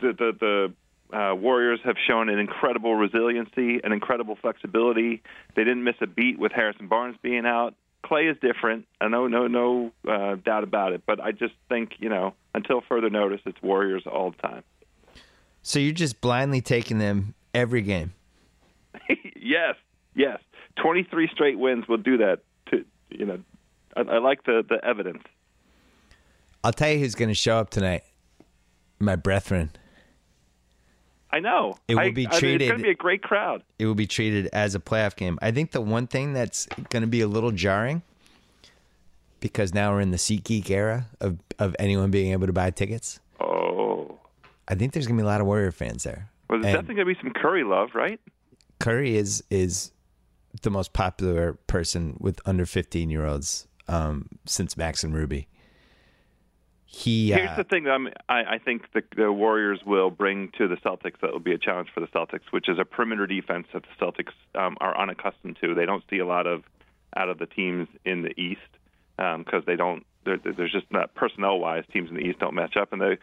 [0.00, 0.72] the the
[1.10, 5.22] the uh, Warriors have shown an incredible resiliency, an incredible flexibility.
[5.54, 7.74] They didn't miss a beat with Harrison Barnes being out.
[8.04, 8.86] Klay is different.
[9.00, 11.02] I know, no, no uh, doubt about it.
[11.06, 14.62] But I just think you know, until further notice, it's Warriors all the time.
[15.62, 18.12] so you're just blindly taking them every game.
[19.36, 19.74] yes,
[20.14, 20.38] yes.
[20.76, 22.40] Twenty-three straight wins will do that.
[22.70, 23.38] To you know,
[23.96, 25.22] I, I like the the evidence.
[26.64, 28.02] I'll tell you who's going to show up tonight.
[29.00, 29.70] My brethren.
[31.30, 31.78] I know.
[31.88, 33.62] It will be I mean, treated- it's going to be a great crowd.
[33.78, 35.38] It will be treated as a playoff game.
[35.42, 38.02] I think the one thing that's going to be a little jarring
[39.40, 43.18] because now we're in the SeatGeek era of of anyone being able to buy tickets.
[43.40, 44.18] Oh,
[44.68, 46.28] I think there's going to be a lot of Warrior fans there.
[46.48, 48.20] well, there's And- definitely going to be some Curry love, right?
[48.78, 49.90] Curry is is
[50.60, 55.48] the most popular person with under 15 year olds um, since Max and Ruby.
[56.84, 60.50] He Here's uh, the thing that I'm, I, I think the, the Warriors will bring
[60.58, 63.26] to the Celtics that will be a challenge for the Celtics, which is a perimeter
[63.26, 65.74] defense that the Celtics um, are unaccustomed to.
[65.74, 66.64] They don't see a lot of
[67.16, 68.60] out of the teams in the East
[69.16, 70.04] because they don't.
[70.24, 73.16] There's just not personnel-wise, teams in the East don't match up, and the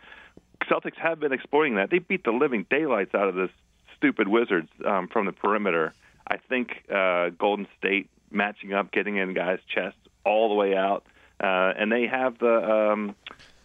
[0.69, 1.89] Celtics have been exploiting that.
[1.91, 3.51] They beat the living daylights out of this
[3.95, 5.93] stupid Wizards um, from the perimeter.
[6.29, 11.05] I think uh, Golden State matching up, getting in guys' chests all the way out,
[11.39, 13.15] uh, and they have the um,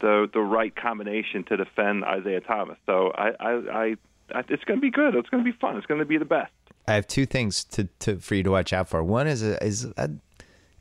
[0.00, 2.78] the the right combination to defend Isaiah Thomas.
[2.86, 3.96] So I, I, I,
[4.34, 5.14] I it's going to be good.
[5.14, 5.76] It's going to be fun.
[5.76, 6.52] It's going to be the best.
[6.86, 9.02] I have two things to, to for you to watch out for.
[9.02, 10.10] One is a, is a,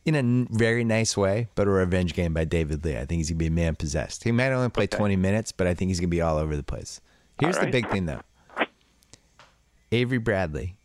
[0.06, 2.98] in a very nice way, but a revenge game by David Lee.
[2.98, 4.24] I think he's gonna be man possessed.
[4.24, 6.64] He might only play 20 minutes, but I think he's gonna be all over the
[6.64, 7.00] place.
[7.40, 8.22] Here's All the big thing though.
[9.92, 10.76] Avery Bradley,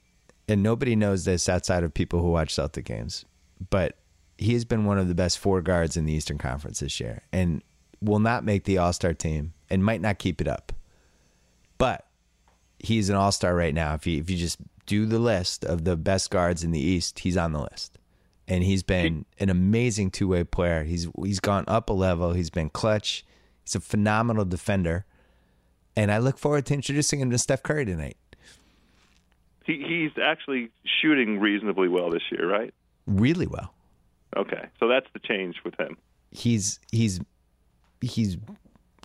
[0.49, 3.25] and nobody knows this outside of people who watch Celtic games,
[3.71, 3.97] but
[4.39, 7.23] he has been one of the best four guards in the Eastern Conference this year,
[7.33, 7.63] and
[8.01, 10.73] will not make the All Star team, and might not keep it up.
[11.77, 12.09] But
[12.79, 13.95] he's an all star right now.
[13.95, 17.21] If you if you just do the list of the best guards in the East,
[17.21, 17.99] he's on the list,
[18.47, 20.85] and he's been an amazing two way player.
[20.85, 22.33] He's he's gone up a level.
[22.33, 23.25] He's been clutch.
[23.65, 25.05] He's a phenomenal defender,
[25.97, 28.17] and I look forward to introducing him to Steph Curry tonight.
[29.69, 30.71] He, he's actually
[31.03, 32.73] shooting reasonably well this year, right?
[33.07, 33.75] Really well.
[34.35, 35.99] Okay, so that's the change with him.
[36.31, 37.21] He's he's
[38.01, 38.39] he's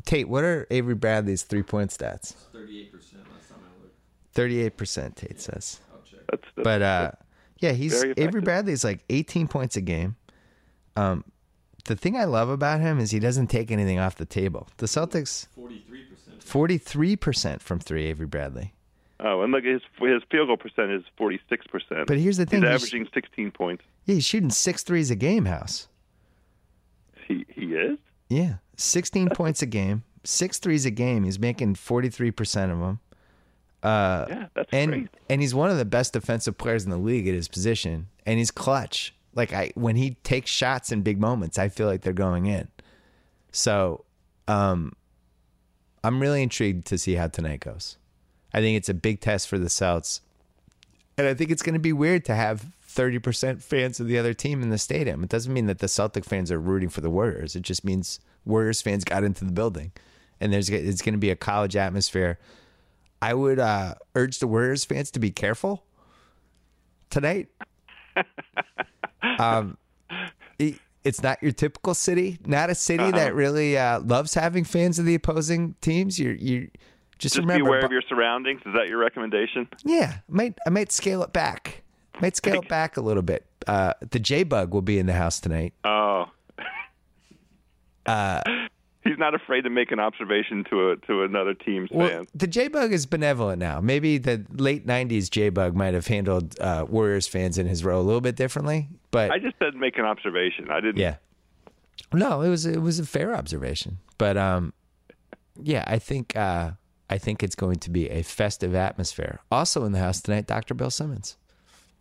[0.05, 0.29] Tate.
[0.29, 2.33] What are Avery Bradley's three point stats?
[2.53, 3.95] 38% last time I looked.
[4.31, 5.17] Thirty eight percent.
[5.17, 5.81] Tate says.
[5.93, 6.19] I'll check.
[6.31, 7.11] That's, that's But uh,
[7.59, 8.41] yeah, he's Avery.
[8.41, 10.15] Bradley's like 18 points a game.
[10.95, 11.25] Um,
[11.85, 14.69] the thing I love about him is he doesn't take anything off the table.
[14.77, 16.41] The Celtics 43%.
[16.41, 18.05] 43 percent from three.
[18.05, 18.73] Avery Bradley.
[19.23, 22.07] Oh, and look, his his field goal percent is forty six percent.
[22.07, 23.83] But here's the thing: he's he's- averaging sixteen points.
[24.05, 25.45] Yeah, he's shooting six threes a game.
[25.45, 25.87] House.
[27.27, 27.97] He he is.
[28.29, 31.23] Yeah, 16 points a game, six threes a game.
[31.23, 32.99] He's making 43 percent of them.
[33.83, 35.07] Uh, Yeah, that's and great.
[35.29, 38.39] and he's one of the best defensive players in the league at his position, and
[38.39, 39.13] he's clutch.
[39.35, 42.67] Like I, when he takes shots in big moments, I feel like they're going in.
[43.51, 44.03] So,
[44.47, 44.93] um,
[46.03, 47.97] I'm really intrigued to see how tonight goes.
[48.53, 50.21] I think it's a big test for the Celts,
[51.17, 54.33] and I think it's going to be weird to have 30% fans of the other
[54.35, 55.23] team in the stadium.
[55.23, 57.55] It doesn't mean that the Celtic fans are rooting for the Warriors.
[57.55, 59.91] It just means Warriors fans got into the building,
[60.39, 62.37] and there's it's going to be a college atmosphere.
[63.21, 65.85] I would uh, urge the Warriors fans to be careful
[67.09, 67.47] tonight.
[69.39, 69.77] um,
[70.59, 74.99] it- it's not your typical city, not a city that really uh, loves having fans
[74.99, 76.17] of the opposing teams.
[76.17, 76.69] You're you
[77.19, 78.61] just, Just remember, be aware bu- of your surroundings.
[78.65, 79.67] Is that your recommendation?
[79.85, 81.83] yeah, I might I might scale it back.
[82.15, 83.45] I Might scale it back a little bit.
[83.67, 85.73] uh, the J Bug will be in the house tonight.
[85.83, 86.25] Oh.
[88.05, 88.41] Uh,
[89.05, 92.25] He's not afraid to make an observation to a to another team's Well, fan.
[92.33, 93.81] the J Bug is benevolent now.
[93.81, 98.01] Maybe the late '90s J Bug might have handled uh, Warriors fans in his role
[98.01, 100.69] a little bit differently, but I just said make an observation.
[100.71, 100.97] I didn't.
[100.97, 101.15] yeah,
[102.13, 103.97] no, it was it was a fair observation.
[104.17, 104.71] But um,
[105.61, 106.71] yeah, I think uh,
[107.09, 109.39] I think it's going to be a festive atmosphere.
[109.51, 110.73] Also in the house tonight, Dr.
[110.73, 111.37] Bill Simmons.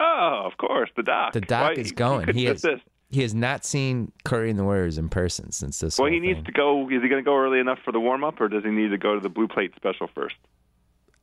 [0.00, 1.32] Oh, of course, the doc.
[1.32, 2.32] The doc Why, is going.
[2.34, 2.64] He, is.
[2.64, 2.82] assist.
[3.10, 5.98] He has not seen Curry and the Warriors in person since this.
[5.98, 6.44] Well, he needs thing.
[6.46, 6.88] to go.
[6.88, 8.88] Is he going to go early enough for the warm up, or does he need
[8.88, 10.36] to go to the blue plate special first?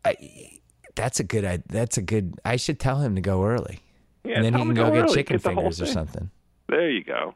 [0.06, 0.60] I,
[0.96, 1.44] that's a good.
[1.46, 2.40] I, that's a good.
[2.46, 3.80] I should tell him to go early,
[4.24, 5.14] Yeah, and then he can to go, get early.
[5.16, 5.94] chicken Get fingers or thing.
[5.94, 6.30] something.
[6.68, 7.34] There you go.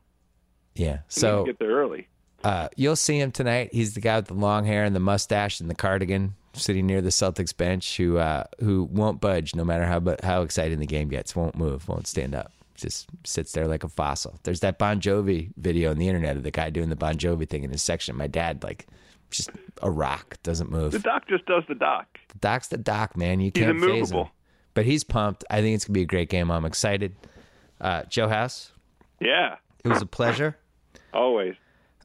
[0.76, 0.94] Yeah.
[0.94, 2.08] You So get there early.
[2.44, 3.70] Uh, you'll see him tonight.
[3.72, 7.02] He's the guy with the long hair and the mustache and the cardigan, sitting near
[7.02, 11.08] the Celtics bench, who uh, who won't budge no matter how how exciting the game
[11.10, 11.36] gets.
[11.36, 11.88] Won't move.
[11.88, 12.52] Won't stand up.
[12.76, 14.40] Just sits there like a fossil.
[14.44, 17.48] There's that Bon Jovi video on the internet of the guy doing the Bon Jovi
[17.48, 18.16] thing in his section.
[18.18, 18.88] My dad like
[19.32, 19.50] just
[19.82, 20.92] a rock doesn't move.
[20.92, 22.08] The doc just does the doc.
[22.30, 23.40] The doc's the doc, man.
[23.40, 24.26] You He's can't faze him.
[24.74, 25.46] But he's pumped.
[25.50, 26.52] I think it's gonna be a great game.
[26.52, 27.16] I'm excited.
[27.80, 28.72] Uh, Joe House,
[29.20, 29.56] Yeah,
[29.86, 30.58] it was a pleasure.
[31.14, 31.56] always.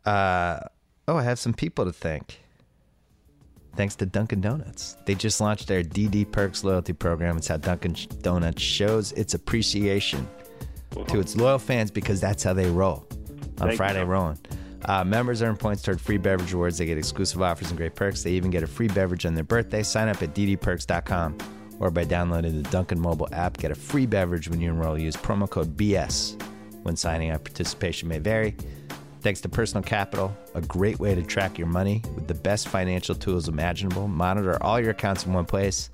[0.09, 0.61] Uh,
[1.07, 2.41] oh, I have some people to thank.
[3.77, 4.97] Thanks to Dunkin' Donuts.
[5.05, 7.37] They just launched their DD Perks loyalty program.
[7.37, 10.27] It's how Dunkin' Donuts shows its appreciation
[11.09, 13.07] to its loyal fans because that's how they roll
[13.61, 14.07] on Thank Friday you.
[14.07, 14.39] Rolling.
[14.87, 16.79] Uh, members earn points toward free beverage rewards.
[16.79, 18.23] They get exclusive offers and great perks.
[18.23, 19.83] They even get a free beverage on their birthday.
[19.83, 21.37] Sign up at ddperks.com
[21.81, 23.59] or by downloading the Dunkin' mobile app.
[23.59, 24.99] Get a free beverage when you enroll.
[24.99, 26.41] Use promo code BS
[26.83, 27.45] when signing up.
[27.45, 28.57] Participation may vary.
[29.21, 33.17] Thanks to Personal Capital, a great way to track your money with the best financial
[33.17, 34.07] tools imaginable.
[34.07, 35.91] Monitor all your accounts in one place,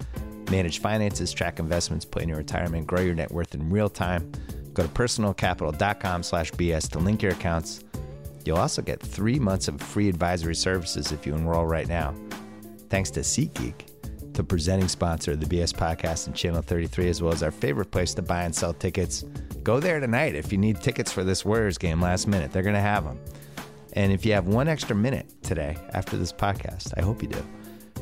[0.51, 4.31] manage finances, track investments, plan your retirement, grow your net worth in real time.
[4.75, 7.83] Go to personalcapital.com slash BS to link your accounts.
[8.45, 12.15] You'll also get three months of free advisory services if you enroll right now.
[12.91, 17.33] Thanks to SeatGeek, the presenting sponsor of the BS Podcast and Channel 33, as well
[17.33, 19.25] as our favorite place to buy and sell tickets.
[19.65, 22.53] Go there tonight if you need tickets for this Warriors game last minute.
[22.53, 23.19] They're going to have them.
[23.95, 27.43] And if you have one extra minute today after this podcast, I hope you do,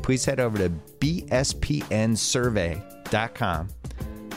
[0.03, 3.69] please head over to bspnsurvey.com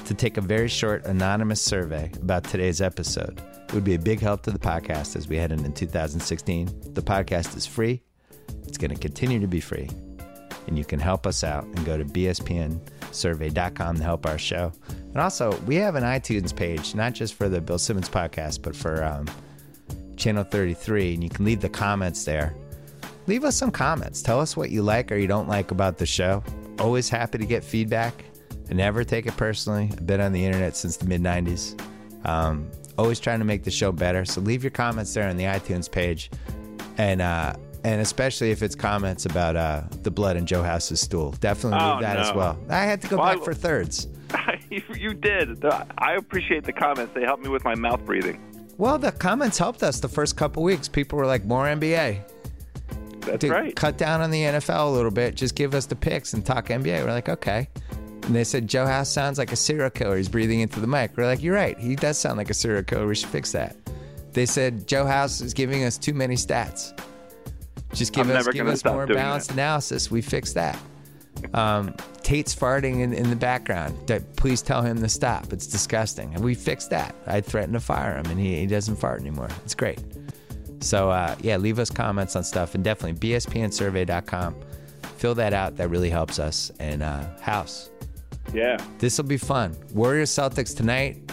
[0.06, 3.41] to take a very short anonymous survey about today's episode.
[3.69, 6.93] It would be a big help to the podcast as we head into 2016.
[6.93, 8.03] The podcast is free.
[8.68, 9.89] It's going to continue to be free.
[10.68, 12.06] And you can help us out and go to
[13.15, 14.71] bspnsurvey.com to help our show.
[14.89, 18.75] And also, we have an iTunes page, not just for the Bill Simmons podcast, but
[18.75, 19.27] for um,
[20.17, 21.15] Channel 33.
[21.15, 22.55] And you can leave the comments there.
[23.27, 24.21] Leave us some comments.
[24.21, 26.43] Tell us what you like or you don't like about the show.
[26.79, 28.13] Always happy to get feedback.
[28.69, 29.89] I never take it personally.
[29.91, 31.79] I've been on the internet since the mid 90s.
[32.25, 34.25] Um, always trying to make the show better.
[34.25, 36.29] So leave your comments there on the iTunes page.
[36.97, 37.55] And, uh,
[37.85, 41.31] and especially if it's comments about uh, the blood in Joe House's stool.
[41.39, 42.57] Definitely leave Oh, that as well.
[42.67, 44.07] I had to go Well, I- back for thirds.
[44.71, 45.63] you, you did.
[45.99, 47.13] I appreciate the comments.
[47.13, 48.41] They helped me with my mouth breathing.
[48.79, 50.87] Well, the comments helped us the first couple weeks.
[50.87, 52.21] People were like, more NBA.
[53.21, 53.75] That's Dude, right.
[53.75, 55.35] cut down on the NFL a little bit.
[55.35, 57.03] Just give us the picks and talk NBA.
[57.05, 57.69] We're like, okay.
[58.23, 60.17] And they said Joe House sounds like a serial killer.
[60.17, 61.15] He's breathing into the mic.
[61.15, 61.77] We're like, you're right.
[61.79, 63.05] He does sound like a serial killer.
[63.07, 63.75] We should fix that.
[64.33, 66.99] They said Joe House is giving us too many stats.
[67.95, 69.53] Just give I'm us give us more balanced that.
[69.53, 70.11] analysis.
[70.11, 70.77] We fixed that.
[71.53, 71.93] Um,
[72.23, 73.97] Tate's farting in, in the background.
[74.07, 75.51] That- Please tell him to stop.
[75.53, 76.34] It's disgusting.
[76.35, 77.15] And we fixed that.
[77.27, 79.49] I threatened to fire him, and he, he doesn't fart anymore.
[79.63, 79.99] It's great.
[80.81, 84.55] So uh, yeah, leave us comments on stuff and definitely bspnsurvey.com.
[85.17, 85.77] Fill that out.
[85.77, 86.72] That really helps us.
[86.80, 87.89] And uh, House,
[88.53, 88.77] Yeah.
[88.99, 89.76] this will be fun.
[89.93, 91.31] Warriors Celtics tonight.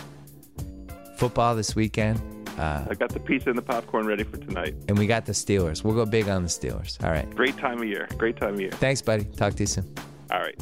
[1.16, 2.20] Football this weekend.
[2.58, 4.74] Uh, I got the pizza and the popcorn ready for tonight.
[4.88, 5.82] and we got the Steelers.
[5.84, 7.02] We'll go big on the Steelers.
[7.02, 7.28] All right.
[7.34, 8.06] Great time of year.
[8.18, 8.70] Great time of year.
[8.72, 9.24] Thanks, buddy.
[9.24, 9.94] Talk to you soon.
[10.30, 10.58] All right.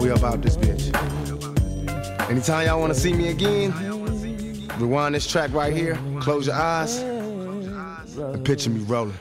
[0.00, 0.90] We about this bitch.
[2.30, 3.72] Anytime y'all want to see me again,
[4.78, 9.14] rewind this track right here, close your eyes, and picture me rolling.